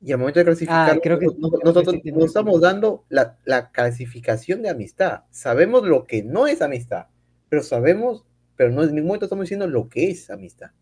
Y 0.00 0.12
al 0.12 0.18
momento 0.18 0.40
de 0.40 0.44
clasificar, 0.44 0.90
ah, 0.90 1.00
creo 1.02 1.18
que, 1.18 1.26
nosotros 1.26 1.94
nos 2.04 2.24
estamos 2.24 2.60
dando 2.60 3.04
la, 3.08 3.38
la 3.44 3.70
clasificación 3.70 4.60
de 4.60 4.68
amistad. 4.68 5.22
Sabemos 5.30 5.86
lo 5.86 6.04
que 6.04 6.22
no 6.22 6.46
es 6.46 6.62
amistad, 6.62 7.06
pero 7.48 7.62
sabemos, 7.62 8.26
pero 8.56 8.70
no 8.70 8.82
en 8.82 8.94
ningún 8.94 9.06
momento 9.06 9.26
estamos 9.26 9.44
diciendo 9.44 9.66
lo 9.66 9.88
que 9.88 10.10
es 10.10 10.30
amistad. 10.30 10.72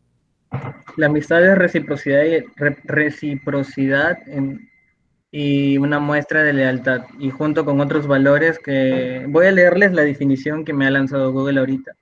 La 0.96 1.06
amistad 1.06 1.44
es 1.44 1.56
reciprocidad 1.56 2.22
y, 2.24 2.44
reciprocidad 2.84 4.18
y 5.30 5.78
una 5.78 5.98
muestra 5.98 6.42
de 6.42 6.52
lealtad. 6.52 7.06
Y 7.18 7.30
junto 7.30 7.64
con 7.64 7.80
otros 7.80 8.06
valores 8.06 8.58
que... 8.58 9.24
Voy 9.28 9.46
a 9.46 9.52
leerles 9.52 9.92
la 9.92 10.02
definición 10.02 10.64
que 10.64 10.72
me 10.72 10.86
ha 10.86 10.90
lanzado 10.90 11.32
Google 11.32 11.60
ahorita 11.60 11.92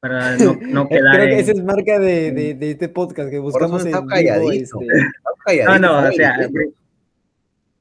para 0.00 0.36
no, 0.38 0.58
no 0.60 0.88
quedar 0.88 1.16
Creo 1.16 1.26
que 1.26 1.38
esa 1.38 1.52
es 1.52 1.62
marca 1.62 1.98
de, 1.98 2.32
de, 2.32 2.70
este 2.70 2.88
podcast 2.88 3.30
que 3.30 3.38
buscamos 3.38 3.84
en 3.84 3.92
vivo, 3.92 4.52
este... 4.52 5.64
No, 5.64 5.78
no, 5.78 6.08
o 6.08 6.12
sea... 6.12 6.36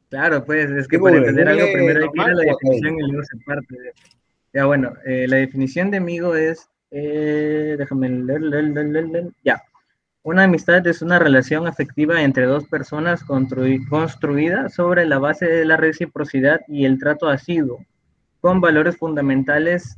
Claro, 0.10 0.44
pues 0.44 0.70
es 0.72 0.88
que 0.88 0.98
para 0.98 1.18
entender 1.18 1.48
algo 1.48 1.68
primero 1.72 2.02
hay 2.02 2.10
que 2.10 2.22
ir 2.22 2.30
a 2.30 2.34
la 2.34 2.44
definición 2.44 3.00
y 3.00 3.04
luego 3.04 3.24
se 3.24 3.38
parte. 3.46 3.76
Ya 4.54 4.66
bueno, 4.66 4.94
eh, 5.06 5.28
la 5.28 5.38
definición 5.38 5.92
de 5.92 5.98
amigo 5.98 6.36
es... 6.36 6.68
Eh, 6.92 7.76
déjame 7.78 8.10
leer, 8.10 8.42
leer, 8.42 8.64
leer, 8.64 9.08
leer, 9.08 9.28
ya. 9.44 9.62
Una 10.30 10.44
amistad 10.44 10.86
es 10.86 11.02
una 11.02 11.18
relación 11.18 11.66
afectiva 11.66 12.22
entre 12.22 12.46
dos 12.46 12.64
personas 12.66 13.24
construida 13.24 14.70
sobre 14.70 15.08
la 15.08 15.18
base 15.18 15.48
de 15.48 15.66
la 15.66 15.76
reciprocidad 15.76 16.62
y 16.68 16.86
el 16.86 17.00
trato 17.00 17.30
asiduo, 17.30 17.84
con 18.40 18.62
valores 18.62 18.96
fundamentales 18.96 19.98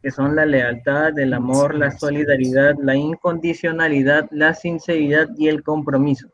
que 0.00 0.12
son 0.12 0.36
la 0.36 0.46
lealtad, 0.46 1.18
el 1.18 1.34
amor, 1.34 1.74
la 1.74 1.90
solidaridad, 1.90 2.76
la 2.78 2.94
incondicionalidad, 2.94 4.28
la 4.30 4.54
sinceridad 4.54 5.26
y 5.36 5.48
el 5.48 5.64
compromiso. 5.64 6.28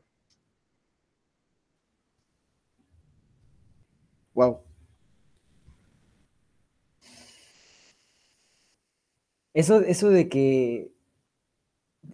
Wow. 4.35 4.61
Eso, 9.55 9.81
eso 9.81 10.11
de 10.11 10.29
que, 10.29 10.93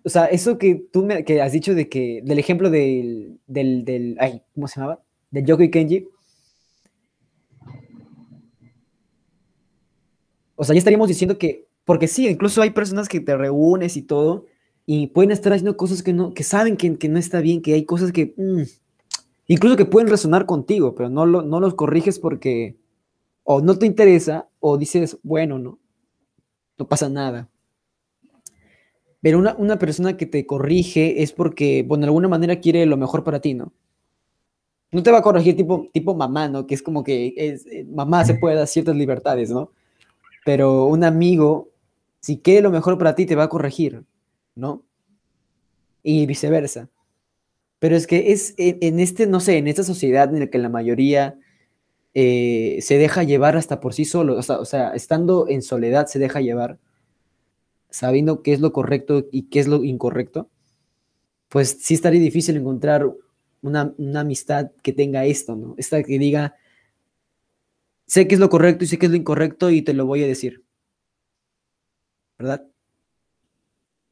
o 0.06 0.08
sea, 0.08 0.26
eso 0.26 0.56
que 0.56 0.76
tú 0.76 1.04
me 1.04 1.24
que 1.24 1.42
has 1.42 1.50
dicho 1.50 1.74
de 1.74 1.88
que, 1.88 2.22
del 2.24 2.38
ejemplo 2.38 2.70
del, 2.70 3.40
del, 3.48 3.84
del 3.84 4.16
ay, 4.20 4.40
¿cómo 4.54 4.68
se 4.68 4.78
llamaba? 4.78 5.02
Del 5.32 5.44
Yoko 5.44 5.64
y 5.64 5.70
Kenji. 5.72 6.06
O 10.54 10.62
sea, 10.62 10.74
ya 10.74 10.78
estaríamos 10.78 11.08
diciendo 11.08 11.38
que, 11.38 11.66
porque 11.84 12.06
sí, 12.06 12.28
incluso 12.28 12.62
hay 12.62 12.70
personas 12.70 13.08
que 13.08 13.18
te 13.18 13.36
reúnes 13.36 13.96
y 13.96 14.02
todo, 14.02 14.46
y 14.86 15.08
pueden 15.08 15.32
estar 15.32 15.52
haciendo 15.52 15.76
cosas 15.76 16.04
que 16.04 16.12
no, 16.12 16.34
que 16.34 16.44
saben 16.44 16.76
que, 16.76 16.96
que 16.98 17.08
no 17.08 17.18
está 17.18 17.40
bien, 17.40 17.60
que 17.60 17.74
hay 17.74 17.84
cosas 17.84 18.12
que, 18.12 18.32
mm, 18.36 18.62
incluso 19.48 19.76
que 19.76 19.86
pueden 19.86 20.08
resonar 20.08 20.46
contigo, 20.46 20.94
pero 20.94 21.08
no, 21.08 21.26
lo, 21.26 21.42
no 21.42 21.58
los 21.58 21.74
corriges 21.74 22.20
porque 22.20 22.76
o 23.42 23.60
no 23.60 23.76
te 23.76 23.86
interesa 23.86 24.48
o 24.60 24.78
dices, 24.78 25.18
bueno, 25.24 25.58
no, 25.58 25.80
no 26.78 26.86
pasa 26.86 27.08
nada. 27.08 27.50
Pero 29.20 29.38
una, 29.38 29.54
una 29.56 29.78
persona 29.78 30.16
que 30.16 30.26
te 30.26 30.46
corrige 30.46 31.22
es 31.22 31.32
porque, 31.32 31.84
bueno, 31.86 32.02
de 32.02 32.08
alguna 32.08 32.28
manera 32.28 32.60
quiere 32.60 32.86
lo 32.86 32.96
mejor 32.96 33.24
para 33.24 33.40
ti, 33.40 33.54
¿no? 33.54 33.72
No 34.92 35.02
te 35.02 35.10
va 35.10 35.18
a 35.18 35.22
corregir 35.22 35.56
tipo, 35.56 35.88
tipo 35.92 36.14
mamá, 36.14 36.48
¿no? 36.48 36.66
Que 36.66 36.74
es 36.74 36.82
como 36.82 37.02
que 37.02 37.34
es, 37.36 37.66
eh, 37.66 37.84
mamá 37.84 38.24
se 38.24 38.34
puede 38.34 38.56
dar 38.56 38.66
ciertas 38.66 38.96
libertades, 38.96 39.50
¿no? 39.50 39.72
Pero 40.44 40.86
un 40.86 41.02
amigo, 41.04 41.70
si 42.20 42.38
quiere 42.38 42.62
lo 42.62 42.70
mejor 42.70 42.98
para 42.98 43.14
ti, 43.14 43.26
te 43.26 43.34
va 43.34 43.44
a 43.44 43.48
corregir, 43.48 44.04
¿no? 44.54 44.84
Y 46.02 46.26
viceversa. 46.26 46.88
Pero 47.78 47.96
es 47.96 48.06
que 48.06 48.32
es 48.32 48.54
en, 48.56 49.00
este, 49.00 49.26
no 49.26 49.40
sé, 49.40 49.58
en 49.58 49.66
esta 49.66 49.82
sociedad 49.82 50.32
en 50.32 50.40
la 50.40 50.46
que 50.46 50.58
la 50.58 50.68
mayoría 50.68 51.38
eh, 52.14 52.78
se 52.80 52.96
deja 52.96 53.22
llevar 53.22 53.56
hasta 53.56 53.80
por 53.80 53.92
sí 53.92 54.04
solo, 54.04 54.38
o 54.38 54.42
sea, 54.42 54.58
o 54.58 54.64
sea, 54.64 54.90
estando 54.94 55.46
en 55.48 55.62
soledad 55.62 56.06
se 56.06 56.18
deja 56.18 56.40
llevar, 56.40 56.78
sabiendo 57.90 58.42
qué 58.42 58.52
es 58.52 58.60
lo 58.60 58.72
correcto 58.72 59.26
y 59.30 59.44
qué 59.48 59.60
es 59.60 59.68
lo 59.68 59.84
incorrecto, 59.84 60.50
pues 61.48 61.78
sí 61.80 61.94
estaría 61.94 62.20
difícil 62.20 62.56
encontrar 62.56 63.10
una, 63.62 63.94
una 63.98 64.20
amistad 64.20 64.70
que 64.82 64.92
tenga 64.92 65.24
esto, 65.24 65.56
¿no? 65.56 65.74
Esta 65.78 66.02
que 66.02 66.18
diga, 66.18 66.56
sé 68.06 68.28
qué 68.28 68.34
es 68.34 68.40
lo 68.40 68.50
correcto 68.50 68.84
y 68.84 68.86
sé 68.86 68.98
qué 68.98 69.06
es 69.06 69.12
lo 69.12 69.18
incorrecto 69.18 69.70
y 69.70 69.82
te 69.82 69.94
lo 69.94 70.06
voy 70.06 70.22
a 70.22 70.26
decir. 70.26 70.64
¿Verdad? 72.38 72.66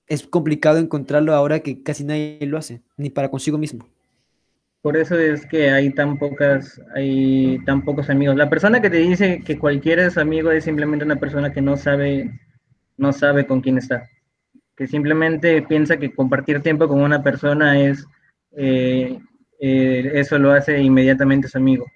Es 0.07 0.27
complicado 0.27 0.79
encontrarlo 0.79 1.35
ahora 1.35 1.61
que 1.61 1.83
casi 1.83 2.05
nadie 2.05 2.39
lo 2.43 2.59
hace, 2.59 2.83
ni 2.97 3.11
para 3.11 3.31
consigo 3.31 3.59
mismo. 3.59 3.89
Por 4.85 4.99
eso 4.99 5.19
es 5.19 5.47
que 5.47 5.71
hay 5.71 5.95
tan 5.95 6.19
pocas, 6.19 6.79
hay 6.95 7.59
tan 7.65 7.83
pocos 7.87 8.11
amigos. 8.11 8.37
La 8.37 8.51
persona 8.51 8.83
que 8.83 8.91
te 8.91 8.99
dice 8.99 9.41
que 9.43 9.59
cualquiera 9.59 10.07
es 10.07 10.19
amigo 10.19 10.51
es 10.51 10.65
simplemente 10.65 11.07
una 11.07 11.17
persona 11.17 11.55
que 11.55 11.63
no 11.63 11.79
sabe, 11.79 12.39
no 12.97 13.13
sabe 13.13 13.47
con 13.47 13.61
quién 13.61 13.79
está. 13.79 14.09
Que 14.77 14.87
simplemente 14.87 15.63
piensa 15.63 15.97
que 15.97 16.15
compartir 16.15 16.63
tiempo 16.63 16.89
con 16.89 17.01
una 17.03 17.23
persona 17.23 17.81
es, 17.81 18.07
eh, 18.53 19.19
eh, 19.61 20.11
eso 20.15 20.39
lo 20.39 20.53
hace 20.53 20.81
inmediatamente 20.81 21.49
su 21.49 21.59
amigo. 21.59 21.87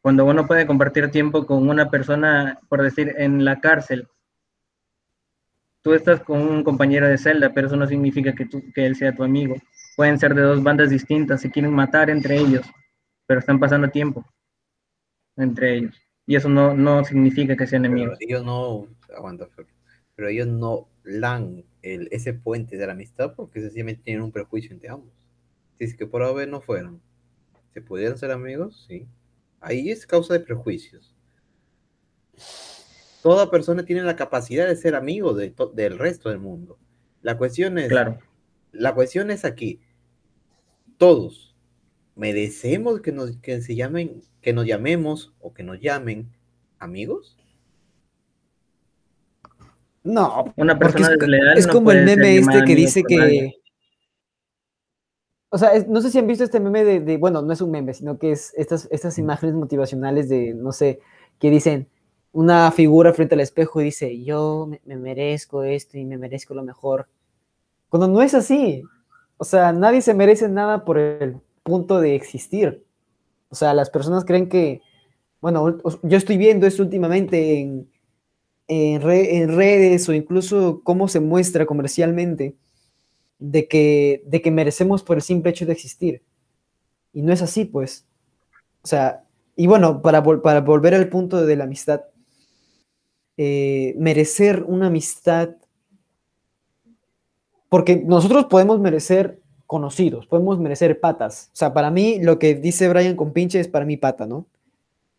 Cuando 0.00 0.24
uno 0.24 0.46
puede 0.46 0.66
compartir 0.66 1.10
tiempo 1.10 1.46
con 1.46 1.68
una 1.68 1.90
persona, 1.90 2.58
por 2.68 2.82
decir, 2.82 3.14
en 3.16 3.44
la 3.44 3.60
cárcel, 3.60 4.06
tú 5.82 5.94
estás 5.94 6.20
con 6.20 6.40
un 6.40 6.62
compañero 6.62 7.08
de 7.08 7.18
celda, 7.18 7.52
pero 7.54 7.66
eso 7.68 7.76
no 7.76 7.86
significa 7.86 8.34
que, 8.34 8.46
tú, 8.46 8.62
que 8.74 8.86
él 8.86 8.96
sea 8.96 9.14
tu 9.14 9.22
amigo. 9.22 9.56
Pueden 9.96 10.18
ser 10.18 10.34
de 10.34 10.42
dos 10.42 10.62
bandas 10.62 10.90
distintas, 10.90 11.40
se 11.40 11.50
quieren 11.50 11.72
matar 11.72 12.10
entre 12.10 12.36
ellos, 12.36 12.66
pero 13.26 13.40
están 13.40 13.58
pasando 13.58 13.88
tiempo 13.88 14.24
entre 15.36 15.76
ellos. 15.76 16.00
Y 16.26 16.36
eso 16.36 16.48
no, 16.48 16.74
no 16.74 17.04
significa 17.04 17.56
que 17.56 17.66
sean 17.66 17.84
enemigos. 17.84 18.16
Pero 18.18 18.30
ellos 18.30 18.46
no, 18.46 18.86
aguanta, 19.14 19.46
pero 19.54 19.68
ellos 20.16 20.46
no 20.46 20.88
lan 21.02 21.64
el, 21.82 22.08
ese 22.12 22.34
puente 22.34 22.76
de 22.76 22.86
la 22.86 22.92
amistad 22.92 23.34
porque 23.34 23.60
sencillamente 23.60 24.02
tienen 24.04 24.22
un 24.22 24.32
prejuicio 24.32 24.72
entre 24.72 24.88
ambos. 24.88 25.12
Si 25.78 25.84
es 25.84 25.96
que 25.96 26.06
por 26.06 26.22
haber 26.22 26.48
no 26.48 26.60
fueron, 26.60 27.00
¿se 27.72 27.82
pudieran 27.82 28.16
ser 28.16 28.30
amigos? 28.30 28.86
Sí. 28.88 29.06
Ahí 29.60 29.90
es 29.90 30.06
causa 30.06 30.34
de 30.34 30.40
prejuicios 30.40 31.14
toda 33.24 33.50
persona 33.50 33.86
tiene 33.86 34.02
la 34.02 34.16
capacidad 34.16 34.68
de 34.68 34.76
ser 34.76 34.94
amigo 34.94 35.32
de 35.32 35.54
del 35.72 35.98
resto 35.98 36.28
del 36.28 36.40
mundo. 36.40 36.78
La 37.22 37.38
cuestión 37.38 37.78
es, 37.78 37.88
claro. 37.88 38.18
la 38.70 38.94
cuestión 38.94 39.30
es 39.30 39.46
aquí. 39.46 39.80
Todos 40.98 41.56
merecemos 42.16 43.00
que 43.00 43.12
nos 43.12 43.38
que 43.38 43.62
se 43.62 43.76
llamen, 43.76 44.20
que 44.42 44.52
nos 44.52 44.66
llamemos 44.66 45.32
o 45.40 45.54
que 45.54 45.62
nos 45.62 45.80
llamen 45.80 46.28
amigos. 46.78 47.38
No, 50.04 50.52
una 50.56 50.78
persona 50.78 51.08
es, 51.08 51.18
desleal 51.18 51.58
es 51.58 51.66
no 51.66 51.72
como 51.72 51.90
el 51.90 52.04
meme 52.04 52.36
este 52.36 52.64
que 52.64 52.74
dice 52.76 53.02
que. 53.02 53.16
nadie. 53.16 53.56
O 55.50 55.58
sea, 55.58 55.70
es- 55.74 55.86
no 55.88 56.00
sé 56.00 56.10
si 56.10 56.18
han 56.18 56.26
visto 56.26 56.44
este 56.44 56.60
meme 56.60 56.84
de, 56.84 57.00
de- 57.00 57.16
bueno, 57.16 57.40
no 57.42 57.52
es 57.52 57.60
un 57.60 57.70
meme, 57.70 57.94
sino 57.94 58.18
que 58.18 58.32
es 58.32 58.52
estas, 58.56 58.88
estas 58.90 59.18
imágenes 59.18 59.54
motivacionales 59.54 60.28
de, 60.28 60.52
no 60.54 60.72
sé, 60.72 61.00
que 61.38 61.50
dicen 61.50 61.88
una 62.32 62.70
figura 62.72 63.12
frente 63.14 63.34
al 63.36 63.40
espejo 63.40 63.80
y 63.80 63.84
dice, 63.84 64.22
yo 64.24 64.66
me, 64.68 64.80
me 64.84 64.96
merezco 64.96 65.62
esto 65.62 65.96
y 65.98 66.04
me 66.04 66.18
merezco 66.18 66.54
lo 66.54 66.64
mejor. 66.64 67.06
Cuando 67.88 68.08
no 68.08 68.22
es 68.22 68.34
así. 68.34 68.82
O 69.36 69.44
sea, 69.44 69.72
nadie 69.72 70.00
se 70.02 70.14
merece 70.14 70.48
nada 70.48 70.84
por 70.84 70.98
el 70.98 71.36
punto 71.62 72.00
de 72.00 72.14
existir. 72.16 72.84
O 73.50 73.54
sea, 73.54 73.74
las 73.74 73.90
personas 73.90 74.24
creen 74.24 74.48
que, 74.48 74.80
bueno, 75.40 75.78
yo 76.02 76.16
estoy 76.16 76.38
viendo 76.38 76.66
esto 76.66 76.82
últimamente 76.82 77.60
en, 77.60 77.88
en, 78.68 79.00
re- 79.02 79.36
en 79.38 79.54
redes 79.56 80.08
o 80.08 80.14
incluso 80.14 80.80
cómo 80.84 81.08
se 81.08 81.20
muestra 81.20 81.66
comercialmente 81.66 82.54
de 83.38 83.68
que, 83.68 84.22
de 84.26 84.40
que 84.40 84.50
merecemos 84.50 85.02
por 85.02 85.16
el 85.16 85.22
simple 85.22 85.50
hecho 85.50 85.66
de 85.66 85.72
existir. 85.72 86.22
Y 87.12 87.22
no 87.22 87.32
es 87.32 87.42
así, 87.42 87.64
pues. 87.64 88.06
O 88.82 88.86
sea, 88.86 89.24
y 89.56 89.66
bueno, 89.66 90.02
para, 90.02 90.22
vol- 90.22 90.42
para 90.42 90.60
volver 90.60 90.94
al 90.94 91.08
punto 91.08 91.44
de 91.44 91.56
la 91.56 91.64
amistad, 91.64 92.02
eh, 93.36 93.94
merecer 93.98 94.62
una 94.66 94.86
amistad, 94.86 95.56
porque 97.68 97.96
nosotros 97.96 98.46
podemos 98.46 98.80
merecer 98.80 99.40
conocidos, 99.66 100.26
podemos 100.26 100.58
merecer 100.58 101.00
patas. 101.00 101.50
O 101.52 101.56
sea, 101.56 101.74
para 101.74 101.90
mí 101.90 102.18
lo 102.20 102.38
que 102.38 102.54
dice 102.54 102.88
Brian 102.88 103.16
con 103.16 103.32
pinche 103.32 103.60
es 103.60 103.68
para 103.68 103.84
mí 103.84 103.96
pata, 103.96 104.26
¿no? 104.26 104.46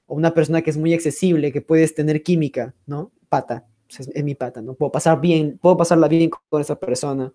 O 0.07 0.15
una 0.15 0.33
persona 0.33 0.61
que 0.61 0.69
es 0.69 0.77
muy 0.77 0.93
accesible, 0.93 1.51
que 1.51 1.61
puedes 1.61 1.95
tener 1.95 2.23
química, 2.23 2.73
¿no? 2.85 3.11
Pata, 3.29 3.65
es, 3.89 4.23
mi 4.23 4.35
pata, 4.35 4.61
¿no? 4.61 4.73
Puedo 4.73 4.91
pasar 4.91 5.19
bien, 5.21 5.57
puedo 5.61 5.77
pasarla 5.77 6.07
bien 6.07 6.29
con 6.49 6.61
esa 6.61 6.75
persona 6.75 7.33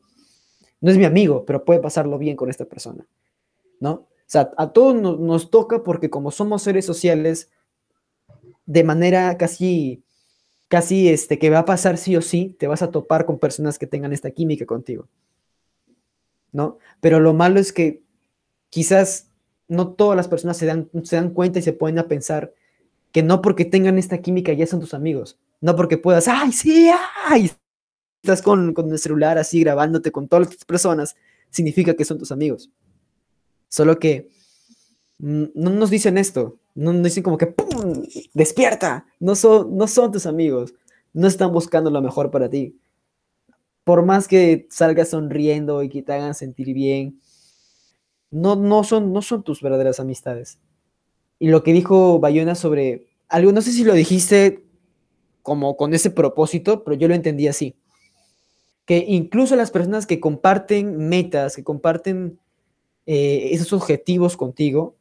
no 0.80 0.90
es 0.90 0.96
mi 0.96 1.04
amigo, 1.04 1.44
pero 1.44 1.64
puede 1.64 1.80
pasarlo 1.80 2.18
bien 2.18 2.36
con 2.36 2.48
esta 2.48 2.64
persona, 2.64 3.06
¿no? 3.80 3.92
O 3.92 4.06
sea, 4.26 4.50
a 4.56 4.72
todos 4.72 4.94
nos, 4.94 5.18
nos 5.18 5.50
toca 5.50 5.82
porque 5.82 6.08
como 6.08 6.30
somos 6.30 6.62
seres 6.62 6.86
sociales, 6.86 7.50
de 8.64 8.84
manera 8.84 9.36
casi, 9.36 10.02
casi, 10.68 11.08
este, 11.08 11.38
que 11.38 11.50
va 11.50 11.60
a 11.60 11.64
pasar 11.64 11.98
sí 11.98 12.16
o 12.16 12.22
sí, 12.22 12.56
te 12.58 12.66
vas 12.66 12.82
a 12.82 12.90
topar 12.90 13.26
con 13.26 13.38
personas 13.38 13.78
que 13.78 13.86
tengan 13.86 14.12
esta 14.12 14.30
química 14.30 14.64
contigo, 14.66 15.08
¿no? 16.52 16.78
Pero 17.00 17.20
lo 17.20 17.34
malo 17.34 17.60
es 17.60 17.72
que 17.72 18.02
quizás 18.70 19.28
no 19.68 19.92
todas 19.92 20.16
las 20.16 20.28
personas 20.28 20.56
se 20.56 20.66
dan, 20.66 20.88
se 21.02 21.16
dan 21.16 21.30
cuenta 21.30 21.58
y 21.58 21.62
se 21.62 21.72
ponen 21.72 21.98
a 21.98 22.08
pensar 22.08 22.54
que 23.12 23.22
no 23.22 23.42
porque 23.42 23.64
tengan 23.64 23.98
esta 23.98 24.18
química 24.18 24.52
ya 24.52 24.66
son 24.66 24.80
tus 24.80 24.94
amigos, 24.94 25.38
no 25.60 25.76
porque 25.76 25.98
puedas, 25.98 26.28
ay, 26.28 26.52
sí, 26.52 26.90
ay, 27.26 27.50
estás 28.22 28.42
con, 28.42 28.74
con 28.74 28.90
el 28.90 28.98
celular 28.98 29.38
así 29.38 29.60
grabándote 29.60 30.10
con 30.10 30.28
todas 30.28 30.48
las 30.48 30.64
personas, 30.64 31.16
significa 31.50 31.94
que 31.94 32.04
son 32.04 32.18
tus 32.18 32.32
amigos. 32.32 32.70
Solo 33.68 33.98
que 33.98 34.30
mm, 35.18 35.44
no 35.54 35.70
nos 35.70 35.90
dicen 35.90 36.18
esto, 36.18 36.58
no 36.74 36.92
nos 36.92 37.04
dicen 37.04 37.22
como 37.22 37.38
que 37.38 37.46
¡pum! 37.46 38.02
despierta, 38.34 39.06
no 39.18 39.34
son, 39.34 39.76
no 39.76 39.86
son 39.86 40.12
tus 40.12 40.26
amigos, 40.26 40.74
no 41.12 41.26
están 41.26 41.52
buscando 41.52 41.90
lo 41.90 42.02
mejor 42.02 42.30
para 42.30 42.48
ti. 42.48 42.78
Por 43.84 44.04
más 44.04 44.28
que 44.28 44.66
salgas 44.70 45.10
sonriendo 45.10 45.82
y 45.82 45.88
que 45.88 46.02
te 46.02 46.12
hagan 46.12 46.34
sentir 46.34 46.72
bien, 46.74 47.20
no, 48.30 48.56
no, 48.56 48.84
son, 48.84 49.12
no 49.12 49.22
son 49.22 49.42
tus 49.42 49.60
verdaderas 49.60 50.00
amistades. 50.00 50.58
Y 51.38 51.48
lo 51.48 51.62
que 51.62 51.72
dijo 51.72 52.20
Bayona 52.20 52.54
sobre 52.54 53.08
algo, 53.28 53.52
no 53.52 53.62
sé 53.62 53.72
si 53.72 53.84
lo 53.84 53.94
dijiste 53.94 54.64
como 55.42 55.76
con 55.76 55.94
ese 55.94 56.10
propósito, 56.10 56.84
pero 56.84 56.96
yo 56.96 57.08
lo 57.08 57.14
entendí 57.14 57.48
así 57.48 57.74
que 58.86 59.04
incluso 59.06 59.54
las 59.54 59.70
personas 59.70 60.04
que 60.04 60.18
comparten 60.18 60.96
metas, 61.08 61.54
que 61.54 61.62
comparten 61.62 62.40
eh, 63.06 63.50
esos 63.52 63.72
objetivos 63.72 64.36
contigo 64.36 64.96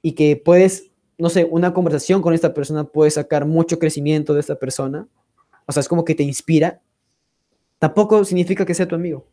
y 0.00 0.12
que 0.12 0.36
puedes, 0.36 0.92
no 1.18 1.28
sé, 1.28 1.44
una 1.50 1.74
conversación 1.74 2.22
con 2.22 2.34
esta 2.34 2.54
persona 2.54 2.84
puede 2.84 3.10
sacar 3.10 3.44
mucho 3.44 3.80
crecimiento 3.80 4.32
de 4.32 4.38
esta 4.40 4.54
persona, 4.60 5.08
o 5.66 5.72
sea, 5.72 5.80
es 5.80 5.88
como 5.88 6.04
que 6.04 6.14
te 6.14 6.22
inspira, 6.22 6.80
tampoco 7.80 8.24
significa 8.24 8.64
que 8.64 8.74
sea 8.74 8.86
tu 8.86 8.94
amigo. 8.94 9.26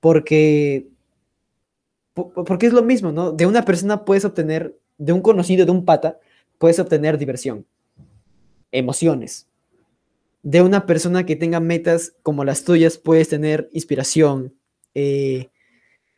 Porque, 0.00 0.88
po- 2.12 2.32
porque 2.44 2.66
es 2.66 2.72
lo 2.74 2.82
mismo, 2.82 3.12
¿no? 3.12 3.32
De 3.32 3.46
una 3.46 3.64
persona 3.64 4.04
puedes 4.04 4.26
obtener, 4.26 4.78
de 4.98 5.12
un 5.14 5.22
conocido, 5.22 5.64
de 5.64 5.72
un 5.72 5.86
pata, 5.86 6.18
puedes 6.58 6.78
obtener 6.78 7.16
diversión, 7.16 7.64
emociones. 8.74 9.48
De 10.42 10.60
una 10.60 10.84
persona 10.84 11.24
que 11.24 11.36
tenga 11.36 11.60
metas 11.60 12.14
como 12.22 12.44
las 12.44 12.64
tuyas, 12.64 12.98
puedes 12.98 13.28
tener 13.30 13.70
inspiración, 13.72 14.54
eh, 14.94 15.48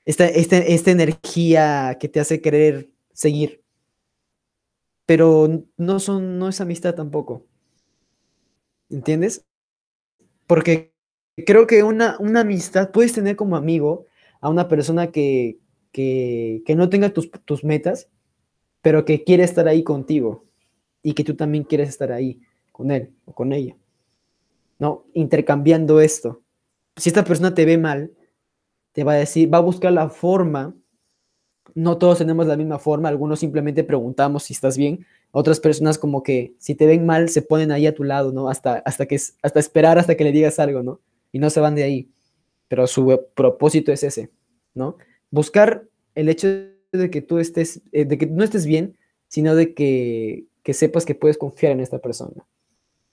esta, 0.04 0.26
esta, 0.26 0.58
esta 0.58 0.90
energía 0.90 1.96
que 2.00 2.08
te 2.08 2.18
hace 2.18 2.40
querer 2.40 2.90
seguir. 3.12 3.62
Pero 5.04 5.64
no, 5.76 6.00
son, 6.00 6.38
no 6.38 6.48
es 6.48 6.60
amistad 6.60 6.94
tampoco. 6.94 7.44
¿Entiendes? 8.90 9.44
Porque 10.46 10.92
creo 11.44 11.66
que 11.66 11.82
una, 11.82 12.16
una 12.18 12.40
amistad 12.40 12.90
puedes 12.90 13.12
tener 13.12 13.36
como 13.36 13.56
amigo 13.56 14.06
a 14.40 14.48
una 14.48 14.68
persona 14.68 15.12
que, 15.12 15.58
que, 15.92 16.62
que 16.64 16.74
no 16.74 16.88
tenga 16.88 17.10
tus, 17.10 17.30
tus, 17.44 17.64
metas, 17.64 18.08
pero 18.80 19.04
que 19.04 19.24
quiere 19.24 19.44
estar 19.44 19.68
ahí 19.68 19.82
contigo 19.82 20.45
y 21.06 21.14
que 21.14 21.22
tú 21.22 21.36
también 21.36 21.62
quieres 21.62 21.88
estar 21.88 22.10
ahí 22.10 22.40
con 22.72 22.90
él 22.90 23.12
o 23.26 23.32
con 23.32 23.52
ella. 23.52 23.76
¿No? 24.80 25.04
Intercambiando 25.14 26.00
esto. 26.00 26.42
Si 26.96 27.10
esta 27.10 27.22
persona 27.22 27.54
te 27.54 27.64
ve 27.64 27.78
mal, 27.78 28.10
te 28.90 29.04
va 29.04 29.12
a 29.12 29.16
decir, 29.16 29.54
va 29.54 29.58
a 29.58 29.60
buscar 29.60 29.92
la 29.92 30.08
forma. 30.08 30.74
No 31.76 31.96
todos 31.96 32.18
tenemos 32.18 32.48
la 32.48 32.56
misma 32.56 32.80
forma, 32.80 33.08
algunos 33.08 33.38
simplemente 33.38 33.84
preguntamos 33.84 34.42
si 34.42 34.54
estás 34.54 34.76
bien, 34.76 35.06
otras 35.30 35.60
personas 35.60 35.96
como 35.96 36.24
que 36.24 36.54
si 36.58 36.74
te 36.74 36.86
ven 36.86 37.06
mal 37.06 37.28
se 37.28 37.42
ponen 37.42 37.70
ahí 37.70 37.86
a 37.86 37.94
tu 37.94 38.02
lado, 38.02 38.32
¿no? 38.32 38.48
Hasta, 38.48 38.78
hasta, 38.78 39.06
que, 39.06 39.14
hasta 39.14 39.60
esperar 39.60 40.00
hasta 40.00 40.16
que 40.16 40.24
le 40.24 40.32
digas 40.32 40.58
algo, 40.58 40.82
¿no? 40.82 41.00
Y 41.30 41.38
no 41.38 41.50
se 41.50 41.60
van 41.60 41.76
de 41.76 41.84
ahí. 41.84 42.10
Pero 42.66 42.88
su 42.88 43.26
propósito 43.34 43.92
es 43.92 44.02
ese, 44.02 44.30
¿no? 44.74 44.96
Buscar 45.30 45.84
el 46.16 46.28
hecho 46.28 46.48
de 46.90 47.10
que 47.10 47.22
tú 47.22 47.38
estés, 47.38 47.80
eh, 47.92 48.06
de 48.06 48.18
que 48.18 48.26
no 48.26 48.42
estés 48.42 48.66
bien, 48.66 48.96
sino 49.28 49.54
de 49.54 49.72
que, 49.72 50.46
que, 50.66 50.74
sepas 50.74 51.04
que 51.04 51.14
puedes 51.14 51.38
confiar 51.38 51.70
en 51.70 51.78
esta 51.78 52.00
persona. 52.00 52.44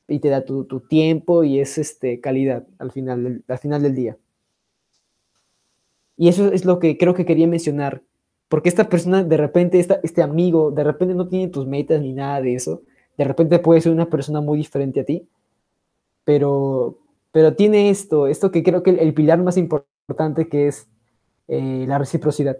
Y 0.07 0.17
te 0.17 0.29
da 0.29 0.43
tu, 0.43 0.65
tu 0.65 0.79
tiempo 0.79 1.43
y 1.43 1.59
es 1.59 1.77
este, 1.77 2.19
calidad 2.19 2.65
al 2.79 2.91
final, 2.91 3.23
del, 3.23 3.43
al 3.47 3.59
final 3.59 3.83
del 3.83 3.93
día. 3.93 4.17
Y 6.17 6.29
eso 6.29 6.51
es 6.51 6.65
lo 6.65 6.79
que 6.79 6.97
creo 6.97 7.13
que 7.13 7.27
quería 7.27 7.45
mencionar, 7.45 8.01
porque 8.49 8.69
esta 8.69 8.89
persona, 8.89 9.23
de 9.23 9.37
repente, 9.37 9.79
esta, 9.79 9.99
este 10.01 10.23
amigo, 10.23 10.71
de 10.71 10.83
repente 10.83 11.13
no 11.13 11.27
tiene 11.27 11.49
tus 11.49 11.67
metas 11.67 12.01
ni 12.01 12.13
nada 12.13 12.41
de 12.41 12.55
eso, 12.55 12.81
de 13.19 13.23
repente 13.23 13.59
puede 13.59 13.81
ser 13.81 13.91
una 13.91 14.09
persona 14.09 14.41
muy 14.41 14.57
diferente 14.57 15.01
a 15.01 15.05
ti, 15.05 15.27
pero, 16.23 16.97
pero 17.31 17.55
tiene 17.55 17.91
esto, 17.91 18.25
esto 18.25 18.49
que 18.49 18.63
creo 18.63 18.81
que 18.81 18.89
el, 18.89 18.99
el 18.99 19.13
pilar 19.13 19.43
más 19.43 19.57
importante 19.57 20.49
que 20.49 20.69
es 20.69 20.87
eh, 21.47 21.85
la 21.87 21.99
reciprocidad, 21.99 22.57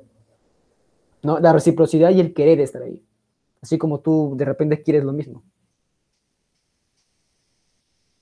¿no? 1.24 1.40
La 1.40 1.52
reciprocidad 1.52 2.12
y 2.12 2.20
el 2.20 2.36
querer 2.36 2.60
estar 2.60 2.84
ahí, 2.84 3.02
así 3.64 3.78
como 3.78 4.02
tú 4.02 4.36
de 4.38 4.46
repente 4.46 4.84
quieres 4.84 5.04
lo 5.06 5.14
mismo. 5.14 5.42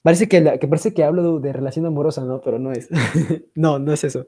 Parece 0.03 0.27
que, 0.27 0.39
la, 0.39 0.57
que 0.57 0.67
parece 0.67 0.93
que 0.93 1.03
hablo 1.03 1.39
de, 1.39 1.47
de 1.47 1.53
relación 1.53 1.85
amorosa, 1.85 2.23
¿no? 2.23 2.41
Pero 2.41 2.59
no 2.59 2.71
es. 2.71 2.89
no, 3.55 3.79
no 3.79 3.91
es 3.91 4.03
eso. 4.03 4.27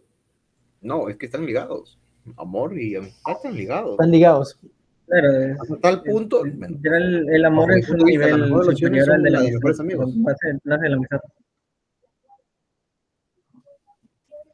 No, 0.81 1.07
es 1.09 1.17
que 1.17 1.27
están 1.27 1.45
ligados. 1.45 1.99
Amor 2.35 2.77
y 2.79 2.95
amistad 2.95 3.33
están 3.35 3.55
ligados. 3.55 3.91
Están 3.91 4.11
ligados. 4.11 4.59
Claro, 5.07 5.29
Hasta 5.61 5.79
tal 5.79 6.03
punto. 6.03 6.43
el, 6.45 6.79
el, 6.83 7.29
el 7.29 7.45
amor 7.45 7.71
es 7.77 7.89
un 7.89 7.97
nivel 7.99 8.47
superior 8.47 9.11
al 9.11 9.23
de 9.23 9.29
la 9.31 9.41
mejores 9.41 9.79
amigos. 9.79 10.13
De 10.15 10.89
la 10.89 10.95
amistad. 10.95 11.19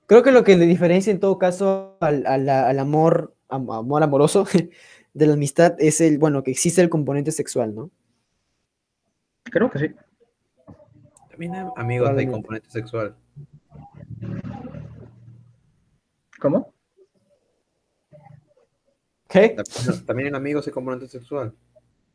Creo 0.08 0.24
que 0.24 0.32
lo 0.32 0.44
que 0.44 0.58
le 0.58 0.66
diferencia 0.66 1.12
en 1.12 1.20
todo 1.20 1.38
caso 1.38 1.98
al, 2.02 2.26
al, 2.26 2.50
al 2.50 2.80
amor, 2.80 3.36
am, 3.48 3.70
amor 3.70 4.04
amoroso 4.04 4.46
de 5.14 5.28
la 5.28 5.34
amistad 5.34 5.76
es 5.80 6.02
el, 6.02 6.18
bueno, 6.18 6.44
que 6.44 6.52
existe 6.52 6.82
el 6.82 6.90
componente 6.90 7.32
sexual, 7.32 7.76
¿no? 7.76 7.92
Creo 9.44 9.70
que 9.70 9.80
sí. 9.80 9.96
También 11.30 11.56
hay 11.56 11.62
amigos 11.76 12.10
hay 12.10 12.26
Probablemente. 12.26 12.32
componente 12.32 12.70
sexual. 12.70 13.16
¿Cómo? 16.40 16.74
¿Qué? 19.28 19.56
También, 20.08 20.30
en 20.30 20.36
amigos 20.36 20.66
hay 20.68 20.74
componente 20.74 21.08
sexual. 21.08 21.54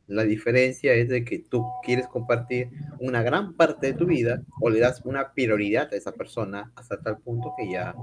La 0.07 0.24
diferencia 0.24 0.92
es 0.95 1.09
de 1.09 1.24
que 1.24 1.38
tú 1.38 1.64
quieres 1.82 2.09
compartir 2.09 2.70
una 2.99 3.22
gran 3.22 3.55
parte 3.55 3.86
de 3.86 3.95
tu 3.95 4.07
vida 4.07 4.42
o 4.61 4.68
le 4.68 4.80
das 4.80 5.01
una 5.05 5.32
prioridad 5.32 5.92
a 5.92 5.97
esa 5.97 6.12
persona 6.12 6.72
hasta 6.74 7.01
tal 7.01 7.18
punto 7.18 7.55
que 7.57 7.70
ya 7.70 7.95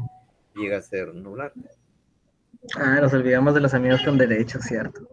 llega 0.56 0.78
a 0.78 0.82
ser 0.82 1.14
nular. 1.14 1.54
Ah, 2.76 3.00
nos 3.02 3.14
olvidamos 3.14 3.54
de 3.56 3.62
los 3.62 3.74
amigos 3.74 4.02
con 4.04 4.18
derechos, 4.18 4.64
cierto. 4.64 5.08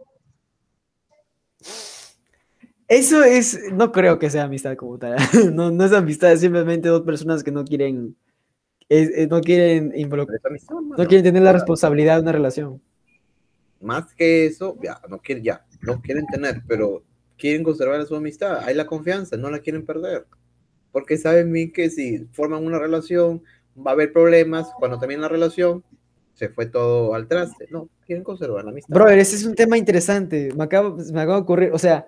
Eso 2.86 3.22
es, 3.22 3.58
no 3.72 3.92
creo 3.92 4.18
que 4.18 4.30
sea 4.30 4.44
amistad 4.44 4.76
como 4.76 4.98
tal. 4.98 5.16
No, 5.54 5.70
no 5.70 5.84
es 5.84 5.92
amistad, 5.92 6.32
es 6.32 6.40
simplemente 6.40 6.88
dos 6.88 7.02
personas 7.02 7.42
que 7.42 7.50
no 7.50 7.64
quieren, 7.64 8.16
es- 8.88 9.10
es- 9.10 9.28
no 9.28 9.40
quieren 9.40 9.92
involucrar, 9.94 10.40
no 10.70 11.06
quieren 11.06 11.22
tener 11.24 11.42
la 11.42 11.52
responsabilidad 11.52 12.16
de 12.16 12.22
una 12.22 12.32
relación. 12.32 12.80
Más 13.80 14.12
que 14.14 14.46
eso, 14.46 14.76
ya 14.82 15.00
no 15.08 15.18
quieren, 15.18 15.44
ya, 15.44 15.64
no 15.82 16.00
quieren 16.00 16.26
tener, 16.26 16.62
pero 16.66 17.04
quieren 17.36 17.62
conservar 17.62 18.04
su 18.06 18.16
amistad. 18.16 18.60
Hay 18.64 18.74
la 18.74 18.86
confianza, 18.86 19.36
no 19.36 19.50
la 19.50 19.60
quieren 19.60 19.84
perder. 19.86 20.26
Porque 20.90 21.16
saben 21.18 21.52
bien 21.52 21.72
que 21.72 21.90
si 21.90 22.26
forman 22.32 22.64
una 22.64 22.78
relación, 22.78 23.42
va 23.76 23.92
a 23.92 23.94
haber 23.94 24.12
problemas. 24.12 24.68
Cuando 24.78 24.98
termina 24.98 25.22
la 25.22 25.28
relación, 25.28 25.84
se 26.38 26.48
fue 26.48 26.66
todo 26.66 27.14
al 27.14 27.26
traste. 27.26 27.66
No, 27.70 27.88
quieren 28.06 28.22
conservar 28.22 28.64
la 28.64 28.70
amistad. 28.70 28.94
Brother, 28.94 29.18
ese 29.18 29.34
es 29.34 29.44
un 29.44 29.56
tema 29.56 29.76
interesante. 29.76 30.50
Me 30.56 30.64
acaba, 30.64 30.94
me 30.94 31.20
acaba 31.20 31.34
de 31.34 31.42
ocurrir, 31.42 31.72
o 31.72 31.78
sea, 31.78 32.06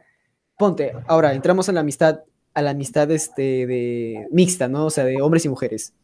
ponte, 0.56 0.92
ahora 1.08 1.34
entramos 1.34 1.68
en 1.68 1.74
la 1.74 1.80
amistad, 1.80 2.20
a 2.54 2.62
la 2.62 2.70
amistad 2.70 3.10
este, 3.10 3.66
de 3.66 4.28
mixta, 4.30 4.68
¿no? 4.68 4.86
O 4.86 4.90
sea, 4.90 5.04
de 5.04 5.20
hombres 5.20 5.44
y 5.46 5.48
mujeres. 5.48 5.94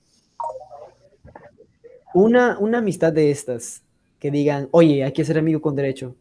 Una, 2.15 2.59
una 2.59 2.79
amistad 2.79 3.13
de 3.13 3.31
estas 3.31 3.83
que 4.19 4.33
digan, 4.33 4.69
oye, 4.73 5.05
hay 5.05 5.13
que 5.13 5.25
ser 5.25 5.39
amigo 5.39 5.61
con 5.61 5.77
derecho. 5.77 6.17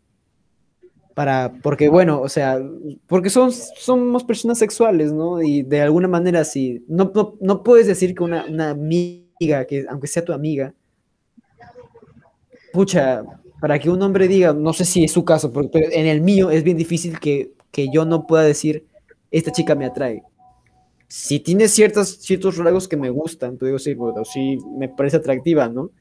Para, 1.15 1.53
porque 1.63 1.89
bueno, 1.89 2.21
o 2.21 2.29
sea, 2.29 2.61
porque 3.07 3.31
son, 3.31 3.51
somos 3.51 4.23
personas 4.23 4.59
sexuales, 4.59 5.11
¿no? 5.11 5.41
Y 5.41 5.63
de 5.63 5.81
alguna 5.81 6.07
manera, 6.07 6.43
sí, 6.43 6.85
no, 6.87 7.11
no, 7.15 7.35
no 7.39 7.63
puedes 7.63 7.87
decir 7.87 8.13
que 8.13 8.23
una, 8.23 8.45
una 8.45 8.69
amiga, 8.71 9.65
que 9.65 9.85
aunque 9.89 10.07
sea 10.07 10.23
tu 10.23 10.33
amiga, 10.33 10.75
pucha, 12.75 13.23
para 13.61 13.79
que 13.79 13.89
un 13.89 14.01
hombre 14.01 14.27
diga, 14.27 14.53
no 14.53 14.73
sé 14.73 14.85
si 14.85 15.03
es 15.05 15.11
su 15.11 15.23
caso, 15.23 15.51
pero, 15.51 15.71
pero 15.71 15.87
en 15.91 16.05
el 16.05 16.21
mío 16.21 16.51
es 16.51 16.63
bien 16.63 16.77
difícil 16.77 17.19
que, 17.19 17.51
que 17.71 17.87
yo 17.91 18.05
no 18.05 18.27
pueda 18.27 18.43
decir, 18.43 18.85
esta 19.31 19.51
chica 19.51 19.75
me 19.75 19.85
atrae. 19.85 20.23
Si 21.07 21.39
tiene 21.39 21.67
ciertos, 21.67 22.17
ciertos 22.17 22.57
rasgos 22.57 22.87
que 22.87 22.97
me 22.97 23.09
gustan, 23.09 23.57
tú 23.57 23.65
digo, 23.65 23.79
sí, 23.79 23.93
bueno, 23.93 24.25
sí, 24.25 24.57
me 24.77 24.89
parece 24.89 25.17
atractiva, 25.17 25.69
¿no? 25.69 25.91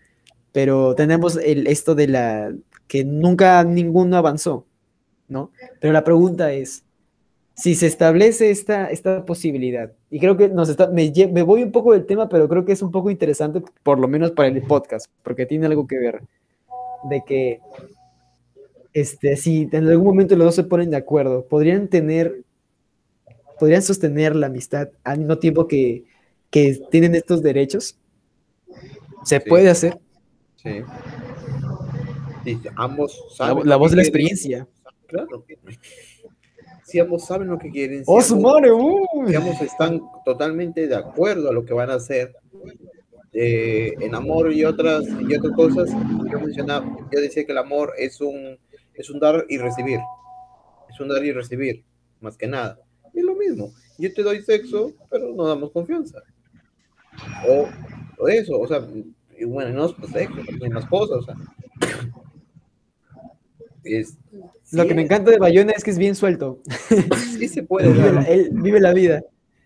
Pero 0.53 0.95
tenemos 0.95 1.37
el, 1.37 1.67
esto 1.67 1.95
de 1.95 2.09
la, 2.09 2.53
que 2.89 3.05
nunca 3.05 3.63
ninguno 3.65 4.17
avanzó, 4.17 4.67
¿no? 5.29 5.53
Pero 5.81 5.93
la 5.93 6.05
pregunta 6.05 6.53
es, 6.53 6.85
si 7.55 7.77
se 7.77 7.87
establece 7.87 8.51
esta, 8.51 8.91
esta 8.91 9.25
posibilidad, 9.25 9.93
y 10.11 10.19
creo 10.19 10.37
que 10.37 10.49
nos 10.49 10.69
está, 10.69 10.89
me, 10.89 11.13
me 11.33 11.43
voy 11.43 11.63
un 11.63 11.71
poco 11.71 11.93
del 11.93 12.05
tema, 12.05 12.29
pero 12.29 12.49
creo 12.49 12.65
que 12.65 12.73
es 12.73 12.83
un 12.83 12.91
poco 12.91 13.11
interesante, 13.11 13.63
por 13.83 14.01
lo 14.01 14.09
menos 14.09 14.33
para 14.33 14.49
el 14.49 14.61
podcast, 14.63 15.07
porque 15.23 15.47
tiene 15.47 15.67
algo 15.67 15.87
que 15.87 15.99
ver, 15.99 16.23
de 17.11 17.23
que 17.27 17.61
este, 18.93 19.37
si 19.37 19.69
en 19.73 19.89
algún 19.89 20.07
momento 20.07 20.37
los 20.37 20.47
dos 20.47 20.55
se 20.55 20.65
ponen 20.65 20.91
de 20.91 20.97
acuerdo, 20.97 21.45
podrían 21.47 21.89
tener, 21.89 22.43
podrían 23.59 23.83
sostener 23.83 24.37
la 24.37 24.47
amistad 24.47 24.89
al 25.03 25.19
mismo 25.19 25.39
tiempo 25.39 25.67
que, 25.67 26.05
que 26.51 26.81
tienen 26.91 27.15
estos 27.15 27.43
derechos. 27.43 27.99
¿Se 29.25 29.41
Sí. 29.41 29.49
puede 29.49 29.69
hacer? 29.71 29.99
Sí. 30.57 30.83
Ambos 32.77 33.19
La, 33.31 33.47
saben. 33.47 33.69
la 33.69 33.77
voz 33.77 33.91
de 33.91 33.97
la 33.97 34.03
experiencia. 34.03 34.67
Claro. 35.07 35.45
Si 36.85 37.01
ambos 37.01 37.25
saben 37.25 37.49
lo 37.49 37.59
que 37.59 37.71
quieren. 37.71 37.99
si 38.01 38.05
¡Oh, 38.07 38.21
su 38.21 38.35
ambos- 38.35 39.29
si 39.29 39.35
ambos 39.35 39.61
están 39.63 40.03
totalmente 40.25 40.87
de 40.87 40.95
acuerdo 40.95 41.49
a 41.49 41.53
lo 41.53 41.65
que 41.65 41.73
van 41.73 41.91
a 41.91 41.95
hacer 41.95 42.37
eh, 43.35 43.95
en 44.01 44.15
amor 44.15 44.53
y 44.53 44.65
otras 44.65 45.05
y 45.29 45.35
otras 45.35 45.53
cosas. 45.55 45.91
Yo 46.31 46.41
mencionaba 46.41 46.87
yo 47.13 47.21
decía 47.21 47.45
que 47.45 47.53
el 47.53 47.59
amor 47.59 47.93
es 47.99 48.21
un 48.21 48.59
es 48.95 49.11
un 49.11 49.19
dar 49.19 49.45
y 49.49 49.59
recibir. 49.59 49.99
Es 50.89 51.01
un 51.01 51.09
dar 51.09 51.25
y 51.25 51.33
recibir 51.33 51.85
más 52.21 52.37
que 52.37 52.47
nada. 52.47 52.79
Y 53.13 53.19
es 53.19 53.25
lo 53.25 53.35
mismo. 53.35 53.73
Yo 53.99 54.13
te 54.13 54.23
doy 54.23 54.43
sexo 54.43 54.93
pero 55.11 55.35
no 55.35 55.47
damos 55.47 55.73
confianza. 55.73 56.23
O, 57.49 57.69
o 58.19 58.29
eso 58.29 58.59
o 58.59 58.67
sea 58.67 58.87
y 59.37 59.45
bueno 59.45 59.71
no 59.71 59.87
es 59.87 60.11
sexo 60.13 60.41
también 60.47 60.73
más 60.73 60.87
cosas 60.87 61.19
o 61.19 61.23
sea. 61.23 61.35
Es, 63.83 64.17
Lo 64.73 64.83
sí. 64.83 64.89
que 64.89 64.95
me 64.95 65.03
encanta 65.03 65.31
de 65.31 65.39
Bayona 65.39 65.73
es 65.73 65.85
que 65.85 65.91
es 65.91 65.99
bien 65.99 66.15
suelto. 66.15 66.63
sí 67.39 67.49
se 67.49 67.63
puede 67.65 67.93
dar. 68.13 68.25
él 68.31 68.49
vive 68.53 68.81
la 68.81 68.95
vida. 68.95 69.23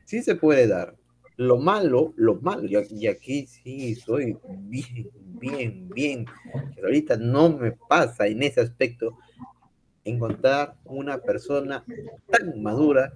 sí 0.07 0.23
se 0.23 0.35
puede 0.35 0.66
dar. 0.66 0.97
Lo 1.39 1.57
malo, 1.57 2.12
lo 2.16 2.34
malo, 2.43 2.68
y 2.91 3.07
aquí- 3.07 3.47
sí 3.47 3.95
soy 3.95 4.36
bien, 4.68 5.09
bien, 5.41 5.89
bien, 5.95 6.26
pero 6.74 6.89
ahorita 6.89 7.16
no 7.16 7.49
me 7.57 7.72
pasa 7.72 8.26
en 8.26 8.43
ese 8.43 8.61
aspecto. 8.61 9.16
encontrar 10.05 10.74
una 10.86 11.18
persona 11.18 11.84
tan 12.30 12.62
madura 12.62 13.12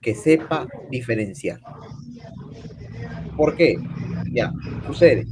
que 0.00 0.14
sepa 0.14 0.68
diferenciar. 0.90 1.60
¿Por 3.36 3.56
qué? 3.56 3.76
Ya, 4.32 4.52
sucede. 4.86 5.26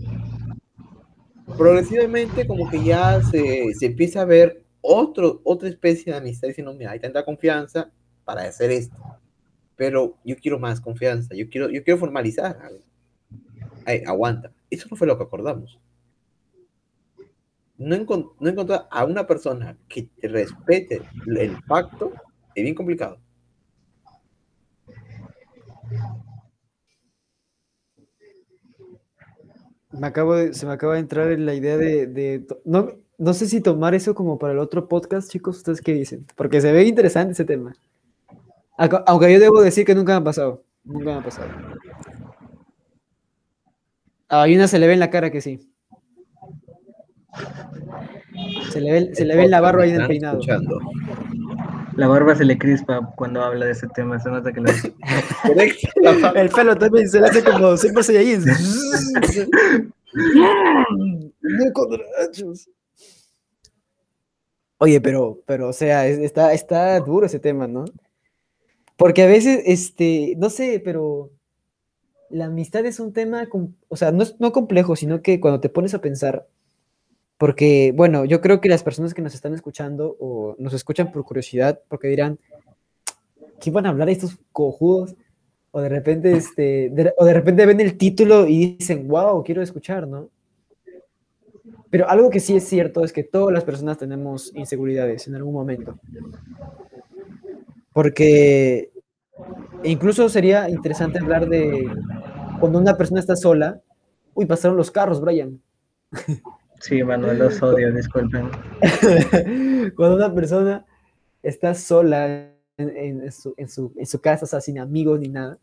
Progresivamente 1.56 2.46
como 2.46 2.68
que 2.70 2.82
ya 2.84 3.20
se, 3.22 3.74
se 3.74 3.86
empieza 3.86 4.22
a 4.22 4.24
ver 4.24 4.62
otro, 4.80 5.40
otra 5.44 5.68
especie 5.68 6.12
de 6.12 6.18
amistad 6.18 6.48
diciendo, 6.48 6.72
mira, 6.74 6.92
hay 6.92 7.00
tanta 7.00 7.24
confianza 7.24 7.90
para 8.24 8.42
hacer 8.42 8.70
esto. 8.70 8.96
Pero 9.80 10.18
yo 10.26 10.36
quiero 10.36 10.58
más 10.58 10.78
confianza, 10.78 11.34
yo 11.34 11.48
quiero, 11.48 11.70
yo 11.70 11.82
quiero 11.82 11.98
formalizar. 11.98 12.58
Ay, 13.86 14.02
aguanta. 14.06 14.52
Eso 14.68 14.86
no 14.90 14.96
fue 14.98 15.06
lo 15.06 15.16
que 15.16 15.24
acordamos. 15.24 15.80
No, 17.78 17.94
encont 17.94 18.26
no 18.40 18.50
encontrar 18.50 18.88
a 18.90 19.06
una 19.06 19.26
persona 19.26 19.78
que 19.88 20.02
te 20.02 20.28
respete 20.28 21.00
el 21.34 21.56
pacto 21.66 22.12
es 22.54 22.62
bien 22.62 22.74
complicado. 22.74 23.18
Me 29.92 30.06
acabo 30.06 30.34
de, 30.34 30.52
se 30.52 30.66
me 30.66 30.72
acaba 30.72 30.92
de 30.92 31.00
entrar 31.00 31.32
en 31.32 31.46
la 31.46 31.54
idea 31.54 31.78
de, 31.78 32.06
de 32.06 32.46
no, 32.66 32.98
no 33.16 33.32
sé 33.32 33.46
si 33.46 33.62
tomar 33.62 33.94
eso 33.94 34.14
como 34.14 34.38
para 34.38 34.52
el 34.52 34.58
otro 34.58 34.88
podcast, 34.88 35.30
chicos, 35.30 35.56
¿ustedes 35.56 35.80
qué 35.80 35.94
dicen? 35.94 36.26
Porque 36.36 36.60
se 36.60 36.70
ve 36.70 36.84
interesante 36.84 37.32
ese 37.32 37.46
tema. 37.46 37.74
Aunque 39.06 39.32
yo 39.32 39.38
debo 39.38 39.60
decir 39.60 39.84
que 39.84 39.94
nunca 39.94 40.12
me 40.14 40.18
ha 40.20 40.24
pasado, 40.24 40.64
nunca 40.84 41.04
me 41.04 41.12
ha 41.14 41.22
pasado. 41.22 41.48
A 44.28 44.44
una 44.44 44.68
se 44.68 44.78
le 44.78 44.86
ve 44.86 44.94
en 44.94 45.00
la 45.00 45.10
cara 45.10 45.30
que 45.30 45.40
sí. 45.40 45.70
Se 48.70 48.80
le 48.80 48.92
ve, 48.92 49.14
se 49.14 49.24
le 49.24 49.36
ve 49.36 49.44
en 49.44 49.50
la 49.50 49.60
barba 49.60 49.86
y 49.86 49.90
en 49.90 50.00
el 50.00 50.06
peinado. 50.06 50.38
escuchando. 50.40 50.78
La 51.96 52.06
barba 52.06 52.34
se 52.34 52.44
le 52.44 52.56
crispa 52.56 53.12
cuando 53.16 53.42
habla 53.42 53.66
de 53.66 53.72
ese 53.72 53.86
tema, 53.88 54.18
se 54.20 54.30
nota 54.30 54.52
que 54.52 54.60
lo 54.60 54.70
El 56.34 56.48
pelo 56.48 56.76
también 56.78 57.08
se 57.10 57.20
le 57.20 57.26
hace 57.26 57.42
como 57.44 57.76
siempre 57.76 58.02
soy 58.02 58.16
ahí. 58.16 58.38
Oye, 64.78 65.00
pero, 65.00 65.42
pero, 65.46 65.68
o 65.68 65.72
sea, 65.72 66.06
es- 66.06 66.18
está, 66.18 66.52
está 66.54 66.98
duro 67.00 67.26
ese 67.26 67.38
tema, 67.38 67.66
¿no? 67.66 67.84
Porque 69.00 69.22
a 69.22 69.26
veces, 69.26 69.62
este, 69.64 70.34
no 70.36 70.50
sé, 70.50 70.78
pero 70.84 71.30
la 72.28 72.44
amistad 72.44 72.84
es 72.84 73.00
un 73.00 73.14
tema, 73.14 73.48
o 73.88 73.96
sea, 73.96 74.12
no 74.12 74.22
es 74.22 74.38
no 74.38 74.52
complejo, 74.52 74.94
sino 74.94 75.22
que 75.22 75.40
cuando 75.40 75.58
te 75.58 75.70
pones 75.70 75.94
a 75.94 76.02
pensar, 76.02 76.46
porque, 77.38 77.94
bueno, 77.96 78.26
yo 78.26 78.42
creo 78.42 78.60
que 78.60 78.68
las 78.68 78.82
personas 78.82 79.14
que 79.14 79.22
nos 79.22 79.34
están 79.34 79.54
escuchando 79.54 80.18
o 80.20 80.54
nos 80.58 80.74
escuchan 80.74 81.10
por 81.12 81.24
curiosidad, 81.24 81.80
porque 81.88 82.08
dirán, 82.08 82.38
¿qué 83.58 83.70
van 83.70 83.86
a 83.86 83.88
hablar 83.88 84.10
estos 84.10 84.36
cojudos? 84.52 85.14
O 85.70 85.80
de 85.80 85.88
repente, 85.88 86.32
este, 86.32 86.90
de- 86.90 87.14
o 87.16 87.24
de 87.24 87.32
repente 87.32 87.64
ven 87.64 87.80
el 87.80 87.96
título 87.96 88.46
y 88.46 88.76
dicen, 88.76 89.08
wow, 89.08 89.42
quiero 89.42 89.62
escuchar, 89.62 90.06
¿no? 90.06 90.28
Pero 91.88 92.06
algo 92.06 92.28
que 92.28 92.40
sí 92.40 92.54
es 92.54 92.64
cierto 92.68 93.02
es 93.02 93.14
que 93.14 93.24
todas 93.24 93.54
las 93.54 93.64
personas 93.64 93.96
tenemos 93.96 94.54
inseguridades 94.54 95.26
en 95.26 95.36
algún 95.36 95.54
momento. 95.54 95.98
Porque 97.92 98.90
incluso 99.84 100.28
sería 100.28 100.68
interesante 100.70 101.18
hablar 101.18 101.48
de 101.48 101.88
cuando 102.60 102.78
una 102.78 102.96
persona 102.96 103.20
está 103.20 103.36
sola. 103.36 103.80
Uy, 104.34 104.46
pasaron 104.46 104.76
los 104.76 104.90
carros, 104.90 105.20
Brian. 105.20 105.60
Sí, 106.82 107.04
Manuel, 107.04 107.38
los 107.38 107.62
odio, 107.62 107.92
disculpen. 107.92 108.48
cuando 109.96 110.16
una 110.16 110.34
persona 110.34 110.86
está 111.42 111.74
sola 111.74 112.54
en, 112.78 112.88
en 113.22 113.30
su, 113.32 113.52
en 113.58 113.68
su- 113.68 113.92
en 113.98 114.06
su 114.06 114.18
casa, 114.22 114.46
o 114.46 114.48
sea, 114.48 114.62
sin 114.62 114.78
amigos 114.78 115.20
ni 115.20 115.28
nada. 115.28 115.58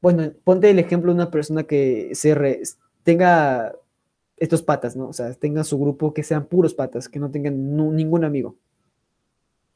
Bueno, 0.00 0.32
ponte 0.42 0.68
el 0.68 0.80
ejemplo 0.80 1.12
de 1.12 1.16
una 1.22 1.30
persona 1.30 1.62
que 1.62 2.10
se 2.14 2.34
re- 2.34 2.60
tenga 3.04 3.72
estos 4.36 4.62
patas, 4.62 4.96
¿no? 4.96 5.06
O 5.08 5.12
sea, 5.12 5.32
tenga 5.34 5.62
su 5.62 5.78
grupo 5.78 6.12
que 6.12 6.24
sean 6.24 6.46
puros 6.46 6.74
patas, 6.74 7.08
que 7.08 7.20
no 7.20 7.30
tengan 7.30 7.76
ningún 7.94 8.24
amigo. 8.24 8.56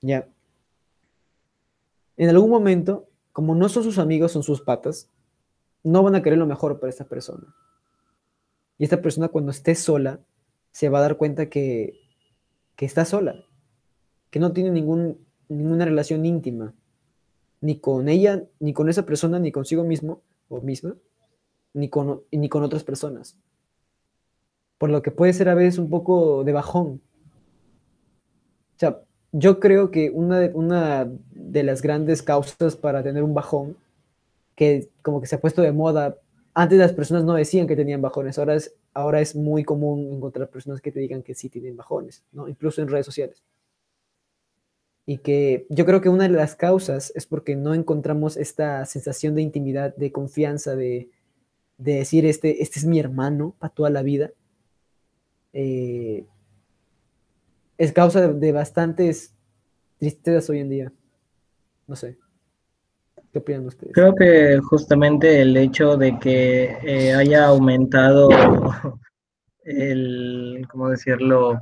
Ya. 0.00 0.26
En 2.20 2.28
algún 2.28 2.50
momento, 2.50 3.08
como 3.32 3.54
no 3.54 3.70
son 3.70 3.82
sus 3.82 3.96
amigos, 3.96 4.32
son 4.32 4.42
sus 4.42 4.60
patas, 4.60 5.08
no 5.82 6.02
van 6.02 6.14
a 6.14 6.22
querer 6.22 6.38
lo 6.38 6.44
mejor 6.44 6.78
para 6.78 6.90
esta 6.90 7.06
persona. 7.08 7.56
Y 8.76 8.84
esta 8.84 9.00
persona 9.00 9.28
cuando 9.28 9.52
esté 9.52 9.74
sola, 9.74 10.20
se 10.70 10.90
va 10.90 10.98
a 10.98 11.00
dar 11.00 11.16
cuenta 11.16 11.48
que, 11.48 11.98
que 12.76 12.84
está 12.84 13.06
sola, 13.06 13.42
que 14.28 14.38
no 14.38 14.52
tiene 14.52 14.70
ningún, 14.70 15.26
ninguna 15.48 15.86
relación 15.86 16.26
íntima, 16.26 16.74
ni 17.62 17.80
con 17.80 18.06
ella, 18.10 18.44
ni 18.58 18.74
con 18.74 18.90
esa 18.90 19.06
persona, 19.06 19.38
ni 19.38 19.50
consigo 19.50 19.82
mismo 19.82 20.20
o 20.50 20.60
misma, 20.60 20.96
ni 21.72 21.88
con, 21.88 22.20
ni 22.30 22.50
con 22.50 22.62
otras 22.62 22.84
personas. 22.84 23.38
Por 24.76 24.90
lo 24.90 25.00
que 25.00 25.10
puede 25.10 25.32
ser 25.32 25.48
a 25.48 25.54
veces 25.54 25.78
un 25.78 25.88
poco 25.88 26.44
de 26.44 26.52
bajón. 26.52 27.00
O 28.76 28.78
sea, 28.78 29.04
yo 29.32 29.60
creo 29.60 29.90
que 29.90 30.10
una 30.10 30.40
de, 30.40 30.48
una 30.54 31.10
de 31.32 31.62
las 31.62 31.82
grandes 31.82 32.22
causas 32.22 32.76
para 32.76 33.02
tener 33.02 33.22
un 33.22 33.34
bajón, 33.34 33.76
que 34.54 34.88
como 35.02 35.20
que 35.20 35.26
se 35.26 35.36
ha 35.36 35.40
puesto 35.40 35.62
de 35.62 35.72
moda, 35.72 36.18
antes 36.54 36.78
las 36.78 36.92
personas 36.92 37.24
no 37.24 37.34
decían 37.34 37.66
que 37.66 37.76
tenían 37.76 38.02
bajones, 38.02 38.38
ahora 38.38 38.54
es, 38.56 38.74
ahora 38.92 39.20
es 39.20 39.36
muy 39.36 39.64
común 39.64 40.16
encontrar 40.16 40.48
personas 40.48 40.80
que 40.80 40.92
te 40.92 41.00
digan 41.00 41.22
que 41.22 41.34
sí 41.34 41.48
tienen 41.48 41.76
bajones, 41.76 42.24
¿no? 42.32 42.48
Incluso 42.48 42.82
en 42.82 42.88
redes 42.88 43.06
sociales. 43.06 43.42
Y 45.06 45.18
que 45.18 45.66
yo 45.70 45.86
creo 45.86 46.00
que 46.00 46.08
una 46.08 46.24
de 46.24 46.34
las 46.34 46.56
causas 46.56 47.12
es 47.14 47.26
porque 47.26 47.56
no 47.56 47.74
encontramos 47.74 48.36
esta 48.36 48.84
sensación 48.84 49.34
de 49.34 49.42
intimidad, 49.42 49.94
de 49.96 50.12
confianza, 50.12 50.76
de, 50.76 51.08
de 51.78 51.94
decir, 51.94 52.26
este, 52.26 52.62
este 52.62 52.78
es 52.78 52.84
mi 52.84 52.98
hermano 52.98 53.54
para 53.58 53.72
toda 53.72 53.90
la 53.90 54.02
vida. 54.02 54.32
Eh, 55.52 56.26
es 57.80 57.92
causa 57.92 58.20
de, 58.20 58.34
de 58.34 58.52
bastantes 58.52 59.34
tristezas 59.98 60.50
hoy 60.50 60.58
en 60.58 60.68
día. 60.68 60.92
No 61.86 61.96
sé. 61.96 62.18
¿Qué 63.32 63.38
opinan 63.38 63.66
ustedes? 63.66 63.94
Creo 63.94 64.14
que 64.14 64.58
justamente 64.58 65.40
el 65.40 65.56
hecho 65.56 65.96
de 65.96 66.18
que 66.18 66.76
eh, 66.82 67.14
haya 67.14 67.46
aumentado 67.46 68.28
el, 69.64 70.66
¿cómo 70.70 70.90
decirlo? 70.90 71.58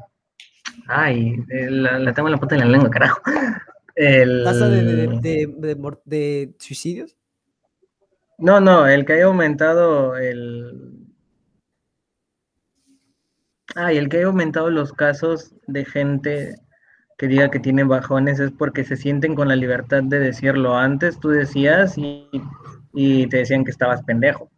Ay, 0.88 1.36
la, 1.48 2.00
la 2.00 2.12
tengo 2.12 2.28
en 2.28 2.32
la 2.32 2.38
punta 2.38 2.56
de 2.56 2.62
la 2.62 2.70
lengua, 2.70 2.90
carajo. 2.90 3.20
El, 3.94 4.42
¿Tasa 4.42 4.68
de, 4.68 4.82
de, 4.82 5.46
de, 5.56 5.96
de 6.04 6.54
suicidios? 6.58 7.16
No, 8.38 8.60
no, 8.60 8.88
el 8.88 9.04
que 9.04 9.12
haya 9.12 9.26
aumentado 9.26 10.16
el... 10.16 10.97
Ay, 13.81 13.97
el 13.97 14.09
que 14.09 14.16
haya 14.16 14.26
aumentado 14.26 14.70
los 14.70 14.93
casos 14.93 15.55
de 15.68 15.85
gente 15.85 16.57
que 17.16 17.29
diga 17.29 17.49
que 17.49 17.61
tiene 17.61 17.85
bajones 17.85 18.41
es 18.41 18.51
porque 18.51 18.83
se 18.83 18.97
sienten 18.97 19.37
con 19.37 19.47
la 19.47 19.55
libertad 19.55 20.03
de 20.03 20.18
decirlo. 20.18 20.76
Antes 20.76 21.20
tú 21.20 21.29
decías 21.29 21.97
y, 21.97 22.29
y 22.93 23.29
te 23.29 23.37
decían 23.37 23.64
que 23.64 23.70
estabas 23.70 24.03
pendejo. 24.03 24.51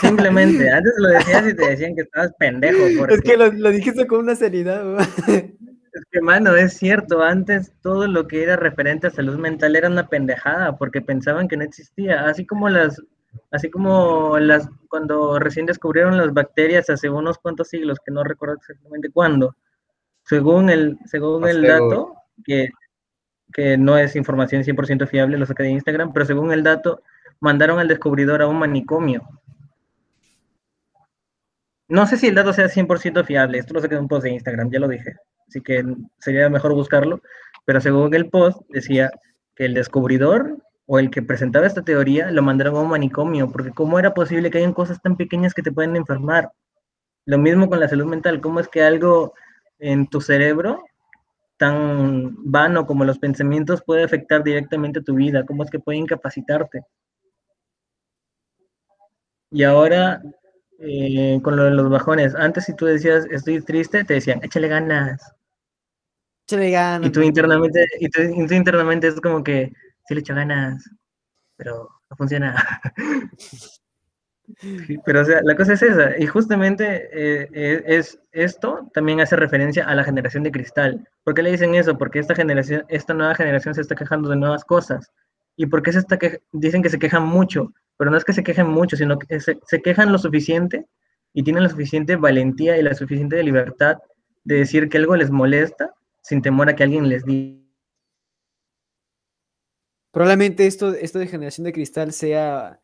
Simplemente, 0.00 0.70
antes 0.72 0.92
lo 0.96 1.08
decías 1.08 1.48
y 1.48 1.54
te 1.54 1.68
decían 1.68 1.94
que 1.94 2.02
estabas 2.02 2.32
pendejo. 2.38 2.78
Porque... 2.98 3.14
Es 3.16 3.20
que 3.20 3.36
lo, 3.36 3.52
lo 3.52 3.70
dijiste 3.70 4.06
con 4.06 4.20
una 4.20 4.34
seriedad. 4.36 4.82
¿no? 4.82 4.98
Es 5.92 6.04
que, 6.12 6.20
mano, 6.20 6.54
es 6.54 6.74
cierto, 6.74 7.20
antes 7.20 7.72
todo 7.82 8.06
lo 8.06 8.28
que 8.28 8.44
era 8.44 8.54
referente 8.54 9.08
a 9.08 9.10
salud 9.10 9.36
mental 9.38 9.74
era 9.74 9.88
una 9.88 10.06
pendejada, 10.06 10.76
porque 10.76 11.00
pensaban 11.00 11.48
que 11.48 11.56
no 11.56 11.64
existía, 11.64 12.26
así 12.26 12.46
como 12.46 12.68
las, 12.68 13.02
así 13.50 13.70
como 13.70 14.38
las, 14.38 14.68
cuando 14.88 15.38
recién 15.38 15.66
descubrieron 15.66 16.16
las 16.16 16.32
bacterias 16.32 16.90
hace 16.90 17.08
unos 17.08 17.38
cuantos 17.38 17.68
siglos, 17.68 17.98
que 18.04 18.12
no 18.12 18.24
recuerdo 18.24 18.56
exactamente 18.56 19.10
cuándo, 19.10 19.56
según 20.24 20.70
el, 20.70 20.98
según 21.06 21.48
el 21.48 21.62
dato, 21.62 22.14
que, 22.44 22.70
que 23.52 23.76
no 23.76 23.98
es 23.98 24.16
información 24.16 24.62
100% 24.62 25.06
fiable, 25.08 25.38
lo 25.38 25.46
saqué 25.46 25.64
de 25.64 25.70
Instagram, 25.70 26.12
pero 26.12 26.26
según 26.26 26.52
el 26.52 26.62
dato, 26.62 27.02
mandaron 27.40 27.78
al 27.78 27.88
descubridor 27.88 28.42
a 28.42 28.46
un 28.46 28.58
manicomio. 28.58 29.22
No 31.88 32.06
sé 32.06 32.16
si 32.16 32.28
el 32.28 32.36
dato 32.36 32.52
sea 32.52 32.66
100% 32.66 33.24
fiable, 33.24 33.58
esto 33.58 33.74
lo 33.74 33.80
saqué 33.80 33.96
de 33.96 34.00
un 34.00 34.08
post 34.08 34.22
de 34.22 34.30
Instagram, 34.30 34.70
ya 34.70 34.78
lo 34.78 34.86
dije, 34.86 35.16
así 35.48 35.60
que 35.60 35.84
sería 36.20 36.48
mejor 36.48 36.74
buscarlo, 36.74 37.20
pero 37.64 37.80
según 37.80 38.14
el 38.14 38.30
post 38.30 38.60
decía 38.68 39.10
que 39.56 39.64
el 39.64 39.74
descubridor 39.74 40.58
o 40.92 40.98
el 40.98 41.08
que 41.08 41.22
presentaba 41.22 41.68
esta 41.68 41.82
teoría 41.82 42.32
lo 42.32 42.42
mandaron 42.42 42.74
a 42.74 42.80
un 42.80 42.88
manicomio, 42.88 43.48
porque 43.52 43.70
cómo 43.70 44.00
era 44.00 44.12
posible 44.12 44.50
que 44.50 44.58
hayan 44.58 44.72
cosas 44.72 45.00
tan 45.00 45.16
pequeñas 45.16 45.54
que 45.54 45.62
te 45.62 45.70
pueden 45.70 45.94
enfermar. 45.94 46.50
Lo 47.26 47.38
mismo 47.38 47.68
con 47.68 47.78
la 47.78 47.88
salud 47.88 48.06
mental, 48.06 48.40
cómo 48.40 48.58
es 48.58 48.66
que 48.66 48.82
algo 48.82 49.32
en 49.78 50.08
tu 50.08 50.20
cerebro 50.20 50.84
tan 51.56 52.34
vano 52.38 52.86
como 52.86 53.04
los 53.04 53.20
pensamientos 53.20 53.84
puede 53.84 54.02
afectar 54.02 54.42
directamente 54.42 55.00
tu 55.00 55.14
vida, 55.14 55.46
cómo 55.46 55.62
es 55.62 55.70
que 55.70 55.78
puede 55.78 55.98
incapacitarte. 55.98 56.82
Y 59.52 59.62
ahora 59.62 60.20
eh, 60.80 61.38
con 61.44 61.54
lo 61.54 61.64
de 61.66 61.70
los 61.70 61.88
bajones. 61.88 62.34
Antes 62.34 62.64
si 62.64 62.74
tú 62.74 62.86
decías 62.86 63.28
estoy 63.30 63.62
triste, 63.62 64.02
te 64.02 64.14
decían 64.14 64.40
échale 64.42 64.66
ganas. 64.66 65.36
Échale 66.48 66.72
ganas. 66.72 67.08
Y 67.08 67.12
tú 67.12 67.22
internamente, 67.22 67.86
y 68.00 68.08
tú, 68.08 68.22
y 68.22 68.46
tú 68.48 68.54
internamente 68.54 69.06
es 69.06 69.20
como 69.20 69.44
que 69.44 69.70
sí 70.10 70.14
le 70.14 70.20
echo 70.22 70.34
ganas, 70.34 70.90
pero 71.56 71.88
no 72.10 72.16
funciona. 72.16 72.56
Pero 75.04 75.20
o 75.20 75.24
sea, 75.24 75.40
la 75.44 75.54
cosa 75.54 75.74
es 75.74 75.82
esa, 75.82 76.18
y 76.18 76.26
justamente 76.26 77.08
eh, 77.12 77.48
eh, 77.52 77.84
es 77.86 78.18
esto 78.32 78.90
también 78.92 79.20
hace 79.20 79.36
referencia 79.36 79.86
a 79.86 79.94
la 79.94 80.02
generación 80.02 80.42
de 80.42 80.50
cristal. 80.50 81.08
¿Por 81.22 81.34
qué 81.34 81.44
le 81.44 81.52
dicen 81.52 81.76
eso? 81.76 81.96
Porque 81.96 82.18
esta 82.18 82.34
generación, 82.34 82.84
esta 82.88 83.14
nueva 83.14 83.36
generación 83.36 83.76
se 83.76 83.82
está 83.82 83.94
quejando 83.94 84.28
de 84.28 84.34
nuevas 84.34 84.64
cosas. 84.64 85.12
¿Y 85.54 85.66
por 85.66 85.84
qué 85.84 85.92
se 85.92 86.00
está 86.00 86.18
que 86.18 86.42
dicen 86.50 86.82
que 86.82 86.88
se 86.88 86.98
quejan 86.98 87.24
mucho? 87.24 87.72
Pero 87.96 88.10
no 88.10 88.16
es 88.16 88.24
que 88.24 88.32
se 88.32 88.42
quejen 88.42 88.66
mucho, 88.66 88.96
sino 88.96 89.16
que 89.16 89.38
se, 89.38 89.60
se 89.64 89.80
quejan 89.80 90.10
lo 90.10 90.18
suficiente 90.18 90.88
y 91.32 91.44
tienen 91.44 91.62
la 91.62 91.68
suficiente 91.68 92.16
valentía 92.16 92.76
y 92.76 92.82
la 92.82 92.94
suficiente 92.94 93.40
libertad 93.44 93.98
de 94.42 94.56
decir 94.56 94.88
que 94.88 94.98
algo 94.98 95.14
les 95.14 95.30
molesta 95.30 95.94
sin 96.22 96.42
temor 96.42 96.68
a 96.68 96.74
que 96.74 96.82
alguien 96.82 97.08
les 97.08 97.24
diga. 97.24 97.59
Probablemente 100.12 100.66
esto, 100.66 100.92
esto 100.94 101.18
de 101.18 101.26
generación 101.28 101.64
de 101.64 101.72
cristal 101.72 102.12
sea. 102.12 102.80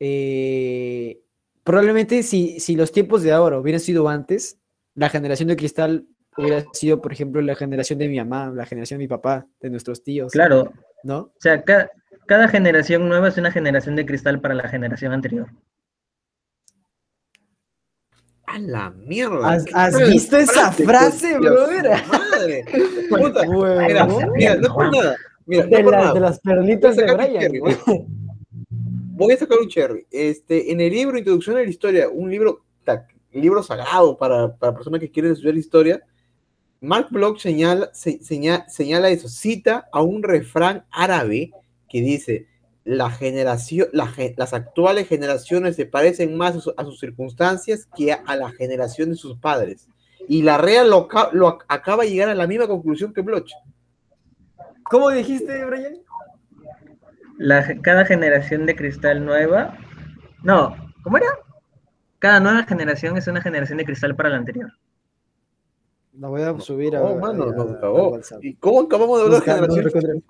eh, 0.00 1.20
probablemente 1.64 2.22
si, 2.24 2.58
si 2.58 2.74
los 2.74 2.90
tiempos 2.90 3.22
de 3.22 3.30
ahora 3.32 3.58
hubieran 3.58 3.80
sido 3.80 4.08
antes, 4.08 4.58
la 4.94 5.08
generación 5.08 5.48
de 5.48 5.56
cristal 5.56 6.06
hubiera 6.36 6.64
sido, 6.72 7.00
por 7.00 7.12
ejemplo, 7.12 7.40
la 7.42 7.54
generación 7.54 7.98
de 8.00 8.08
mi 8.08 8.16
mamá, 8.18 8.50
la 8.54 8.66
generación 8.66 8.98
de 8.98 9.04
mi 9.04 9.08
papá, 9.08 9.46
de 9.60 9.70
nuestros 9.70 10.02
tíos, 10.02 10.32
Claro, 10.32 10.72
¿no? 11.04 11.18
o 11.18 11.32
sea, 11.38 11.62
ca- 11.62 11.90
cada 12.26 12.48
generación 12.48 13.08
nueva 13.08 13.28
es 13.28 13.36
una 13.38 13.52
generación 13.52 13.94
de 13.96 14.06
cristal 14.06 14.40
para 14.40 14.54
la 14.54 14.68
generación 14.68 15.12
anterior. 15.12 15.48
A 18.46 18.58
la 18.58 18.90
mierda. 18.90 19.48
¿Has, 19.52 19.64
¿qué 19.64 19.72
has 19.74 19.92
tal 19.92 20.10
visto 20.10 20.36
esa 20.36 20.72
frase, 20.72 21.38
brother? 21.38 21.90
Madre. 22.06 22.64
Puta, 23.08 23.46
mira, 23.46 24.56
no 24.56 24.74
por 24.74 24.90
nada. 24.90 25.16
Mira, 25.46 25.64
no 25.64 25.70
De, 25.76 25.82
por 25.84 25.92
la- 25.92 26.12
de 26.14 26.20
las 26.20 26.40
perlitas 26.40 26.96
de 26.96 27.12
Brian. 27.14 27.52
Voy 29.14 29.32
a 29.32 29.36
sacar 29.36 29.58
un 29.58 29.68
cherry. 29.68 30.06
Este, 30.10 30.72
en 30.72 30.80
el 30.80 30.90
libro 30.92 31.18
Introducción 31.18 31.56
a 31.56 31.60
la 31.62 31.68
Historia, 31.68 32.08
un 32.08 32.30
libro, 32.30 32.64
ta- 32.84 33.06
libro 33.32 33.62
sagrado 33.62 34.16
para, 34.16 34.54
para 34.56 34.74
personas 34.74 35.00
que 35.00 35.10
quieren 35.10 35.32
estudiar 35.32 35.56
historia, 35.56 36.02
Mark 36.80 37.08
Bloch 37.10 37.38
señala, 37.38 37.90
se- 37.92 38.22
seña- 38.22 38.68
señala 38.68 39.10
eso, 39.10 39.28
cita 39.28 39.88
a 39.92 40.02
un 40.02 40.22
refrán 40.22 40.84
árabe 40.90 41.52
que 41.88 42.00
dice, 42.00 42.46
la 42.84 43.10
generación, 43.10 43.88
la 43.92 44.12
las 44.36 44.52
actuales 44.54 45.06
generaciones 45.06 45.76
se 45.76 45.86
parecen 45.86 46.36
más 46.36 46.56
a, 46.56 46.60
su- 46.60 46.74
a 46.76 46.84
sus 46.84 46.98
circunstancias 46.98 47.86
que 47.96 48.12
a, 48.12 48.16
a 48.26 48.34
la 48.36 48.50
generación 48.50 49.10
de 49.10 49.16
sus 49.16 49.38
padres. 49.38 49.88
Y 50.28 50.42
la 50.42 50.58
REA 50.58 50.82
lo, 50.84 51.08
lo 51.32 51.48
ac- 51.58 51.64
acaba 51.68 52.02
de 52.04 52.10
llegar 52.10 52.28
a 52.30 52.34
la 52.34 52.46
misma 52.48 52.66
conclusión 52.66 53.12
que 53.12 53.20
Bloch. 53.20 53.50
¿Cómo 54.92 55.08
dijiste, 55.10 55.64
Brian? 55.64 55.94
La, 57.38 57.66
cada 57.80 58.04
generación 58.04 58.66
de 58.66 58.76
cristal 58.76 59.24
nueva. 59.24 59.74
No, 60.42 60.76
¿cómo 61.02 61.16
era? 61.16 61.28
Cada 62.18 62.40
nueva 62.40 62.64
generación 62.64 63.16
es 63.16 63.26
una 63.26 63.40
generación 63.40 63.78
de 63.78 63.86
cristal 63.86 64.14
para 64.14 64.28
la 64.28 64.36
anterior. 64.36 64.70
La 66.18 66.28
voy 66.28 66.42
a 66.42 66.60
subir 66.60 66.94
a, 66.94 67.02
Oh, 67.02 67.18
mano, 67.18 67.44
a- 67.44 67.54
nos 67.54 67.70
a 67.72 67.80
cagó. 67.80 68.10
WhatsApp. 68.10 68.44
¿Y 68.44 68.54
cómo 68.56 68.82
acabamos 68.82 69.18
de 69.18 69.24
hablar 69.24 69.42
de 69.42 69.82
generaciones? 69.82 70.22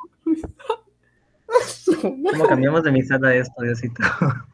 ¿Cómo 2.00 2.44
cambiamos 2.46 2.84
de 2.84 2.90
amistad 2.90 3.24
a 3.24 3.34
esto, 3.34 3.62
Diosito? 3.62 4.00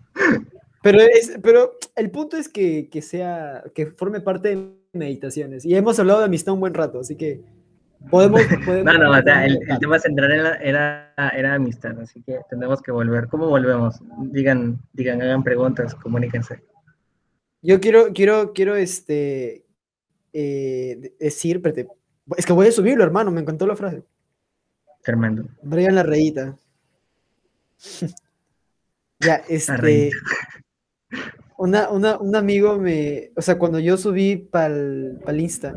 Pero, 0.81 1.01
es, 1.01 1.37
pero 1.43 1.73
el 1.97 2.09
punto 2.11 2.37
es 2.37 2.49
que, 2.49 2.89
que 2.89 3.03
sea, 3.03 3.65
que 3.75 3.87
forme 3.89 4.21
parte 4.21 4.55
de 4.55 4.73
meditaciones. 4.93 5.65
Y 5.67 5.75
hemos 5.75 5.99
hablado 5.99 6.21
de 6.21 6.27
amistad 6.27 6.55
un 6.55 6.61
buen 6.61 6.73
rato, 6.73 7.01
así 7.01 7.17
que 7.17 7.43
podemos. 8.11 8.41
podemos 8.65 8.93
No, 8.93 8.99
no, 8.99 9.11
o 9.19 9.23
sea, 9.23 9.45
el, 9.45 9.59
el 9.69 9.79
tema 9.79 9.99
central 9.99 10.33
era, 10.33 10.55
era, 10.57 11.13
era 11.35 11.55
amistad, 11.55 11.99
así 12.01 12.23
que 12.23 12.39
tenemos 12.51 12.81
que 12.83 12.93
volver. 12.93 13.29
¿Cómo 13.29 13.49
volvemos? 13.49 14.01
Digan, 14.31 14.79
digan, 14.93 15.21
hagan 15.23 15.43
preguntas, 15.43 15.95
comuníquense. 15.95 16.63
Yo 17.63 17.81
quiero, 17.81 18.13
quiero, 18.13 18.53
quiero 18.53 18.77
este 18.77 19.65
eh, 20.33 20.97
de- 21.01 21.15
decir, 21.19 21.57
espérate, 21.57 21.89
es 22.37 22.47
que 22.47 22.53
voy 22.53 22.69
a 22.69 22.73
subirlo, 22.73 23.03
hermano, 23.05 23.31
me 23.31 23.41
encantó 23.41 23.67
la 23.67 23.77
frase. 23.77 24.03
Tremendo. 25.03 25.49
Brian 25.63 25.95
la 25.95 26.03
reíta. 26.03 26.57
ya, 29.21 29.43
este. 29.49 30.11
Una, 31.57 31.89
una, 31.91 32.19
un 32.19 32.37
amigo 32.37 32.79
me. 32.79 33.31
O 33.35 33.43
sea, 33.43 33.59
cuando 33.59 33.81
yo 33.81 33.97
subí 33.97 34.37
para 34.37 34.75
el 34.75 35.41
Insta, 35.41 35.75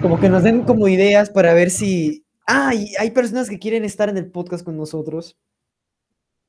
como 0.00 0.20
que 0.20 0.28
nos 0.28 0.42
den 0.42 0.62
como 0.62 0.88
ideas 0.88 1.30
para 1.30 1.54
ver 1.54 1.70
si. 1.70 2.24
Ah, 2.46 2.72
hay 2.98 3.10
personas 3.10 3.50
que 3.50 3.58
quieren 3.58 3.84
estar 3.84 4.08
en 4.08 4.16
el 4.16 4.30
podcast 4.30 4.64
con 4.64 4.76
nosotros. 4.76 5.36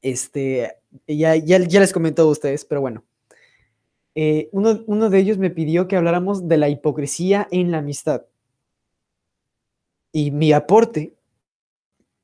Este, 0.01 0.77
ya, 1.07 1.35
ya, 1.35 1.59
ya 1.59 1.79
les 1.79 1.91
comentó 1.91 2.23
a 2.23 2.31
ustedes, 2.31 2.63
pero 2.65 2.81
bueno. 2.81 3.03
Eh, 4.15 4.49
uno, 4.51 4.83
uno 4.87 5.09
de 5.09 5.19
ellos 5.19 5.37
me 5.37 5.49
pidió 5.49 5.87
que 5.87 5.95
habláramos 5.95 6.47
de 6.47 6.57
la 6.57 6.69
hipocresía 6.69 7.47
en 7.51 7.71
la 7.71 7.79
amistad. 7.79 8.25
Y 10.11 10.31
mi 10.31 10.51
aporte, 10.53 11.15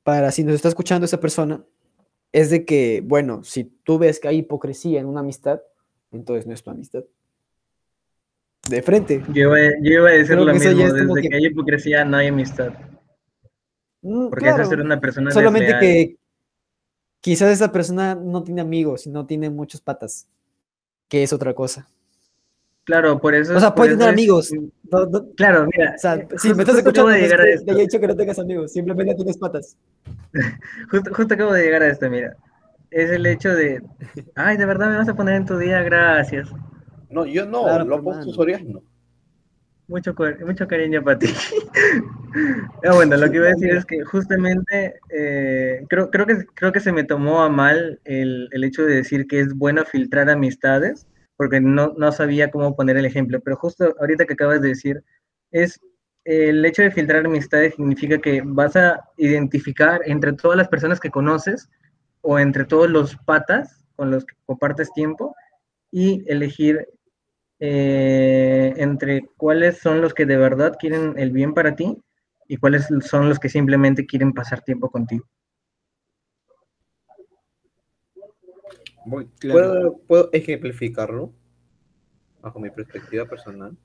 para 0.02 0.32
si 0.32 0.42
nos 0.42 0.54
está 0.54 0.68
escuchando 0.68 1.04
esa 1.04 1.20
persona, 1.20 1.64
es 2.32 2.50
de 2.50 2.64
que, 2.64 3.02
bueno, 3.04 3.44
si 3.44 3.64
tú 3.64 3.98
ves 3.98 4.20
que 4.20 4.28
hay 4.28 4.38
hipocresía 4.38 5.00
en 5.00 5.06
una 5.06 5.20
amistad, 5.20 5.60
entonces 6.10 6.46
no 6.46 6.54
es 6.54 6.62
tu 6.62 6.70
amistad. 6.70 7.04
De 8.70 8.82
frente. 8.82 9.22
Yo 9.32 9.42
iba, 9.56 9.56
yo 9.82 9.92
iba 9.92 10.08
a 10.08 10.12
decir 10.12 10.26
Creo 10.34 10.44
lo 10.44 10.52
mismo, 10.52 10.70
es 10.70 10.92
desde 10.94 11.22
que... 11.22 11.28
que- 11.28 11.36
hay 11.36 11.46
hipocresía 11.46 12.04
no 12.04 12.16
hay 12.16 12.28
amistad. 12.28 12.72
Mm, 14.02 14.28
Porque 14.28 14.46
eso 14.46 14.50
es 14.50 14.54
claro, 14.56 14.70
ser 14.70 14.80
una 14.80 15.00
persona 15.00 15.30
Solamente 15.30 15.72
desleal. 15.72 15.80
que 15.80 16.16
quizás 17.20 17.50
esa 17.50 17.70
persona 17.72 18.14
no 18.14 18.42
tiene 18.42 18.60
amigos 18.60 19.06
y 19.06 19.10
no 19.10 19.26
tiene 19.26 19.50
muchos 19.50 19.80
patas, 19.80 20.28
que 21.08 21.22
es 21.22 21.32
otra 21.32 21.54
cosa. 21.54 21.86
Claro, 22.84 23.18
por 23.20 23.34
eso... 23.34 23.56
O 23.56 23.58
sea, 23.60 23.74
puede 23.74 23.92
tener 23.92 24.08
es- 24.08 24.12
amigos. 24.14 24.52
No- 24.90 25.06
no- 25.06 25.26
Claro, 25.36 25.66
mira, 25.72 25.94
o 25.96 25.98
sea, 25.98 26.14
eh, 26.14 26.28
si 26.36 26.54
me 26.54 26.62
estás 26.62 26.78
escuchando, 26.78 27.10
de 27.10 27.16
es 27.18 27.22
llegar 27.24 27.40
a 27.40 27.48
esto. 27.48 27.64
te 27.66 27.70
haya 27.72 27.80
dicho 27.80 28.00
que 28.00 28.06
no 28.06 28.16
tengas 28.16 28.38
amigos, 28.38 28.72
simplemente 28.72 29.14
tienes 29.16 29.38
patas. 29.38 29.76
Justo, 30.90 31.12
justo 31.14 31.34
acabo 31.34 31.52
de 31.52 31.62
llegar 31.64 31.82
a 31.82 31.88
esto, 31.88 32.08
mira. 32.10 32.36
Es 32.90 33.10
el 33.10 33.26
hecho 33.26 33.52
de, 33.54 33.82
ay, 34.36 34.56
de 34.56 34.66
verdad 34.66 34.88
me 34.90 34.96
vas 34.98 35.08
a 35.08 35.14
poner 35.14 35.34
en 35.34 35.46
tu 35.46 35.58
día, 35.58 35.82
gracias. 35.82 36.48
No, 37.10 37.26
yo 37.26 37.46
no, 37.46 37.62
Claro, 37.64 37.84
lo 37.84 38.02
mano. 38.02 38.32
Soriano. 38.32 38.82
Mucho, 39.88 40.14
cor- 40.14 40.44
mucho 40.44 40.66
cariño 40.66 41.02
para 41.02 41.18
ti. 41.18 41.26
Ah, 42.84 42.92
bueno, 42.94 43.16
lo 43.16 43.30
que 43.30 43.36
iba 43.38 43.46
a 43.46 43.50
decir 43.52 43.70
es 43.70 43.86
que 43.86 44.04
justamente 44.04 45.00
eh, 45.08 45.86
creo, 45.88 46.10
creo, 46.10 46.26
que, 46.26 46.44
creo 46.54 46.70
que 46.70 46.80
se 46.80 46.92
me 46.92 47.04
tomó 47.04 47.40
a 47.42 47.48
mal 47.48 47.98
el, 48.04 48.50
el 48.52 48.62
hecho 48.64 48.84
de 48.84 48.96
decir 48.96 49.26
que 49.26 49.40
es 49.40 49.54
bueno 49.54 49.84
filtrar 49.86 50.28
amistades, 50.28 51.06
porque 51.38 51.60
no, 51.62 51.94
no 51.96 52.12
sabía 52.12 52.50
cómo 52.50 52.76
poner 52.76 52.98
el 52.98 53.06
ejemplo, 53.06 53.40
pero 53.40 53.56
justo 53.56 53.94
ahorita 53.98 54.26
que 54.26 54.34
acabas 54.34 54.60
de 54.60 54.68
decir, 54.68 55.02
es 55.50 55.80
el 56.24 56.62
hecho 56.66 56.82
de 56.82 56.90
filtrar 56.90 57.24
amistades 57.24 57.74
significa 57.76 58.18
que 58.18 58.42
vas 58.44 58.76
a 58.76 59.00
identificar 59.16 60.02
entre 60.04 60.34
todas 60.34 60.58
las 60.58 60.68
personas 60.68 61.00
que 61.00 61.10
conoces 61.10 61.70
o 62.20 62.38
entre 62.38 62.66
todos 62.66 62.90
los 62.90 63.16
patas 63.16 63.82
con 63.94 64.10
los 64.10 64.26
que 64.26 64.34
compartes 64.44 64.92
tiempo 64.92 65.34
y 65.90 66.24
elegir 66.30 66.88
eh, 67.58 68.74
entre 68.76 69.26
cuáles 69.36 69.78
son 69.78 70.00
los 70.00 70.12
que 70.14 70.26
de 70.26 70.36
verdad 70.36 70.76
quieren 70.78 71.14
el 71.16 71.30
bien 71.30 71.54
para 71.54 71.74
ti 71.74 71.96
y 72.48 72.56
cuáles 72.58 72.88
son 73.00 73.28
los 73.28 73.38
que 73.38 73.48
simplemente 73.48 74.06
quieren 74.06 74.32
pasar 74.32 74.62
tiempo 74.62 74.90
contigo. 74.90 75.26
Voy- 79.04 79.28
Claro. 79.38 79.60
¿Puedo, 79.60 79.98
puedo 80.06 80.30
ejemplificarlo? 80.32 81.32
Bajo 82.42 82.58
mi 82.60 82.70
perspectiva 82.70 83.24
personal. 83.24 83.76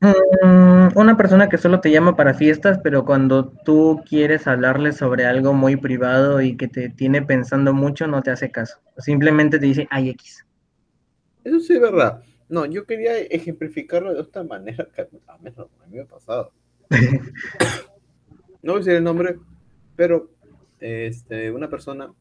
Mm, 0.00 0.88
una 0.94 1.16
persona 1.16 1.48
que 1.48 1.56
solo 1.58 1.80
te 1.80 1.90
llama 1.90 2.16
para 2.16 2.34
fiestas, 2.34 2.78
pero 2.82 3.04
cuando 3.04 3.48
tú 3.64 4.02
quieres 4.08 4.46
hablarle 4.46 4.92
sobre 4.92 5.24
algo 5.26 5.54
muy 5.54 5.76
privado 5.76 6.40
y 6.42 6.56
que 6.56 6.68
te 6.68 6.90
tiene 6.90 7.22
pensando 7.22 7.72
mucho, 7.72 8.06
no 8.06 8.22
te 8.22 8.30
hace 8.30 8.50
caso. 8.50 8.78
Simplemente 8.98 9.58
te 9.58 9.66
dice, 9.66 9.88
ay, 9.90 10.10
X. 10.10 10.45
Eso 11.46 11.60
sí 11.60 11.74
es 11.74 11.80
verdad. 11.80 12.22
No, 12.48 12.66
yo 12.66 12.84
quería 12.86 13.18
ejemplificarlo 13.18 14.12
de 14.14 14.20
esta 14.22 14.42
manera 14.42 14.88
que 14.94 15.02
a 15.02 15.08
mí, 15.12 15.20
a 15.28 15.38
mí 15.38 15.96
me 15.96 16.00
ha 16.00 16.06
pasado. 16.06 16.52
No 18.62 18.72
voy 18.72 18.74
a 18.74 18.78
decir 18.78 18.94
el 18.94 19.04
nombre, 19.04 19.36
pero 19.94 20.30
este, 20.80 21.50
una 21.52 21.68
persona, 21.70 22.12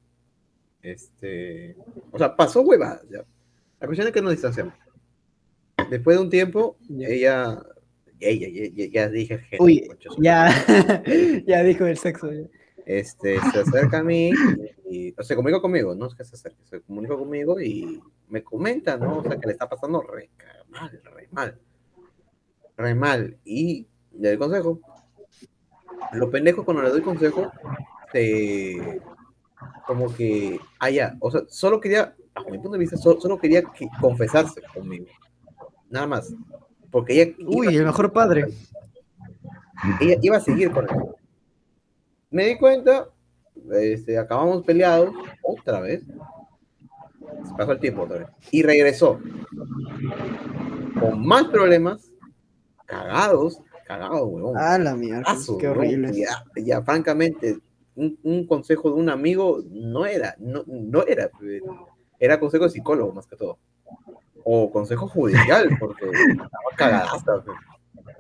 este, 0.82 1.76
o 2.12 2.18
sea, 2.20 2.36
pasó 2.36 2.62
huevadas. 2.62 3.02
ya. 3.10 3.26
La 3.80 3.88
cuestión 3.88 4.08
es 4.08 4.14
que 4.14 4.22
nos 4.22 4.32
distanciamos. 4.32 4.74
Después 5.90 6.18
de 6.18 6.24
un 6.24 6.30
tiempo, 6.30 6.78
Ya. 6.88 7.08
ella, 7.08 7.64
ella, 8.20 8.48
ya, 8.50 8.70
ya, 8.74 8.92
ya 8.92 9.10
dije 9.10 9.34
el 9.36 9.40
género, 9.42 9.64
Uy, 9.66 9.88
ya, 10.20 10.50
ya 11.48 11.64
dijo 11.64 11.86
el 11.86 11.98
sexo. 11.98 12.32
ya. 12.32 12.48
Este, 12.86 13.40
se 13.52 13.60
acerca 13.60 14.00
a 14.00 14.04
mí 14.04 14.32
y, 14.90 15.14
o 15.18 15.24
se 15.24 15.36
comunica 15.36 15.60
conmigo, 15.60 15.96
no 15.96 16.06
es 16.06 16.16
que 16.16 16.24
se 16.24 16.36
acerque, 16.36 16.64
se 16.66 16.82
comunica 16.82 17.16
conmigo 17.16 17.60
y 17.60 18.02
me 18.30 18.44
comenta, 18.44 18.96
¿no? 18.98 19.18
O 19.18 19.24
sea, 19.24 19.38
que 19.38 19.48
le 19.48 19.54
está 19.54 19.68
pasando 19.68 20.02
re 20.02 20.30
mal, 20.70 21.02
re 21.04 21.28
mal, 21.32 21.60
re 22.78 22.96
mal. 22.96 23.38
Y 23.44 23.88
le 24.14 24.30
doy 24.30 24.38
consejo. 24.38 24.80
Lo 26.14 26.30
pendejo 26.30 26.64
cuando 26.64 26.84
le 26.84 26.90
doy 26.90 27.02
consejo, 27.02 27.52
se, 28.12 29.02
como 29.88 30.14
que, 30.14 30.60
ah, 30.80 30.90
ya, 30.90 31.16
o 31.20 31.32
sea, 31.32 31.42
solo 31.48 31.80
quería, 31.80 32.16
a 32.36 32.44
mi 32.44 32.58
punto 32.58 32.72
de 32.72 32.80
vista, 32.80 32.98
solo, 32.98 33.20
solo 33.20 33.40
quería 33.40 33.64
que, 33.64 33.88
confesarse 34.00 34.62
conmigo. 34.74 35.08
Nada 35.90 36.06
más. 36.06 36.34
Porque 36.92 37.14
ella. 37.22 37.36
Uy, 37.48 37.76
el 37.76 37.86
mejor 37.86 38.14
padre. 38.14 38.46
ella 40.00 40.18
iba 40.22 40.38
a 40.38 40.42
seguir 40.42 40.72
con 40.72 40.88
él. 40.90 40.96
Me 42.36 42.48
di 42.48 42.58
cuenta, 42.58 43.08
este, 43.72 44.18
acabamos 44.18 44.66
peleados 44.66 45.10
otra 45.42 45.80
vez. 45.80 46.04
Se 47.46 47.54
pasó 47.58 47.72
el 47.72 47.80
tiempo 47.80 48.02
otra 48.02 48.18
vez. 48.18 48.28
Y 48.52 48.62
regresó. 48.62 49.22
Con 51.00 51.26
más 51.26 51.46
problemas, 51.46 52.12
cagados, 52.88 53.62
cagados, 53.88 54.24
huevón. 54.26 54.58
Ah, 54.58 54.78
la 54.78 54.98
mierda. 54.98 55.24
Aso, 55.26 55.58
Qué 55.58 55.70
horrible. 55.70 56.12
Ya, 56.12 56.44
ya, 56.58 56.82
francamente, 56.82 57.58
un, 57.96 58.20
un 58.24 58.46
consejo 58.46 58.90
de 58.90 58.96
un 58.96 59.10
amigo 59.10 59.64
no 59.72 60.06
era, 60.06 60.36
no, 60.38 60.66
no 60.68 61.06
era, 61.08 61.30
pues, 61.40 61.64
era 62.20 62.38
consejo 62.38 62.66
de 62.66 62.72
psicólogo 62.72 63.14
más 63.14 63.28
que 63.28 63.38
todo. 63.38 63.60
O 64.44 64.70
consejo 64.74 65.08
judicial, 65.08 65.70
porque 65.80 66.06
estaba 66.06 66.50
cagadaza. 66.76 67.46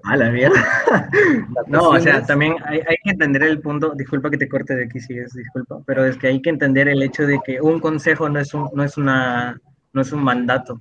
A 0.05 0.15
la 0.15 0.29
mierda. 0.29 0.55
No, 1.67 1.89
o 1.89 1.99
sea, 1.99 2.23
también 2.25 2.55
hay, 2.65 2.79
hay 2.79 2.95
que 3.03 3.09
entender 3.11 3.41
el 3.43 3.59
punto, 3.59 3.93
disculpa 3.95 4.29
que 4.29 4.37
te 4.37 4.47
corte 4.47 4.75
de 4.75 4.85
aquí 4.85 4.99
si 4.99 5.17
es, 5.17 5.33
disculpa, 5.33 5.81
pero 5.85 6.05
es 6.05 6.15
que 6.17 6.27
hay 6.27 6.41
que 6.41 6.51
entender 6.51 6.87
el 6.87 7.01
hecho 7.01 7.25
de 7.25 7.39
que 7.43 7.59
un 7.59 7.79
consejo 7.79 8.29
no 8.29 8.39
es 8.39 8.53
un, 8.53 8.69
no 8.73 8.83
es 8.83 8.97
una, 8.97 9.59
no 9.93 10.01
es 10.01 10.11
un 10.11 10.23
mandato. 10.23 10.79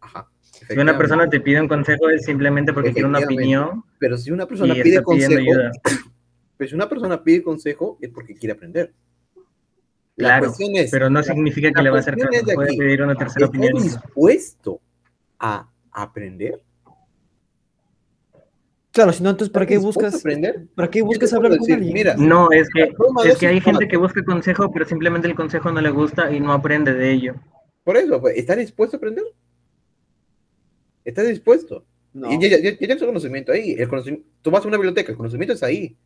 Ajá, 0.00 0.28
Si 0.42 0.76
una 0.76 0.98
persona 0.98 1.28
te 1.28 1.40
pide 1.40 1.60
un 1.60 1.68
consejo 1.68 2.08
es 2.08 2.24
simplemente 2.24 2.72
porque 2.72 2.92
quiere 2.92 3.08
una 3.08 3.20
opinión 3.20 3.84
Pero 3.98 4.16
si 4.18 4.32
una 4.32 4.46
persona 4.46 4.74
pide 4.74 5.02
consejo, 5.02 5.38
ayuda. 5.38 5.70
pero 6.56 6.68
si 6.68 6.74
una 6.74 6.88
persona 6.88 7.22
pide 7.22 7.42
consejo 7.42 7.96
es 8.00 8.10
porque 8.10 8.34
quiere 8.34 8.54
aprender. 8.54 8.92
La 10.16 10.38
Claro, 10.40 10.52
es, 10.58 10.90
pero 10.90 11.10
no 11.10 11.22
significa 11.22 11.72
que 11.72 11.82
le 11.82 11.90
va 11.90 11.98
a 11.98 12.00
hacer 12.00 12.16
caso, 12.16 12.44
de 12.44 12.54
puede 12.54 12.76
pedir 12.76 13.02
una 13.02 13.14
tercera 13.14 13.46
¿estás 13.46 13.48
opinión. 13.48 13.82
dispuesto 13.82 14.80
a 15.38 15.68
aprender? 15.92 16.60
Claro, 18.94 19.12
si 19.12 19.24
no, 19.24 19.30
entonces, 19.30 19.52
¿para 19.52 19.66
qué 19.66 19.74
¿Estás 19.74 19.86
dispuesto 19.88 20.06
buscas, 20.06 20.20
aprender? 20.20 20.66
¿para 20.76 20.88
qué 20.88 21.02
buscas 21.02 21.32
hablar 21.32 21.50
con 21.50 21.58
decir, 21.58 21.74
alguien? 21.74 21.92
mira, 21.94 22.14
No, 22.16 22.52
es 22.52 22.68
que, 22.70 22.92
es 23.28 23.38
que 23.38 23.46
hay 23.48 23.60
gente 23.60 23.88
que 23.88 23.96
busca 23.96 24.24
consejo, 24.24 24.70
pero 24.72 24.84
simplemente 24.86 25.26
el 25.26 25.34
consejo 25.34 25.72
no 25.72 25.80
le 25.80 25.90
gusta 25.90 26.32
y 26.32 26.38
no 26.38 26.52
aprende 26.52 26.94
de 26.94 27.10
ello. 27.10 27.34
Por 27.82 27.96
eso, 27.96 28.20
pues, 28.20 28.36
¿estás 28.36 28.56
dispuesto 28.56 28.96
a 28.96 28.98
aprender? 28.98 29.24
¿Estás 31.04 31.26
dispuesto? 31.26 31.84
No. 32.12 32.32
Y 32.32 32.40
ya, 32.40 32.48
ya, 32.56 32.58
ya 32.70 32.76
tienes 32.78 33.00
el 33.00 33.06
conocimiento 33.08 33.50
ahí. 33.50 33.72
El 33.72 33.88
conocimiento, 33.88 34.28
tú 34.42 34.50
vas 34.52 34.64
a 34.64 34.68
una 34.68 34.76
biblioteca, 34.76 35.10
el 35.10 35.18
conocimiento 35.18 35.54
es 35.54 35.62
ahí. 35.64 35.96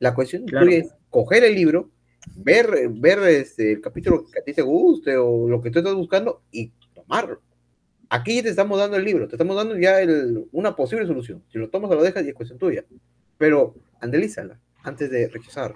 La 0.00 0.12
cuestión 0.12 0.44
Claro. 0.44 0.68
es 0.68 0.92
coger 1.10 1.44
el 1.44 1.54
libro, 1.54 1.90
ver, 2.34 2.88
ver 2.90 3.20
este, 3.20 3.72
el 3.74 3.80
capítulo 3.80 4.24
que 4.30 4.40
a 4.40 4.42
ti 4.42 4.52
te 4.52 4.62
guste 4.62 5.16
o 5.16 5.48
lo 5.48 5.62
que 5.62 5.70
tú 5.70 5.78
estás 5.78 5.94
buscando 5.94 6.42
y 6.50 6.72
tomarlo. 6.92 7.40
Aquí 8.14 8.42
te 8.42 8.50
estamos 8.50 8.78
dando 8.78 8.98
el 8.98 9.04
libro, 9.06 9.26
te 9.26 9.36
estamos 9.36 9.56
dando 9.56 9.74
ya 9.78 9.98
el- 10.02 10.46
una 10.52 10.76
posible 10.76 11.06
solución. 11.06 11.42
Si 11.50 11.56
lo 11.56 11.70
tomas 11.70 11.90
o 11.90 11.94
lo 11.94 12.02
dejas, 12.02 12.22
ya 12.22 12.28
es 12.28 12.34
cuestión 12.34 12.58
tuya. 12.58 12.84
Pero 13.38 13.74
analízala 14.00 14.60
antes 14.82 15.10
de 15.10 15.28
rechazar. 15.28 15.74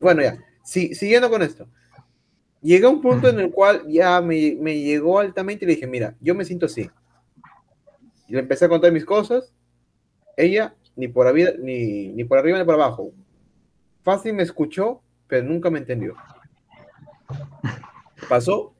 Bueno, 0.00 0.22
ya, 0.22 0.36
si- 0.64 0.92
siguiendo 0.92 1.30
con 1.30 1.42
esto. 1.42 1.68
Llegué 2.60 2.84
a 2.84 2.88
un 2.88 3.00
punto 3.00 3.28
en 3.28 3.38
el 3.38 3.52
cual 3.52 3.84
ya 3.86 4.20
me, 4.20 4.56
me 4.60 4.76
llegó 4.80 5.20
altamente 5.20 5.64
y 5.64 5.68
le 5.68 5.74
dije, 5.76 5.86
mira, 5.86 6.16
yo 6.20 6.34
me 6.34 6.44
siento 6.44 6.66
así. 6.66 6.90
Y 8.26 8.32
le 8.32 8.40
empecé 8.40 8.64
a 8.64 8.68
contar 8.68 8.90
mis 8.90 9.04
cosas. 9.04 9.54
Ella, 10.36 10.74
ni 10.96 11.06
por, 11.06 11.28
arriba, 11.28 11.50
ni, 11.60 12.08
ni 12.08 12.24
por 12.24 12.38
arriba 12.38 12.58
ni 12.58 12.64
por 12.64 12.74
abajo. 12.74 13.12
Fácil 14.02 14.34
me 14.34 14.42
escuchó, 14.42 15.00
pero 15.28 15.46
nunca 15.46 15.70
me 15.70 15.78
entendió. 15.78 16.16
Pasó, 18.28 18.74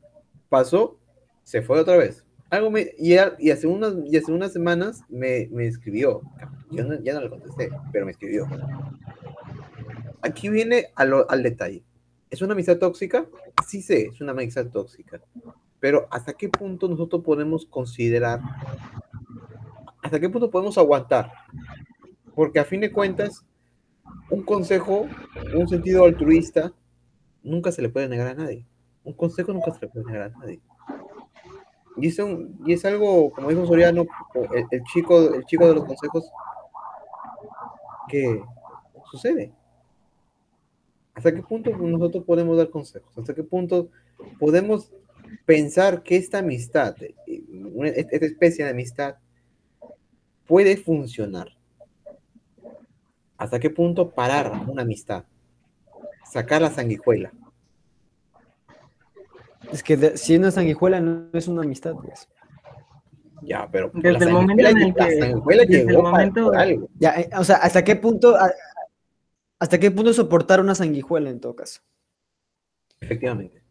pasó, 0.49 0.99
se 1.45 1.63
fue 1.63 1.79
otra 1.79 1.97
vez. 1.97 2.25
Algo 2.51 2.71
me, 2.71 2.91
y, 2.99 3.15
y 3.39 3.51
hace 3.51 3.67
unas, 3.67 3.95
y 4.07 4.17
hace 4.17 4.33
unas 4.33 4.53
semanas 4.53 5.03
me, 5.09 5.49
me 5.53 5.67
escribió. 5.67 6.23
Yo 6.71 6.85
no- 6.85 7.01
ya 7.01 7.15
no 7.15 7.21
le 7.21 7.31
contesté, 7.31 7.71
pero 7.93 8.05
me 8.05 8.13
escribió. 8.13 8.47
Aquí 10.23 10.49
viene 10.49 10.89
lo- 11.07 11.31
al 11.31 11.43
detalle. 11.43 11.83
¿Es 12.29 12.43
una 12.43 12.53
amistad 12.53 12.79
tóxica? 12.79 13.27
Sí 13.67 13.83
sé, 13.83 14.07
es 14.07 14.21
una 14.21 14.33
amistad 14.33 14.67
tóxica. 14.67 15.21
Pero 15.81 16.07
¿hasta 16.11 16.35
qué 16.35 16.49
punto 16.49 16.89
nosotros 16.89 17.23
podemos 17.25 17.65
considerar? 17.67 18.41
¿Hasta 20.03 20.21
qué 20.21 20.29
punto 20.29 20.51
podemos 20.51 20.77
aguantar? 20.79 21.33
Porque 22.35 22.61
a 22.61 22.65
fin 22.65 22.81
de 22.81 22.93
cuentas, 22.93 23.45
un 24.31 24.43
consejo, 24.43 25.09
un 25.55 25.69
sentido 25.69 26.05
altruista, 26.05 26.73
nunca 27.43 27.73
se 27.73 27.83
le 27.83 27.89
puede 27.89 28.09
negar 28.09 28.29
a 28.29 28.35
nadie. 28.35 28.67
Un 29.05 29.15
consejo 29.15 29.53
nunca 29.53 29.73
se 29.73 29.81
le 29.81 29.89
puede 29.89 30.07
negar 30.07 30.23
a 30.35 30.39
nadie. 30.39 30.61
Y 31.97 32.09
es, 32.73 32.85
algo, 32.85 33.31
como 33.33 33.51
dijo 33.51 33.67
Soriano, 33.67 34.07
el, 34.71 34.83
chico, 34.85 35.35
el 35.35 35.45
chico 35.45 35.67
de 35.69 35.75
los 35.75 35.85
consejos, 35.85 36.31
que 38.09 38.43
sucede. 39.11 39.53
¿Hasta 41.15 41.35
qué 41.35 41.43
punto 41.43 41.71
nosotros 41.77 42.25
podemos 42.25 42.57
dar 42.57 42.71
consejos? 42.71 43.17
¿Hasta 43.19 43.35
qué 43.35 43.43
punto 43.43 43.91
podemos 44.39 44.93
pensar 45.45 46.03
que 46.03 46.17
esta 46.17 46.39
amistad, 46.39 46.97
esta 46.97 48.27
especie 48.27 48.65
de 48.65 48.71
amistad, 48.71 49.17
puede 50.47 50.77
funcionar? 50.77 51.49
¿Hasta 53.37 53.59
qué 53.59 53.71
punto 53.71 54.11
parar 54.11 54.53
una 54.69 54.83
amistad? 54.83 55.25
Sacar 56.31 56.63
la 56.63 56.71
sanguijuela. 56.71 57.33
Es 59.73 59.83
que 59.83 59.97
de- 59.97 60.17
si 60.17 60.37
una 60.37 60.51
sanguijuela 60.51 61.01
no 61.01 61.29
es 61.33 61.49
una 61.49 61.63
amistad, 61.63 61.93
pues. 61.95 62.29
Ya, 63.43 63.69
pero 63.71 63.91
Desde 63.95 64.25
el 64.27 64.33
momento 64.33 64.67
en 64.69 64.79
el 64.79 64.95
que- 64.95 65.01
la 65.01 65.27
sanguijuela 65.27 65.65
desde 65.65 65.91
el 65.93 65.99
momento- 66.03 66.53
algo. 66.53 66.89
Ya, 66.99 67.11
eh, 67.21 67.31
o 67.37 67.45
sea, 67.45 67.57
¿hasta 67.57 67.83
qué 67.85 67.97
punto, 67.97 68.37
a- 68.37 68.53
hasta 69.59 69.79
qué 69.79 69.91
punto 69.91 70.13
soportar 70.13 70.61
una 70.61 70.75
sanguijuela 70.75 71.31
en 71.31 71.41
todo 71.41 71.55
caso? 71.57 71.81
Efectivamente. 73.01 73.63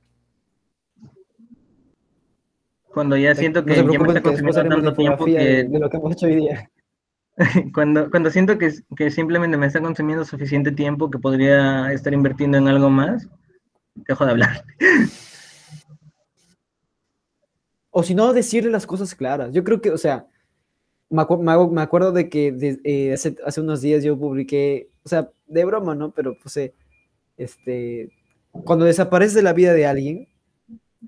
Cuando 2.94 3.16
ya 3.18 3.36
siento 3.36 3.62
No 3.62 3.66
que 3.68 3.76
se 3.76 3.82
ya 3.82 3.88
me 4.00 4.08
está 4.08 4.22
consumiendo 4.22 4.64
tanto 4.76 4.94
tiempo 4.94 5.26
que 5.26 5.64
de 5.64 5.80
lo 5.80 5.90
que 5.90 5.98
hemos 5.98 6.14
hecho 6.14 6.26
hoy 6.26 6.36
día. 6.36 6.70
cuando, 7.74 8.10
cuando 8.10 8.30
siento 8.32 8.58
que, 8.58 8.72
que 8.98 9.12
simplemente 9.12 9.56
me 9.58 9.68
está 9.68 9.80
consumiendo 9.80 10.26
suficiente 10.26 10.72
tiempo 10.72 11.10
que 11.12 11.20
podría 11.20 11.94
estar 11.94 12.14
invirtiendo 12.14 12.58
en 12.58 12.68
algo 12.68 12.90
más, 12.90 13.28
dejo 13.96 14.26
de 14.26 14.32
hablar. 14.32 14.64
O 17.92 18.04
si 18.04 18.14
no, 18.16 18.34
decirle 18.34 18.72
las 18.72 18.86
cosas 18.88 19.16
claras. 19.16 19.52
Yo 19.54 19.64
creo 19.64 19.82
que, 19.82 19.92
o 19.92 19.98
sea, 19.98 20.28
me, 21.10 21.24
me 21.24 21.24
acu- 21.54 21.72
me 21.72 21.82
acuerdo 21.82 22.12
de 22.14 22.30
que 22.30 22.80
eh, 22.86 23.14
hace, 23.14 23.38
hace 23.46 23.62
unos 23.62 23.82
días 23.82 24.04
yo 24.04 24.18
publiqué, 24.20 24.90
o 25.04 25.10
sea, 25.10 25.32
de 25.48 25.66
broma, 25.66 25.96
¿no? 25.96 26.12
Pero 26.14 26.38
puse, 26.40 26.76
este, 27.38 28.12
cuando 28.66 28.86
desapareces 28.86 29.36
de 29.36 29.44
la 29.44 29.54
vida 29.54 29.74
de 29.74 29.88
alguien, 29.88 30.30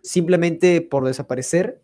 simplemente 0.03 0.81
por 0.81 1.05
desaparecer, 1.05 1.81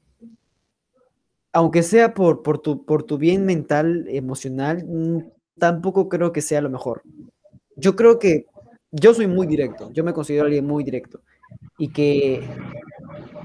aunque 1.54 1.84
sea 1.84 2.14
por, 2.14 2.44
por, 2.44 2.60
tu, 2.60 2.86
por 2.86 3.04
tu 3.04 3.18
bien 3.18 3.46
mental, 3.46 4.06
emocional, 4.10 4.86
mm, 4.86 5.20
tampoco 5.60 6.10
creo 6.10 6.32
que 6.32 6.42
sea 6.42 6.62
lo 6.62 6.70
mejor. 6.70 7.02
Yo 7.76 7.96
creo 7.96 8.20
que 8.20 8.48
yo 8.92 9.14
soy 9.14 9.28
muy 9.28 9.48
directo, 9.48 9.92
yo 9.94 10.04
me 10.04 10.14
considero 10.14 10.46
alguien 10.46 10.66
muy 10.68 10.84
directo 10.84 11.22
y 11.78 11.90
que 11.90 12.44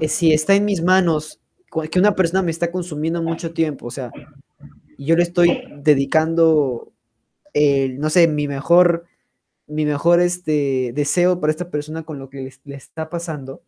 eh, 0.01 0.09
si 0.09 0.33
está 0.33 0.55
en 0.55 0.65
mis 0.65 0.83
manos 0.83 1.41
que 1.91 1.99
una 1.99 2.15
persona 2.15 2.43
me 2.43 2.51
está 2.51 2.71
consumiendo 2.71 3.23
mucho 3.23 3.53
tiempo, 3.53 3.87
o 3.87 3.91
sea, 3.91 4.13
yo 4.99 5.17
le 5.17 5.23
estoy 5.23 5.63
dedicando, 5.83 6.93
el, 7.55 7.99
no 7.99 8.11
sé, 8.11 8.29
mi 8.29 8.47
mejor, 8.47 9.07
mi 9.67 9.87
mejor 9.87 10.21
este, 10.21 10.93
deseo 10.95 11.41
para 11.41 11.51
esta 11.51 11.71
persona 11.71 12.03
con 12.03 12.19
lo 12.19 12.29
que 12.29 12.43
le, 12.43 12.53
le 12.65 12.77
está 12.77 13.09
pasando, 13.09 13.63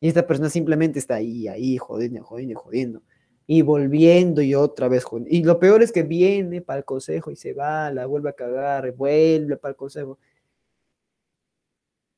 y 0.00 0.08
esta 0.08 0.26
persona 0.26 0.50
simplemente 0.50 0.98
está 0.98 1.16
ahí, 1.16 1.48
ahí, 1.48 1.78
jodiendo, 1.78 2.22
jodiendo, 2.24 2.58
jodiendo, 2.58 3.02
y 3.46 3.62
volviendo 3.62 4.42
y 4.42 4.54
otra 4.54 4.88
vez 4.88 5.04
jodiendo. 5.04 5.30
Y 5.34 5.42
lo 5.44 5.58
peor 5.58 5.82
es 5.82 5.92
que 5.92 6.02
viene 6.02 6.62
para 6.62 6.78
el 6.78 6.84
consejo 6.84 7.30
y 7.30 7.36
se 7.36 7.52
va, 7.52 7.90
la 7.90 8.06
vuelve 8.06 8.30
a 8.30 8.32
cagar, 8.32 8.92
vuelve 8.92 9.56
para 9.56 9.70
el 9.70 9.76
consejo. 9.76 10.18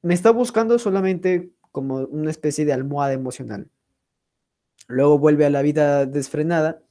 Me 0.03 0.15
está 0.15 0.31
buscando 0.31 0.79
solamente 0.79 1.51
como 1.73 1.99
una 1.99 2.31
especie 2.31 2.65
de 2.65 2.73
almohada 2.73 3.13
emocional. 3.13 3.69
Luego 4.89 5.19
vuelve 5.19 5.45
a 5.47 5.51
la 5.51 5.63
vida 5.63 6.07
desfrenada 6.07 6.83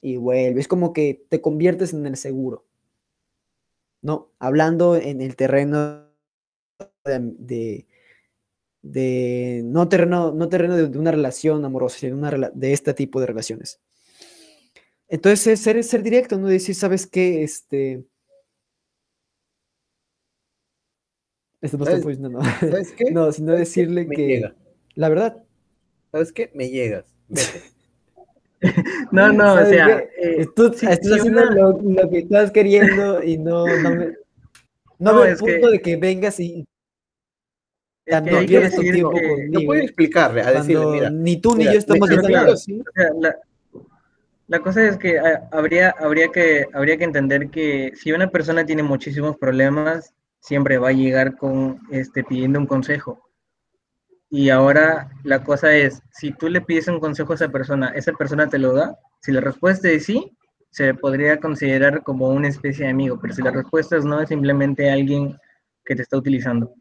y 0.00 0.16
vuelve. 0.16 0.60
Es 0.60 0.68
como 0.68 0.92
que 0.92 1.24
te 1.28 1.40
conviertes 1.40 1.92
en 1.92 2.06
el 2.06 2.16
seguro. 2.16 2.64
No, 4.02 4.30
hablando 4.38 4.96
en 4.96 5.20
el 5.20 5.36
terreno 5.36 6.06
de, 7.04 7.20
de, 7.38 7.86
de- 8.82 9.62
no 9.64 9.88
terreno, 9.88 10.32
no 10.32 10.48
terreno 10.48 10.76
de, 10.76 10.88
de 10.88 10.98
una 10.98 11.10
relación 11.10 11.64
amorosa, 11.64 11.98
sino 11.98 12.16
de, 12.16 12.34
una 12.36 12.50
de 12.54 12.72
este 12.72 12.94
tipo 12.94 13.20
de 13.20 13.26
relaciones. 13.26 13.80
Entonces, 15.08 15.46
es 15.48 15.60
ser, 15.60 15.82
ser 15.84 16.02
directo, 16.02 16.38
¿no? 16.38 16.46
Decir, 16.46 16.74
¿sabes 16.76 17.06
qué? 17.06 17.42
Este. 17.42 18.04
Esto 21.60 21.76
no 21.76 21.84
está 21.84 21.96
¿Sabes- 21.98 22.04
funcionando. 22.04 22.40
¿Sabes 22.60 22.92
qué? 22.92 23.04
No, 23.12 23.30
sino 23.32 23.52
decirle 23.52 24.08
que. 24.08 24.26
llega. 24.26 24.54
La 24.94 25.08
verdad. 25.08 25.44
¿Sabes 26.12 26.32
qué? 26.32 26.50
Me 26.54 26.70
llegas. 26.70 27.09
No, 29.10 29.32
no, 29.32 29.54
o 29.54 29.56
¿Sabes 29.56 29.68
sea, 29.70 30.04
eh, 30.18 30.46
Tú 30.54 30.70
si- 30.74 30.86
estás 30.86 31.12
haciendo 31.12 31.42
una- 31.42 31.50
lo, 31.54 31.80
lo 31.80 32.10
que 32.10 32.18
estás 32.18 32.50
queriendo 32.50 33.22
y 33.24 33.38
no, 33.38 33.66
no 33.66 33.90
me. 33.90 34.06
No, 34.98 35.12
No, 35.12 35.14
veo 35.14 35.24
el 35.24 35.32
es 35.32 35.40
que- 35.40 35.52
punto 35.54 35.70
de 35.70 35.80
que 35.80 35.96
vengas 35.96 36.38
y 36.40 36.66
es 38.04 38.20
que 38.22 38.46
pierdes 38.46 38.74
tu 38.74 38.82
tiempo 38.82 39.12
que- 39.12 39.48
No 39.50 39.60
puedo 39.64 39.80
explicarle, 39.80 40.42
a 40.42 40.52
decirle, 40.52 40.86
mira, 40.86 41.10
ni 41.10 41.40
tú 41.40 41.52
ni 41.52 41.58
mira, 41.60 41.72
yo 41.72 41.78
estamos 41.78 42.00
nuestros 42.10 42.26
viendo 42.28 42.36
nada. 42.36 42.42
amigos- 42.42 42.64
¿sí? 42.64 42.80
O 42.80 42.92
sea, 42.94 43.10
la, 43.18 43.36
la 44.48 44.58
cosa 44.60 44.86
es 44.86 44.98
que 44.98 45.18
ah, 45.18 45.48
habría, 45.52 45.94
habría 45.98 46.28
que 46.28 46.66
habría 46.74 46.98
que 46.98 47.04
entender 47.04 47.48
que 47.48 47.92
si 47.96 48.12
una 48.12 48.30
persona 48.30 48.66
tiene 48.66 48.82
muchísimos 48.82 49.38
problemas, 49.38 50.12
siempre 50.40 50.76
va 50.76 50.88
a 50.90 50.92
llegar 50.92 51.36
con 51.36 51.80
este 51.90 52.24
pidiendo 52.24 52.58
un 52.58 52.66
consejo. 52.66 53.29
Y 54.30 54.50
ahora 54.50 55.10
la 55.24 55.42
cosa 55.42 55.74
es, 55.74 56.02
si 56.12 56.30
tú 56.32 56.48
le 56.48 56.60
pides 56.60 56.86
un 56.86 57.00
consejo 57.00 57.32
a 57.32 57.34
esa 57.34 57.48
persona, 57.48 57.88
esa 57.88 58.12
persona 58.12 58.48
te 58.48 58.58
lo 58.58 58.72
da. 58.72 58.96
Si 59.20 59.32
la 59.32 59.40
respuesta 59.40 59.88
es 59.90 60.06
sí, 60.06 60.36
se 60.70 60.94
podría 60.94 61.40
considerar 61.40 62.04
como 62.04 62.28
una 62.28 62.46
especie 62.46 62.84
de 62.84 62.92
amigo, 62.92 63.18
pero 63.20 63.34
si 63.34 63.42
la 63.42 63.50
respuesta 63.50 63.96
es 63.96 64.04
no, 64.04 64.20
es 64.20 64.28
simplemente 64.28 64.88
alguien 64.88 65.36
que 65.84 65.96
te 65.96 66.02
está 66.02 66.16
utilizando. 66.16 66.72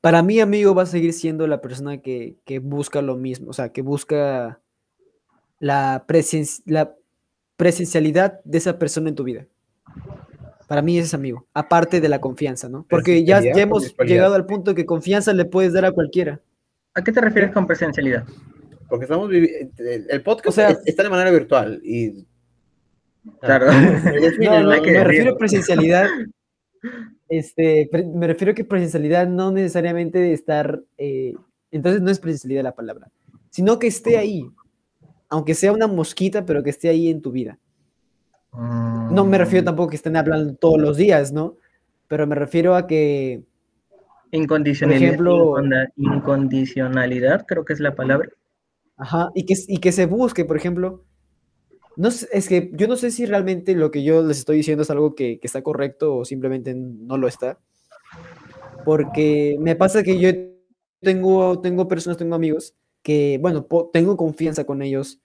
Para 0.00 0.22
mí, 0.22 0.40
amigo, 0.40 0.74
va 0.74 0.84
a 0.84 0.86
seguir 0.86 1.12
siendo 1.12 1.46
la 1.48 1.60
persona 1.60 1.98
que, 2.00 2.38
busca 2.62 3.02
lo 3.02 3.16
mismo, 3.16 3.50
o 3.50 3.52
sea, 3.52 3.70
que 3.72 3.82
busca 3.82 4.60
la, 5.58 6.06
la 6.66 6.96
presencialidad 7.56 8.40
de 8.44 8.58
esa 8.58 8.78
persona 8.78 9.08
en 9.08 9.14
tu 9.16 9.24
vida. 9.24 9.46
Para 10.70 10.82
mí 10.82 10.96
ese 10.96 11.06
es 11.06 11.14
amigo, 11.14 11.48
aparte 11.52 12.00
de 12.00 12.08
la 12.08 12.20
confianza, 12.20 12.68
¿no? 12.68 12.86
Porque 12.88 13.24
ya, 13.24 13.40
hemos 13.40 13.92
llegado 14.06 14.36
al 14.36 14.46
punto 14.46 14.72
que 14.72 14.86
confianza 14.86 15.32
le 15.32 15.44
puedes 15.44 15.72
dar 15.72 15.84
a 15.84 15.90
cualquiera. 15.90 16.40
¿A 16.94 17.02
qué 17.02 17.10
te 17.10 17.20
refieres 17.20 17.50
con 17.50 17.66
presencialidad? 17.66 18.24
porque 18.88 19.06
estamos 19.06 19.28
viviendo, 19.28 19.68
el, 20.08 20.22
podcast 20.22 20.46
O 20.46 20.52
sea- 20.52 20.70
es- 20.70 20.78
está 20.86 21.02
de 21.02 21.10
manera 21.10 21.32
virtual 21.32 21.80
y... 21.82 22.24
Claro. 23.40 23.66
No, 23.72 24.60
no, 24.62 24.70
hay 24.70 24.80
que 24.82 24.92
me 24.92 25.02
refiero 25.02 25.32
a 25.34 25.38
presencialidad. 25.38 26.08
Este, 27.28 27.90
me 28.14 28.28
refiero 28.28 28.52
a 28.52 28.54
que 28.54 28.64
presencialidad 28.64 29.26
no 29.26 29.50
necesariamente 29.50 30.20
de 30.20 30.32
estar, 30.32 30.80
eh, 30.98 31.34
entonces 31.72 32.00
no 32.00 32.12
es 32.12 32.20
presencialidad 32.20 32.62
la 32.62 32.76
palabra, 32.76 33.10
sino 33.50 33.80
que 33.80 33.88
esté 33.88 34.18
ahí, 34.18 34.48
aunque 35.30 35.54
sea 35.54 35.72
una 35.72 35.88
mosquita, 35.88 36.46
pero 36.46 36.62
que 36.62 36.70
esté 36.70 36.88
ahí 36.90 37.08
en 37.08 37.22
tu 37.22 37.32
vida. 37.32 37.58
No 38.52 39.24
me 39.24 39.36
Mm. 39.36 39.40
refiero 39.40 39.64
tampoco 39.64 39.88
a 39.88 39.90
que 39.90 39.96
estén 39.96 40.16
hablando 40.16 40.54
todos 40.54 40.80
los 40.80 40.96
días, 40.96 41.32
¿no? 41.32 41.56
Pero 42.08 42.26
me 42.26 42.34
refiero 42.34 42.74
a 42.74 42.86
que, 42.86 43.42
Incondicionalidad, 44.32 45.12
ejemplo- 45.14 45.54
incondicionalidad, 45.96 47.46
creo 47.46 47.64
que 47.64 47.72
es 47.72 47.80
la 47.80 47.94
palabra. 47.94 48.28
ajá, 48.96 49.30
y 49.34 49.44
que, 49.46 49.54
y 49.66 49.78
que 49.78 49.92
se 49.92 50.06
busque, 50.06 50.44
por 50.44 50.56
ejemplo, 50.56 51.04
no 51.96 52.10
sé, 52.10 52.28
es 52.32 52.48
que 52.48 52.70
yo 52.74 52.86
no 52.86 52.96
sé 52.96 53.10
si 53.10 53.26
realmente 53.26 53.74
lo 53.74 53.90
que 53.90 54.02
yo 54.04 54.22
les 54.22 54.38
estoy 54.38 54.58
diciendo 54.58 54.82
es 54.82 54.90
algo 54.90 55.14
que, 55.14 55.38
que 55.40 55.46
está 55.46 55.62
correcto 55.62 56.16
o 56.16 56.24
simplemente 56.24 56.74
no 56.74 57.16
lo 57.18 57.26
está. 57.28 57.58
Porque 58.84 59.56
me 59.60 59.76
pasa 59.76 60.02
que 60.02 60.18
yo 60.18 60.30
tengo, 61.00 61.60
tengo 61.60 61.88
personas, 61.88 62.16
tengo 62.16 62.34
amigos 62.34 62.74
que, 63.02 63.38
bueno, 63.40 63.66
po- 63.66 63.90
tengo 63.92 64.16
confianza 64.16 64.64
con 64.64 64.82
ellos, 64.82 65.20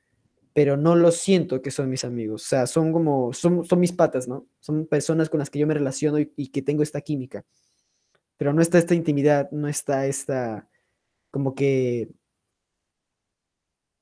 pero 0.55 0.77
no 0.77 0.95
los 0.95 1.17
siento 1.17 1.61
que 1.61 1.69
son 1.69 1.89
mis 1.89 2.05
amigos. 2.05 2.45
O 2.45 2.47
sea, 2.47 2.65
son 2.65 2.93
como, 2.93 3.33
son, 3.33 3.65
son 3.65 3.77
mis 3.77 3.91
patas, 3.91 4.29
¿no? 4.29 4.47
Son 4.61 4.87
personas 4.87 5.29
con 5.29 5.39
las 5.39 5.49
que 5.49 5.59
yo 5.59 5.67
me 5.67 5.73
relaciono 5.73 6.17
y, 6.17 6.47
que 6.49 6.61
tengo 6.61 6.81
esta 6.81 7.01
química. 7.01 7.45
Pero 8.37 8.53
no 8.53 8.61
está 8.61 8.77
esta 8.77 8.95
intimidad, 8.95 9.51
no 9.51 9.67
está 9.67 10.07
esta, 10.07 10.69
como 11.31 11.55
que, 11.55 12.09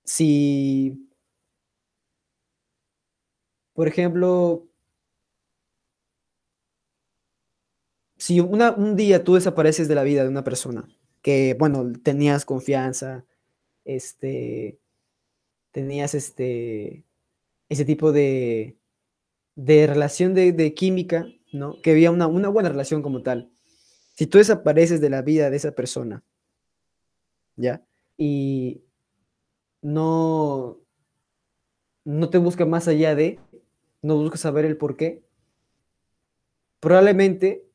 si, 0.06 1.10
por 3.74 3.88
ejemplo, 3.88 4.68
si 8.18 8.40
un 8.40 8.96
día 8.96 9.24
tú 9.24 9.36
desapareces 9.36 9.88
de 9.88 9.96
la 9.96 10.04
vida 10.04 10.24
de 10.24 10.30
una 10.30 10.44
persona 10.44 10.88
que, 11.24 11.56
bueno, 11.58 11.92
tenías 12.04 12.46
confianza, 12.46 13.26
este, 13.86 14.80
tenías 15.74 16.14
este, 16.14 17.04
ese 17.68 17.84
tipo 17.84 18.14
de, 18.14 18.78
de 19.56 19.88
relación 19.88 20.34
de, 20.34 20.74
química, 20.74 21.28
¿no? 21.52 21.82
Que 21.82 21.92
había 21.92 22.12
una, 22.12 22.28
una 22.28 22.48
buena 22.48 22.70
relación 22.70 23.02
como 23.02 23.24
tal. 23.24 23.52
Si 24.16 24.28
tú 24.28 24.38
desapareces 24.38 25.02
de 25.02 25.10
la 25.10 25.24
vida 25.24 25.50
de 25.50 25.58
esa 25.58 25.72
persona, 25.72 26.24
¿ya? 27.56 27.84
Y 28.16 28.84
no, 29.82 30.80
no 32.06 32.30
te 32.30 32.38
busca 32.38 32.66
más 32.66 32.88
allá 32.88 33.16
de, 33.16 33.40
no 34.04 34.16
buscas 34.16 34.42
saber 34.42 34.66
el 34.66 34.78
por 34.78 34.96
qué, 34.96 35.24
probablemente 36.80 37.66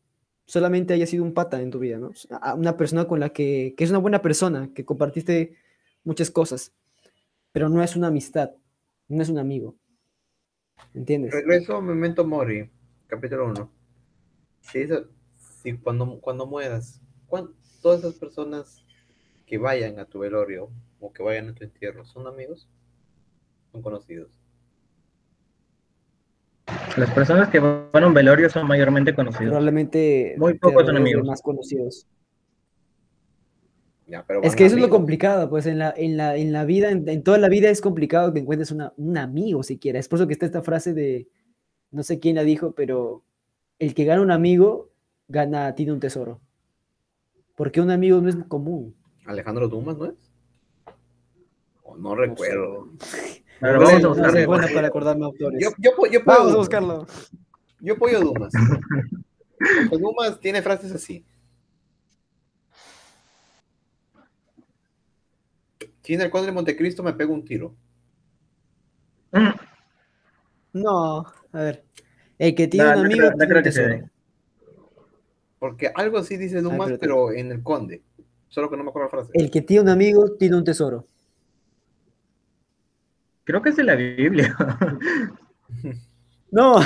solamente 0.46 0.94
haya 0.94 1.06
sido 1.06 1.24
un 1.24 1.34
pata 1.34 1.60
en 1.60 1.72
tu 1.72 1.80
vida, 1.80 1.98
¿no? 1.98 2.12
Una 2.56 2.76
persona 2.76 3.06
con 3.08 3.18
la 3.18 3.30
que, 3.30 3.74
que 3.76 3.82
es 3.82 3.90
una 3.90 3.98
buena 3.98 4.22
persona, 4.22 4.70
que 4.72 4.84
compartiste 4.84 5.56
muchas 6.04 6.30
cosas, 6.30 6.72
pero 7.52 7.68
no 7.68 7.82
es 7.82 7.96
una 7.96 8.08
amistad, 8.08 8.50
no 9.08 9.22
es 9.22 9.28
un 9.28 9.38
amigo. 9.38 9.76
¿Entiendes? 10.94 11.32
Regreso 11.32 11.76
a 11.76 11.80
Memento 11.80 12.24
Mori, 12.24 12.70
capítulo 13.06 13.46
1. 13.46 13.70
Si, 14.60 14.86
si 15.62 15.76
cuando, 15.78 16.20
cuando 16.20 16.46
mueras, 16.46 17.00
todas 17.82 18.00
esas 18.00 18.14
personas 18.14 18.84
que 19.46 19.58
vayan 19.58 19.98
a 19.98 20.04
tu 20.04 20.18
velorio 20.18 20.70
o 21.00 21.12
que 21.12 21.22
vayan 21.22 21.48
a 21.48 21.54
tu 21.54 21.64
entierro, 21.64 22.04
¿son 22.04 22.26
amigos? 22.26 22.68
¿Son 23.72 23.82
conocidos? 23.82 24.30
Las 26.96 27.10
personas 27.12 27.48
que 27.48 27.60
van 27.60 28.02
a 28.02 28.06
un 28.06 28.14
velorio 28.14 28.50
son 28.50 28.66
mayormente 28.66 29.14
conocidas. 29.14 29.46
Probablemente 29.46 30.34
Muy 30.36 30.54
pocos 30.54 30.84
son 30.84 30.96
amigos. 30.96 31.26
más 31.26 31.40
conocidos. 31.40 32.06
Ya, 34.08 34.24
pero 34.26 34.42
Es 34.42 34.56
que 34.56 34.64
eso 34.64 34.76
es 34.76 34.80
lo 34.80 34.88
complicado, 34.88 35.50
pues 35.50 35.66
en 35.66 35.78
la, 35.78 35.92
en 35.94 36.16
la, 36.16 36.34
en 36.34 36.50
la 36.50 36.64
vida, 36.64 36.90
en, 36.90 37.06
en 37.08 37.22
toda 37.22 37.36
la 37.36 37.48
vida 37.50 37.68
es 37.68 37.82
complicado 37.82 38.32
que 38.32 38.40
encuentres 38.40 38.70
una, 38.70 38.94
un 38.96 39.18
amigo 39.18 39.62
siquiera. 39.62 39.98
Es 39.98 40.08
por 40.08 40.18
eso 40.18 40.26
que 40.26 40.32
está 40.32 40.46
esta 40.46 40.62
frase 40.62 40.94
de, 40.94 41.28
no 41.90 42.02
sé 42.02 42.18
quién 42.18 42.36
la 42.36 42.42
dijo, 42.42 42.72
pero 42.72 43.22
el 43.78 43.94
que 43.94 44.04
gana 44.06 44.22
un 44.22 44.30
amigo, 44.30 44.90
gana, 45.28 45.74
tiene 45.74 45.92
un 45.92 46.00
tesoro. 46.00 46.40
Porque 47.54 47.82
un 47.82 47.90
amigo 47.90 48.20
no 48.22 48.30
es 48.30 48.36
común. 48.48 48.94
Alejandro 49.26 49.68
Dumas, 49.68 49.98
¿no 49.98 50.06
es? 50.06 50.14
O 51.82 51.96
no 51.96 52.14
recuerdo. 52.14 52.88
No 53.60 53.80
vamos 53.80 54.18
a 54.20 54.30
No 54.30 54.68
para 54.72 54.86
acordarme 54.86 55.24
autores. 55.24 55.60
Yo, 55.60 55.70
yo, 55.78 55.90
yo, 56.12 56.20
Vamos 56.24 56.38
a 56.38 56.42
apoyo, 56.44 56.58
buscarlo. 56.58 57.06
yo 57.80 57.94
apoyo 57.94 58.18
a 58.18 58.20
Dumas. 58.20 58.52
Porque 59.90 60.00
Dumas 60.00 60.38
tiene 60.38 60.62
frases 60.62 60.92
así. 60.92 61.24
Si 66.08 66.14
en 66.14 66.22
el 66.22 66.30
conde 66.30 66.46
de 66.46 66.52
Montecristo 66.52 67.02
me 67.02 67.12
pego 67.12 67.34
un 67.34 67.44
tiro. 67.44 67.76
Mm, 69.30 69.50
No, 70.72 71.18
a 71.52 71.58
ver. 71.62 71.84
El 72.38 72.54
que 72.54 72.66
tiene 72.66 72.86
No, 72.86 72.92
un 72.94 73.00
no 73.00 73.04
amigo 73.04 73.18
creo- 73.18 73.30
no 73.32 73.36
tiene 73.36 73.50
creo 73.52 73.62
que 73.62 73.72
se. 73.72 74.10
Porque 75.58 75.92
algo 75.94 76.16
así 76.16 76.38
dice 76.38 76.62
Dumas, 76.62 76.86
pero 76.86 76.92
te- 76.94 76.98
pero 76.98 77.32
en 77.32 77.52
el 77.52 77.62
conde. 77.62 78.02
Solo 78.48 78.70
que 78.70 78.78
no 78.78 78.84
me 78.84 78.88
acuerdo 78.88 79.08
la 79.08 79.10
frase. 79.10 79.32
El 79.34 79.50
que 79.50 79.60
tiene 79.60 79.82
un 79.82 79.88
amigo 79.90 80.34
tiene 80.38 80.56
un 80.56 80.64
tesoro. 80.64 81.06
Creo 83.44 83.60
que 83.60 83.68
es 83.68 83.76
de 83.76 83.84
la 83.84 83.94
Biblia. 83.94 84.56
No, 86.50 86.80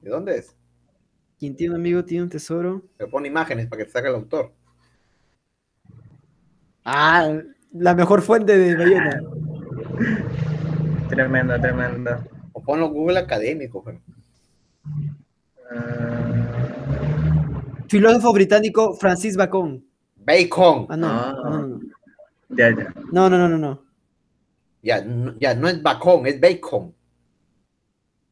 ¿De 0.00 0.08
dónde 0.08 0.38
es? 0.38 0.56
quien 1.38 1.54
tiene 1.56 1.74
un 1.74 1.80
amigo 1.82 2.02
tiene 2.06 2.22
un 2.24 2.30
tesoro. 2.30 2.84
Me 2.98 3.06
pone 3.06 3.28
imágenes 3.28 3.66
para 3.68 3.80
que 3.80 3.84
te 3.84 3.90
saque 3.90 4.08
el 4.08 4.14
autor. 4.14 4.54
Ah, 6.86 7.28
la 7.74 7.94
mejor 7.94 8.22
fuente 8.22 8.56
de 8.56 8.76
Bayona. 8.76 9.20
tremendo, 11.08 11.60
tremendo. 11.60 12.10
O 12.52 12.62
ponlo 12.62 12.86
en 12.86 12.92
Google 12.92 13.18
académico. 13.18 13.82
pero- 13.84 13.98
Ah, 15.70 16.70
Filósofo 17.88 18.32
británico 18.32 18.94
Francis 18.94 19.36
Bacon. 19.36 19.84
Bacon. 20.24 20.86
Ah, 20.88 20.96
no, 20.96 21.06
Ah. 21.08 21.34
no, 21.44 21.50
no, 21.50 21.66
no. 21.68 21.80
ya, 22.50 22.70
ya. 22.70 22.94
No, 23.12 23.28
no, 23.30 23.38
no, 23.38 23.48
no, 23.48 23.58
no. 23.58 23.82
Ya, 24.82 25.02
no, 25.02 25.34
ya, 25.38 25.54
no 25.54 25.68
es 25.68 25.82
bacon, 25.82 26.26
es 26.26 26.40
bacon. 26.40 26.92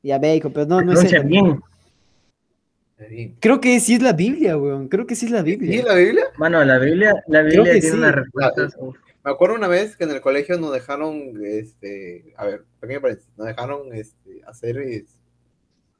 Ya 0.03 0.19
Bacon, 0.19 0.53
pero 0.53 0.67
no, 0.67 0.83
no 0.83 0.93
es 0.93 1.25
bien. 1.25 1.61
Creo 3.41 3.61
que 3.61 3.81
sí 3.81 3.95
es 3.95 4.03
la 4.03 4.13
Biblia, 4.13 4.57
weón. 4.59 4.89
Creo 4.89 5.07
que 5.07 5.15
sí 5.15 5.27
es 5.27 5.33
la 5.33 5.41
¿Y 5.41 5.45
Biblia. 5.45 5.85
la 5.85 5.95
Biblia? 5.95 6.25
Bueno, 6.39 6.65
la 6.65 6.79
Biblia, 6.79 7.15
la 7.29 7.43
Biblia 7.43 7.65
tiene 7.73 7.81
sí. 7.81 7.91
unas 7.97 8.15
respuestas. 8.15 8.77
Me 9.25 9.31
acuerdo 9.31 9.55
una 9.57 9.69
vez 9.69 9.97
que 9.97 10.05
en 10.05 10.11
el 10.11 10.21
colegio 10.21 10.59
nos 10.59 10.73
dejaron, 10.73 11.33
este, 11.45 12.35
a 12.37 12.47
ver, 12.47 12.65
pequeño 12.81 13.01
paréntesis, 13.01 13.33
nos 13.37 13.47
dejaron 13.47 13.93
este, 13.95 14.43
hacer, 14.47 14.79
es- 14.79 15.21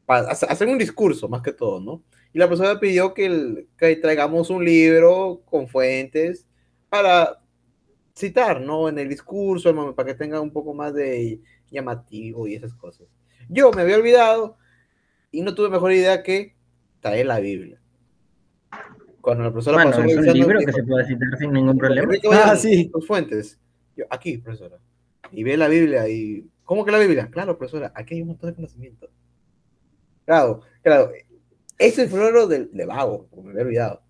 pa- 0.07 0.21
hace- 0.31 0.47
hacer 0.47 0.69
un 0.69 0.79
discurso 0.79 1.29
más 1.29 1.43
que 1.43 1.53
todo, 1.53 1.81
¿no? 1.81 2.05
Y 2.33 2.39
la 2.41 2.49
profesora 2.49 2.81
pidió 2.81 3.15
que, 3.15 3.27
el- 3.27 3.69
traigamos 4.03 4.51
un 4.51 4.65
libro 4.65 5.43
con 5.47 5.69
fuentes 5.69 6.47
para 6.91 7.43
citar, 8.17 8.61
¿no? 8.63 8.89
En 8.91 8.99
el 9.01 9.09
discurso, 9.11 9.75
para 9.97 10.09
que 10.09 10.19
tenga 10.19 10.41
un 10.41 10.53
poco 10.53 10.75
más 10.75 10.95
de 10.95 11.41
llamativo 11.71 12.49
y 12.49 12.57
esas 12.57 12.75
cosas. 12.75 13.09
Yo 13.51 13.73
me 13.73 13.83
había 13.83 13.97
olvidado 13.99 14.59
y 15.33 15.43
no 15.43 15.55
tuve 15.57 15.71
mejor 15.71 15.93
idea 15.93 16.23
que 16.25 16.57
traer 17.01 17.27
la 17.27 17.41
Biblia. 17.41 17.82
Cuando 19.23 19.45
la 19.45 19.53
profesora 19.53 19.77
Bueno, 19.77 19.91
pasó 19.93 20.03
es 20.03 20.17
un 20.17 20.33
libro 20.35 20.59
que 20.59 20.73
se 20.73 20.83
puede 20.83 21.07
citar 21.07 21.39
sin 21.39 21.53
ningún 21.53 21.79
problema. 21.79 22.13
Ah, 22.33 22.57
sí. 22.57 22.91
Tus 22.93 23.07
fuentes. 23.07 23.59
Yo, 23.97 24.05
aquí, 24.11 24.39
profesora. 24.39 24.79
Y 25.31 25.45
ve 25.45 25.57
la 25.57 25.69
Biblia 25.69 26.09
y. 26.09 26.47
¿Cómo 26.65 26.85
que 26.85 26.91
la 26.91 26.99
Biblia? 26.99 27.29
Claro, 27.31 27.57
profesora, 27.57 27.93
aquí 27.95 28.15
hay 28.15 28.23
un 28.23 28.29
montón 28.29 28.51
de 28.51 28.57
conocimiento. 28.57 29.09
Claro, 30.27 30.63
claro. 30.83 31.13
Ese 31.79 32.09
fue 32.09 32.29
el 32.29 32.49
de, 32.49 32.67
de 32.67 32.85
vago, 32.85 33.29
porque 33.31 33.45
me 33.47 33.51
había 33.53 33.63
olvidado. 33.65 34.03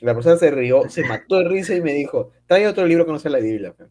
La 0.00 0.12
profesora 0.12 0.38
se 0.38 0.50
rió, 0.50 0.88
se 0.88 1.04
mató 1.04 1.38
de 1.38 1.48
risa 1.48 1.74
y 1.74 1.80
me 1.80 1.92
dijo: 1.94 2.30
trae 2.46 2.66
otro 2.68 2.86
libro 2.86 3.06
que 3.06 3.12
no 3.12 3.18
sea 3.18 3.30
la 3.30 3.38
Biblia. 3.38 3.72
pe". 3.72 3.84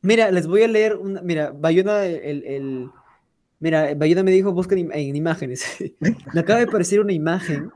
Mira, 0.00 0.30
les 0.30 0.46
voy 0.46 0.62
a 0.62 0.68
leer 0.68 0.96
una. 0.96 1.20
Mira, 1.20 1.52
Bayona, 1.54 2.06
el, 2.06 2.44
el- 2.44 2.90
Mira, 3.60 3.94
Bayona 3.94 4.22
me 4.22 4.30
dijo, 4.30 4.52
busquen 4.52 4.90
en 4.92 5.16
imágenes. 5.16 5.64
me 6.34 6.40
acaba 6.40 6.58
de 6.58 6.66
aparecer 6.66 7.00
una 7.00 7.12
imagen 7.12 7.70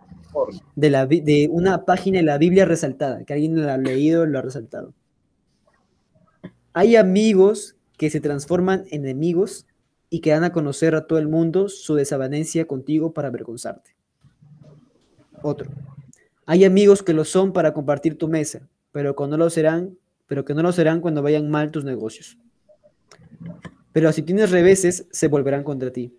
de, 0.77 0.91
la, 0.91 1.07
de 1.07 1.49
una 1.51 1.85
página 1.85 2.19
de 2.19 2.25
la 2.25 2.39
Biblia 2.39 2.65
resaltada, 2.65 3.25
que 3.25 3.33
alguien 3.33 3.65
la 3.65 3.75
ha 3.75 3.79
leído 3.79 4.27
lo 4.27 4.39
ha 4.39 4.43
resaltado. 4.43 4.93
Hay 6.73 6.97
amigos 6.97 7.77
que 7.97 8.11
se 8.11 8.21
transforman 8.21 8.85
en 8.91 9.05
enemigos 9.05 9.67
y 10.11 10.21
que 10.21 10.31
dan 10.31 10.45
a 10.45 10.53
conocer 10.53 10.95
a 10.95 11.07
todo 11.07 11.19
el 11.19 11.29
mundo 11.29 11.69
su 11.69 11.95
desavenencia 11.95 12.67
contigo 12.67 13.13
para 13.13 13.29
avergonzarte. 13.29 13.97
Otro. 15.43 15.71
Hay 16.47 16.65
amigos 16.65 17.03
que 17.03 17.13
lo 17.13 17.25
son 17.25 17.53
para 17.53 17.75
compartir 17.75 18.17
tu 18.17 18.29
mesa, 18.29 18.69
pero 18.93 19.15
lo 19.19 19.51
serán, 19.51 19.99
pero 20.27 20.45
que 20.45 20.55
no 20.55 20.63
lo 20.63 20.73
serán 20.73 21.01
cuando 21.01 21.23
vayan 21.23 21.51
mal 21.51 21.71
tus 21.71 21.85
negocios. 21.85 22.39
Pero 23.93 24.13
si 24.13 24.23
tienes 24.23 24.51
reveses, 24.51 25.07
se 25.11 25.29
volverán 25.29 25.65
contra 25.65 25.93
ti. 25.93 26.15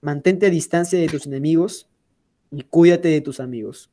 Mantente 0.00 0.46
a 0.46 0.50
distancia 0.50 0.98
de 0.98 1.08
tus 1.08 1.26
enemigos 1.26 1.88
y 2.50 2.62
cuídate 2.62 3.08
de 3.08 3.20
tus 3.20 3.40
amigos. 3.40 3.90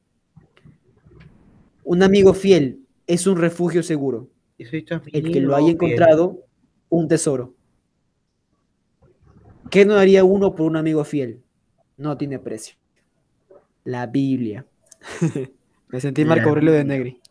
Un 1.83 2.03
amigo 2.03 2.33
fiel 2.33 2.79
es 3.07 3.27
un 3.27 3.37
refugio 3.37 3.83
seguro. 3.83 4.29
El 4.57 5.31
que 5.31 5.41
lo 5.41 5.55
haya 5.55 5.71
encontrado, 5.71 6.45
un 6.89 7.07
tesoro. 7.07 7.53
¿Qué 9.69 9.85
no 9.85 9.95
haría 9.95 10.23
uno 10.23 10.55
por 10.55 10.67
un 10.67 10.77
amigo 10.77 11.03
fiel? 11.03 11.41
No 11.97 12.17
tiene 12.17 12.39
precio. 12.39 12.75
La 13.83 14.07
Biblia. 14.07 14.65
Me 15.89 15.99
sentí 15.99 16.25
Marco 16.25 16.49
Aurelio 16.49 16.71
de. 16.71 16.83
Negri. 16.83 17.21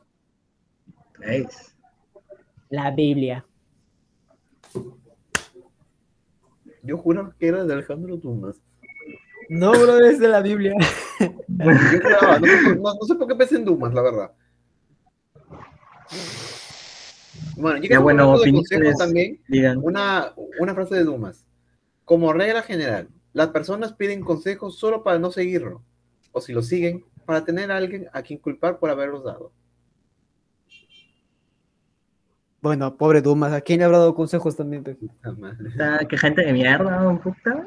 La 2.70 2.90
Biblia. 2.90 3.46
Yo 6.84 6.98
juro 6.98 7.34
que 7.38 7.48
era 7.48 7.64
de 7.64 7.72
Alejandro 7.72 8.16
Dumas. 8.16 8.60
No, 9.48 9.72
bro, 9.72 9.98
es 9.98 10.18
de 10.20 10.28
la 10.28 10.40
Biblia. 10.40 10.74
Yo 11.20 12.00
juraba, 12.02 12.38
no, 12.38 12.46
sé 12.46 12.56
por- 12.64 12.76
no- 12.76 12.94
no 12.94 13.06
sé 13.06 13.14
por 13.14 13.28
qué 13.28 13.34
pensé 13.34 13.56
en 13.56 13.64
Dumas, 13.64 13.92
la 13.92 14.02
verdad. 14.02 14.32
Bueno, 17.56 17.78
estamos 17.82 18.02
bueno, 18.02 18.38
de 18.38 18.94
también, 18.98 19.40
Digan. 19.48 19.78
Una, 19.82 20.32
una 20.60 20.74
frase 20.74 20.96
de 20.96 21.04
Dumas. 21.04 21.46
Como 22.04 22.32
regla 22.32 22.62
general, 22.62 23.08
las 23.32 23.48
personas 23.48 23.92
piden 23.92 24.22
consejos 24.22 24.78
solo 24.78 25.02
para 25.02 25.18
no 25.18 25.30
seguirlo, 25.30 25.82
o 26.32 26.40
si 26.40 26.52
lo 26.52 26.62
siguen, 26.62 27.04
para 27.24 27.44
tener 27.44 27.70
a 27.70 27.76
alguien 27.76 28.08
a 28.12 28.22
quien 28.22 28.38
culpar 28.38 28.78
por 28.78 28.90
haberlos 28.90 29.24
dado. 29.24 29.52
Bueno, 32.64 32.96
pobre 32.96 33.20
Dumas, 33.20 33.52
¿a 33.52 33.60
quién 33.60 33.80
le 33.80 33.84
habrá 33.84 33.98
dado 33.98 34.14
consejos 34.14 34.56
también? 34.56 34.82
pe? 34.82 34.96
Qué 36.08 36.16
gente 36.16 36.46
de 36.46 36.50
mierda, 36.54 37.06
un 37.06 37.18
puta. 37.18 37.62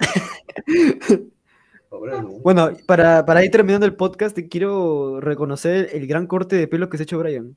pobre 1.88 2.16
Dumas. 2.20 2.42
Bueno, 2.42 2.70
para, 2.84 3.24
para 3.24 3.44
ir 3.44 3.52
terminando 3.52 3.86
el 3.86 3.94
podcast, 3.94 4.34
te 4.34 4.48
quiero 4.48 5.20
reconocer 5.20 5.88
el 5.92 6.08
gran 6.08 6.26
corte 6.26 6.56
de 6.56 6.66
pelo 6.66 6.88
que 6.90 6.96
se 6.96 7.02
ha 7.02 7.04
hecho 7.04 7.20
Brian. 7.20 7.54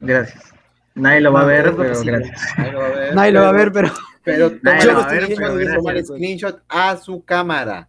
Gracias. 0.00 0.54
Nadie 0.94 1.20
lo 1.20 1.30
va 1.34 1.42
a 1.42 1.44
ver, 1.44 1.74
pero 1.76 2.00
gracias. 2.02 2.40
Nadie 2.56 2.72
lo 2.72 2.78
va 2.80 2.86
a 2.86 2.90
ver, 2.90 3.14
Nadie 3.14 3.32
lo 3.32 3.40
va 3.42 3.48
a 3.48 3.52
pero- 3.52 3.64
ver, 3.64 3.72
pero 3.72 3.92
Pero 4.24 4.50
Nadie 4.62 4.80
toma 4.86 4.92
lo 4.94 4.98
va 4.98 5.06
a 5.10 5.12
el 5.14 5.18
ver, 5.18 5.24
screenshot, 5.24 5.36
pero 5.58 5.76
toma 5.76 5.90
el 5.90 5.96
gracias. 5.98 6.06
screenshot 6.16 6.62
a 6.70 6.96
su 6.96 7.22
cámara. 7.22 7.88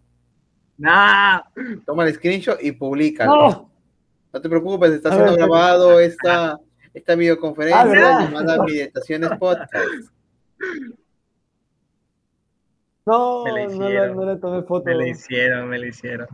¡No! 0.78 1.44
Toma 1.86 2.06
el 2.06 2.14
screenshot 2.16 2.62
y 2.62 2.74
públicalo. 2.74 3.32
¡No! 3.34 3.70
No 4.34 4.42
te 4.42 4.50
preocupes, 4.50 4.92
está 4.92 5.10
siendo 5.14 5.36
grabado 5.36 6.02
esta, 6.02 6.60
esta 6.94 7.16
videoconferencia 7.16 7.82
Ah, 7.82 8.26
llamada 8.26 8.64
Meditaciones 8.64 9.30
Podcast. 9.40 9.74
No, 13.06 13.44
Me 13.44 13.52
la 13.52 13.66
no, 13.66 13.72
hicieron. 13.74 14.16
no 14.16 14.26
le 14.26 14.38
tomé 14.40 14.64
foto. 14.64 14.86
Me 14.86 14.94
lo 14.96 15.06
hicieron, 15.06 15.68
me 15.68 15.78
lo 15.78 15.88
hicieron. 15.88 16.26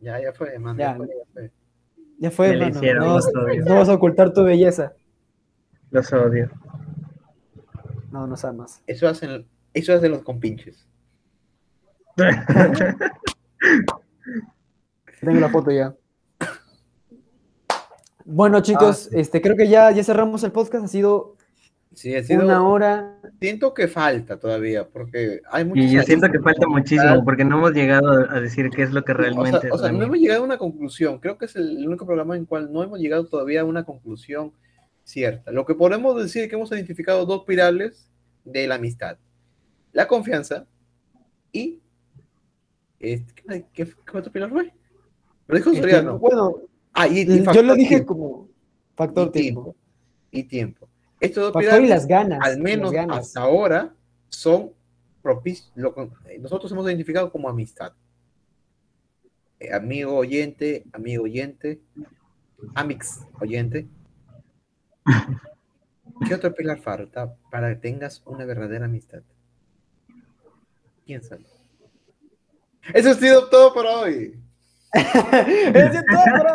Ya, 0.00 0.20
ya 0.20 0.30
fue, 0.34 0.58
man. 0.58 0.76
Ya. 0.76 0.90
Ya 0.92 0.96
fue, 0.98 1.06
ya 1.08 1.14
fue. 1.32 1.50
Ya 2.18 2.30
fue, 2.30 2.48
Me 2.50 2.56
la 2.56 2.64
hermano. 2.66 2.78
hicieron, 2.78 3.06
No, 3.08 3.14
los 3.14 3.26
odio. 3.34 3.64
no 3.64 3.74
vas 3.76 3.88
a 3.88 3.94
ocultar 3.94 4.32
tu 4.34 4.44
belleza. 4.44 4.92
Los 5.90 6.12
odio. 6.12 6.50
No, 8.10 8.26
nos 8.26 8.44
amas. 8.44 8.82
Eso 8.86 9.08
hacen, 9.08 9.46
eso 9.72 9.94
hacen 9.94 10.10
los 10.10 10.22
compinches. 10.22 10.86
Tengo 15.20 15.40
la 15.40 15.48
foto 15.48 15.70
ya. 15.70 15.94
Bueno, 18.24 18.60
chicos, 18.60 19.08
este, 19.12 19.40
creo 19.40 19.56
que 19.56 19.68
ya, 19.68 19.90
ya 19.90 20.04
cerramos 20.04 20.42
el 20.44 20.52
podcast. 20.52 20.84
Ha 20.84 20.88
sido 20.88 21.36
Sí, 21.94 22.14
ha 22.14 22.22
sido. 22.22 22.44
una 22.44 22.66
hora. 22.66 23.18
Siento 23.40 23.74
que 23.74 23.86
falta 23.86 24.38
todavía, 24.38 24.88
porque 24.88 25.40
hay 25.50 25.64
muchos. 25.64 25.84
Y 25.84 25.90
yo 25.90 26.02
siento 26.02 26.30
que 26.30 26.40
falta 26.40 26.66
muchísimo, 26.66 27.22
porque 27.24 27.44
no 27.44 27.58
hemos 27.58 27.72
llegado 27.74 28.30
a 28.30 28.40
decir 28.40 28.70
qué 28.70 28.82
es 28.82 28.92
lo 28.92 29.04
que 29.04 29.12
O 29.12 29.14
sea, 29.16 29.22
realmente 29.24 29.70
o 29.70 29.78
sea, 29.78 29.92
no 29.92 30.02
hemos 30.02 30.18
llegado 30.18 30.40
a 30.42 30.44
una 30.44 30.58
conclusión. 30.58 31.18
Creo 31.18 31.36
que 31.36 31.44
es 31.44 31.56
el 31.56 31.86
único 31.86 32.06
programa 32.06 32.34
en 32.34 32.42
el 32.42 32.48
cual 32.48 32.72
no 32.72 32.82
hemos 32.82 32.98
llegado 32.98 33.26
todavía 33.26 33.60
a 33.60 33.64
una 33.64 33.84
conclusión 33.84 34.52
cierta. 35.04 35.50
Lo 35.52 35.66
que 35.66 35.74
podemos 35.74 36.16
decir 36.16 36.44
es 36.44 36.48
que 36.48 36.56
hemos 36.56 36.72
identificado 36.72 37.26
dos 37.26 37.44
pilares 37.44 38.10
de 38.44 38.66
la 38.66 38.76
amistad: 38.76 39.18
la 39.92 40.08
confianza 40.08 40.66
y. 41.52 41.80
Este, 42.98 43.34
¿qué, 43.34 43.66
qué, 43.74 43.84
qué 43.84 44.16
otro 44.18 44.32
pilar 44.32 44.48
fue? 44.50 44.72
Lo 45.48 45.56
dijo 45.56 45.70
Este, 45.70 45.82
Soriano. 45.82 46.18
bueno, 46.18 46.54
Ah, 46.92 47.08
y, 47.08 47.20
y 47.20 47.44
yo 47.52 47.62
lo 47.62 47.74
dije 47.74 47.96
tiempo, 47.96 48.14
como 48.14 48.48
factor 48.94 49.28
y 49.28 49.30
tiempo. 49.30 49.62
tiempo. 49.62 49.76
Y 50.30 50.42
tiempo. 50.44 50.88
Estos 51.20 51.44
dos 51.44 51.52
Factor 51.52 51.80
y 51.80 51.82
pilares, 51.84 51.88
las 51.88 52.06
ganas. 52.06 52.40
al 52.42 52.60
menos 52.60 52.90
ganas. 52.90 53.18
hasta 53.18 53.40
ahora, 53.42 53.94
son 54.28 54.72
propicios. 55.22 55.70
Nosotros 56.40 56.70
hemos 56.72 56.86
identificado 56.86 57.30
como 57.30 57.48
amistad. 57.48 57.92
Eh, 59.60 59.72
amigo 59.72 60.16
oyente, 60.16 60.84
amigo 60.92 61.22
oyente, 61.24 61.80
amix 62.74 63.20
oyente. 63.40 63.86
¿Qué 66.26 66.34
otro 66.34 66.52
pilar 66.54 66.80
falta 66.80 67.34
para 67.50 67.68
que 67.70 67.76
tengas 67.80 68.22
una 68.26 68.44
verdadera 68.44 68.86
amistad? 68.86 69.22
Piénsalo. 71.04 71.44
Eso 72.92 73.10
ha 73.10 73.14
sido 73.14 73.48
todo 73.48 73.72
por 73.72 73.86
hoy. 73.86 74.41
Eso 74.92 75.18
es 75.74 76.04
todo, 76.06 76.22
bro. 76.38 76.52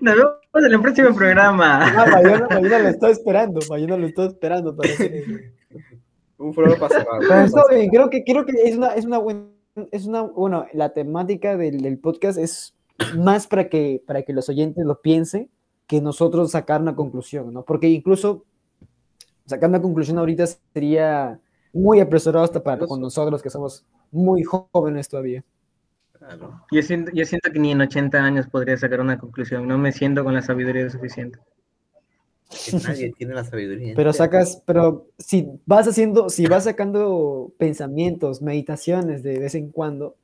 Nos 0.00 0.14
vemos 0.16 0.38
en 0.54 0.72
el 0.72 0.80
próximo 0.80 1.14
programa. 1.14 1.84
Ah, 1.84 2.06
Mayona, 2.10 2.48
Mayona 2.48 2.78
lo 2.78 2.88
estaba 2.88 3.12
esperando. 3.12 3.60
Mayona 3.68 3.96
lo 3.96 4.06
estaba 4.06 4.28
esperando 4.28 4.74
para 4.74 4.92
hacer. 4.92 5.24
Un 6.38 6.54
programa 6.54 6.88
bien, 7.70 7.90
creo 7.90 8.10
que, 8.10 8.24
creo 8.24 8.46
que 8.46 8.52
es 8.64 8.76
una, 8.76 8.94
es 8.94 9.04
una 9.04 9.18
buena, 9.18 9.46
es 9.90 10.06
una, 10.06 10.22
bueno, 10.22 10.66
la 10.72 10.90
temática 10.90 11.56
del, 11.56 11.82
del 11.82 11.98
podcast 11.98 12.38
es 12.38 12.74
más 13.16 13.46
para 13.46 13.68
que, 13.68 14.02
para 14.06 14.22
que 14.22 14.32
los 14.32 14.48
oyentes 14.48 14.84
lo 14.84 15.00
piensen 15.00 15.50
que 15.86 16.00
nosotros 16.00 16.50
sacar 16.50 16.80
una 16.80 16.94
conclusión, 16.94 17.52
¿no? 17.52 17.64
Porque 17.64 17.88
incluso 17.88 18.44
sacar 19.46 19.68
una 19.68 19.82
conclusión 19.82 20.18
ahorita 20.18 20.46
sería 20.46 21.40
muy 21.72 22.00
apresurado 22.00 22.44
hasta 22.44 22.62
para 22.62 22.86
con 22.86 23.00
nosotros 23.00 23.42
que 23.42 23.50
somos 23.50 23.84
muy 24.10 24.42
jóvenes 24.44 25.08
todavía. 25.08 25.44
Claro. 26.18 26.62
Yo 26.70 26.82
siento, 26.82 27.10
yo 27.14 27.24
siento 27.24 27.50
que 27.52 27.58
ni 27.58 27.72
en 27.72 27.80
80 27.80 28.18
años 28.18 28.46
podría 28.48 28.76
sacar 28.76 29.00
una 29.00 29.18
conclusión. 29.18 29.66
No 29.68 29.78
me 29.78 29.92
siento 29.92 30.24
con 30.24 30.34
la 30.34 30.42
sabiduría 30.42 30.88
suficiente. 30.90 31.38
Que 32.48 32.76
nadie 32.78 33.12
tiene 33.12 33.34
la 33.34 33.44
sabiduría. 33.44 33.94
Pero 33.94 34.10
entera. 34.10 34.12
sacas, 34.12 34.62
pero 34.66 35.06
si 35.18 35.48
vas 35.66 35.86
haciendo, 35.86 36.30
si 36.30 36.46
vas 36.46 36.64
sacando 36.64 37.52
pensamientos, 37.58 38.40
meditaciones 38.40 39.22
de 39.22 39.38
vez 39.38 39.54
en 39.54 39.70
cuando, 39.70 40.16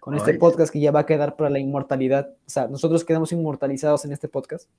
con 0.00 0.14
este 0.14 0.32
Ay. 0.32 0.38
podcast 0.38 0.72
que 0.72 0.80
ya 0.80 0.92
va 0.92 1.00
a 1.00 1.06
quedar 1.06 1.34
para 1.34 1.50
la 1.50 1.58
inmortalidad. 1.58 2.28
O 2.46 2.50
sea, 2.50 2.68
nosotros 2.68 3.04
quedamos 3.04 3.32
inmortalizados 3.32 4.04
en 4.04 4.12
este 4.12 4.28
podcast. 4.28 4.70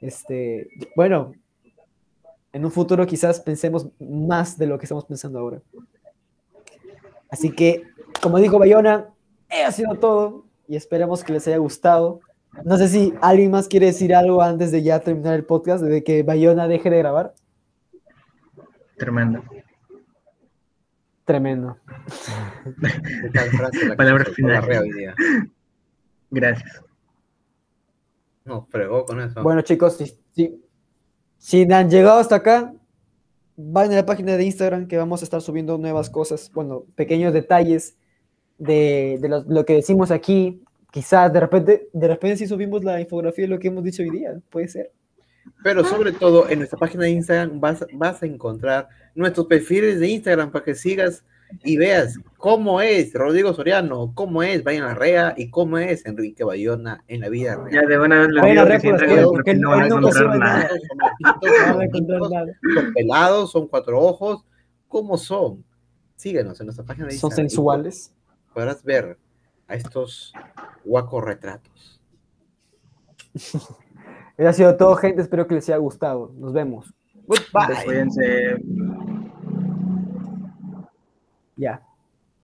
Este, 0.00 0.68
bueno, 0.96 1.32
en 2.52 2.64
un 2.64 2.70
futuro 2.70 3.06
quizás 3.06 3.40
pensemos 3.40 3.88
más 4.00 4.56
de 4.56 4.66
lo 4.66 4.78
que 4.78 4.86
estamos 4.86 5.04
pensando 5.04 5.38
ahora. 5.38 5.60
Así 7.30 7.50
que, 7.50 7.82
como 8.22 8.38
dijo 8.38 8.58
Bayona, 8.58 9.08
ha 9.50 9.72
sido 9.72 9.94
todo 9.96 10.44
y 10.66 10.76
esperemos 10.76 11.24
que 11.24 11.32
les 11.32 11.46
haya 11.48 11.58
gustado. 11.58 12.20
No 12.64 12.76
sé 12.76 12.88
si 12.88 13.14
alguien 13.20 13.50
más 13.50 13.68
quiere 13.68 13.86
decir 13.86 14.14
algo 14.14 14.42
antes 14.42 14.72
de 14.72 14.82
ya 14.82 15.00
terminar 15.00 15.34
el 15.34 15.44
podcast, 15.44 15.82
de 15.82 16.02
que 16.02 16.22
Bayona 16.22 16.68
deje 16.68 16.90
de 16.90 16.98
grabar. 16.98 17.34
Tremendo. 18.96 19.42
Tremendo. 21.24 21.76
¿Qué 23.22 23.30
tal 23.30 23.50
frase 23.50 23.84
la 23.84 23.90
que 23.90 23.96
Palabra 23.96 24.24
final. 24.24 25.14
Gracias. 26.30 26.82
No, 28.44 28.66
fregó 28.70 29.04
con 29.04 29.20
eso. 29.20 29.42
Bueno, 29.42 29.60
chicos, 29.60 29.98
si, 29.98 30.18
si, 30.34 30.64
si 31.36 31.70
han 31.70 31.90
llegado 31.90 32.18
hasta 32.18 32.36
acá, 32.36 32.72
vayan 33.56 33.92
a 33.92 33.96
la 33.96 34.06
página 34.06 34.36
de 34.36 34.44
Instagram 34.44 34.88
que 34.88 34.96
vamos 34.96 35.20
a 35.20 35.24
estar 35.24 35.42
subiendo 35.42 35.76
nuevas 35.76 36.08
cosas, 36.08 36.50
bueno, 36.54 36.84
pequeños 36.94 37.34
detalles 37.34 37.97
de, 38.58 39.18
de 39.20 39.28
los- 39.28 39.46
lo 39.46 39.64
que 39.64 39.74
decimos 39.74 40.10
aquí. 40.10 40.62
Quizás 40.90 41.32
de 41.32 41.40
repente, 41.40 41.88
de 41.92 42.08
repente 42.08 42.36
si 42.38 42.46
subimos 42.46 42.82
la 42.84 43.00
infografía 43.00 43.44
de 43.44 43.48
lo 43.50 43.58
que 43.58 43.68
hemos 43.68 43.84
dicho 43.84 44.02
hoy 44.02 44.10
día, 44.10 44.38
puede 44.50 44.68
ser. 44.68 44.90
Pero 45.62 45.84
sobre 45.84 46.12
todo 46.12 46.48
en 46.48 46.58
nuestra 46.58 46.78
página 46.78 47.04
de 47.04 47.10
Instagram 47.10 47.60
vas, 47.60 47.86
vas 47.94 48.22
a 48.22 48.26
encontrar 48.26 48.88
nuestros 49.14 49.46
perfiles 49.46 49.98
de 50.00 50.08
Instagram 50.08 50.50
para 50.50 50.64
que 50.64 50.74
sigas 50.74 51.24
y 51.64 51.78
veas 51.78 52.18
cómo 52.36 52.80
es 52.82 53.12
Rodrigo 53.14 53.54
Soriano, 53.54 54.12
cómo 54.14 54.42
es 54.42 54.62
Brian 54.62 54.84
Larrea 54.84 55.32
y 55.36 55.48
cómo 55.50 55.78
es 55.78 56.04
Enrique 56.04 56.44
Bayona 56.44 57.02
en 57.08 57.20
la 57.22 57.28
vida 57.30 57.58
Ya 57.72 57.80
real. 57.80 57.88
de 57.88 57.98
una 57.98 58.20
vez 58.20 58.82
Vayan 58.82 59.08
digo 59.16 59.32
porque 59.32 59.54
no 59.54 59.70
van 59.70 59.82
a 59.82 59.86
encontrar 59.86 60.38
nada. 60.38 60.68
Son 60.68 61.90
son 61.92 62.48
son 62.74 62.92
pelados, 62.94 63.50
son 63.52 63.68
cuatro 63.68 63.98
ojos, 64.00 64.44
¿cómo 64.88 65.16
son? 65.16 65.64
Síguenos 66.16 66.60
en 66.60 66.66
nuestra 66.66 66.84
página 66.84 67.06
de 67.06 67.12
Son 67.12 67.28
Instagram. 67.28 67.46
y 67.46 67.50
sensuales. 67.50 68.14
Podrás 68.58 68.82
ver 68.82 69.16
a 69.68 69.76
estos 69.76 70.32
guacos 70.84 71.22
retratos. 71.22 72.02
Eso 74.36 74.48
ha 74.48 74.52
sido 74.52 74.76
todo, 74.76 74.96
gente. 74.96 75.22
Espero 75.22 75.46
que 75.46 75.54
les 75.54 75.68
haya 75.68 75.76
gustado. 75.76 76.32
Nos 76.36 76.52
vemos. 76.52 76.92
Goodbye. 77.28 77.84
Cuídense. 77.84 78.56
Ya. 81.54 81.86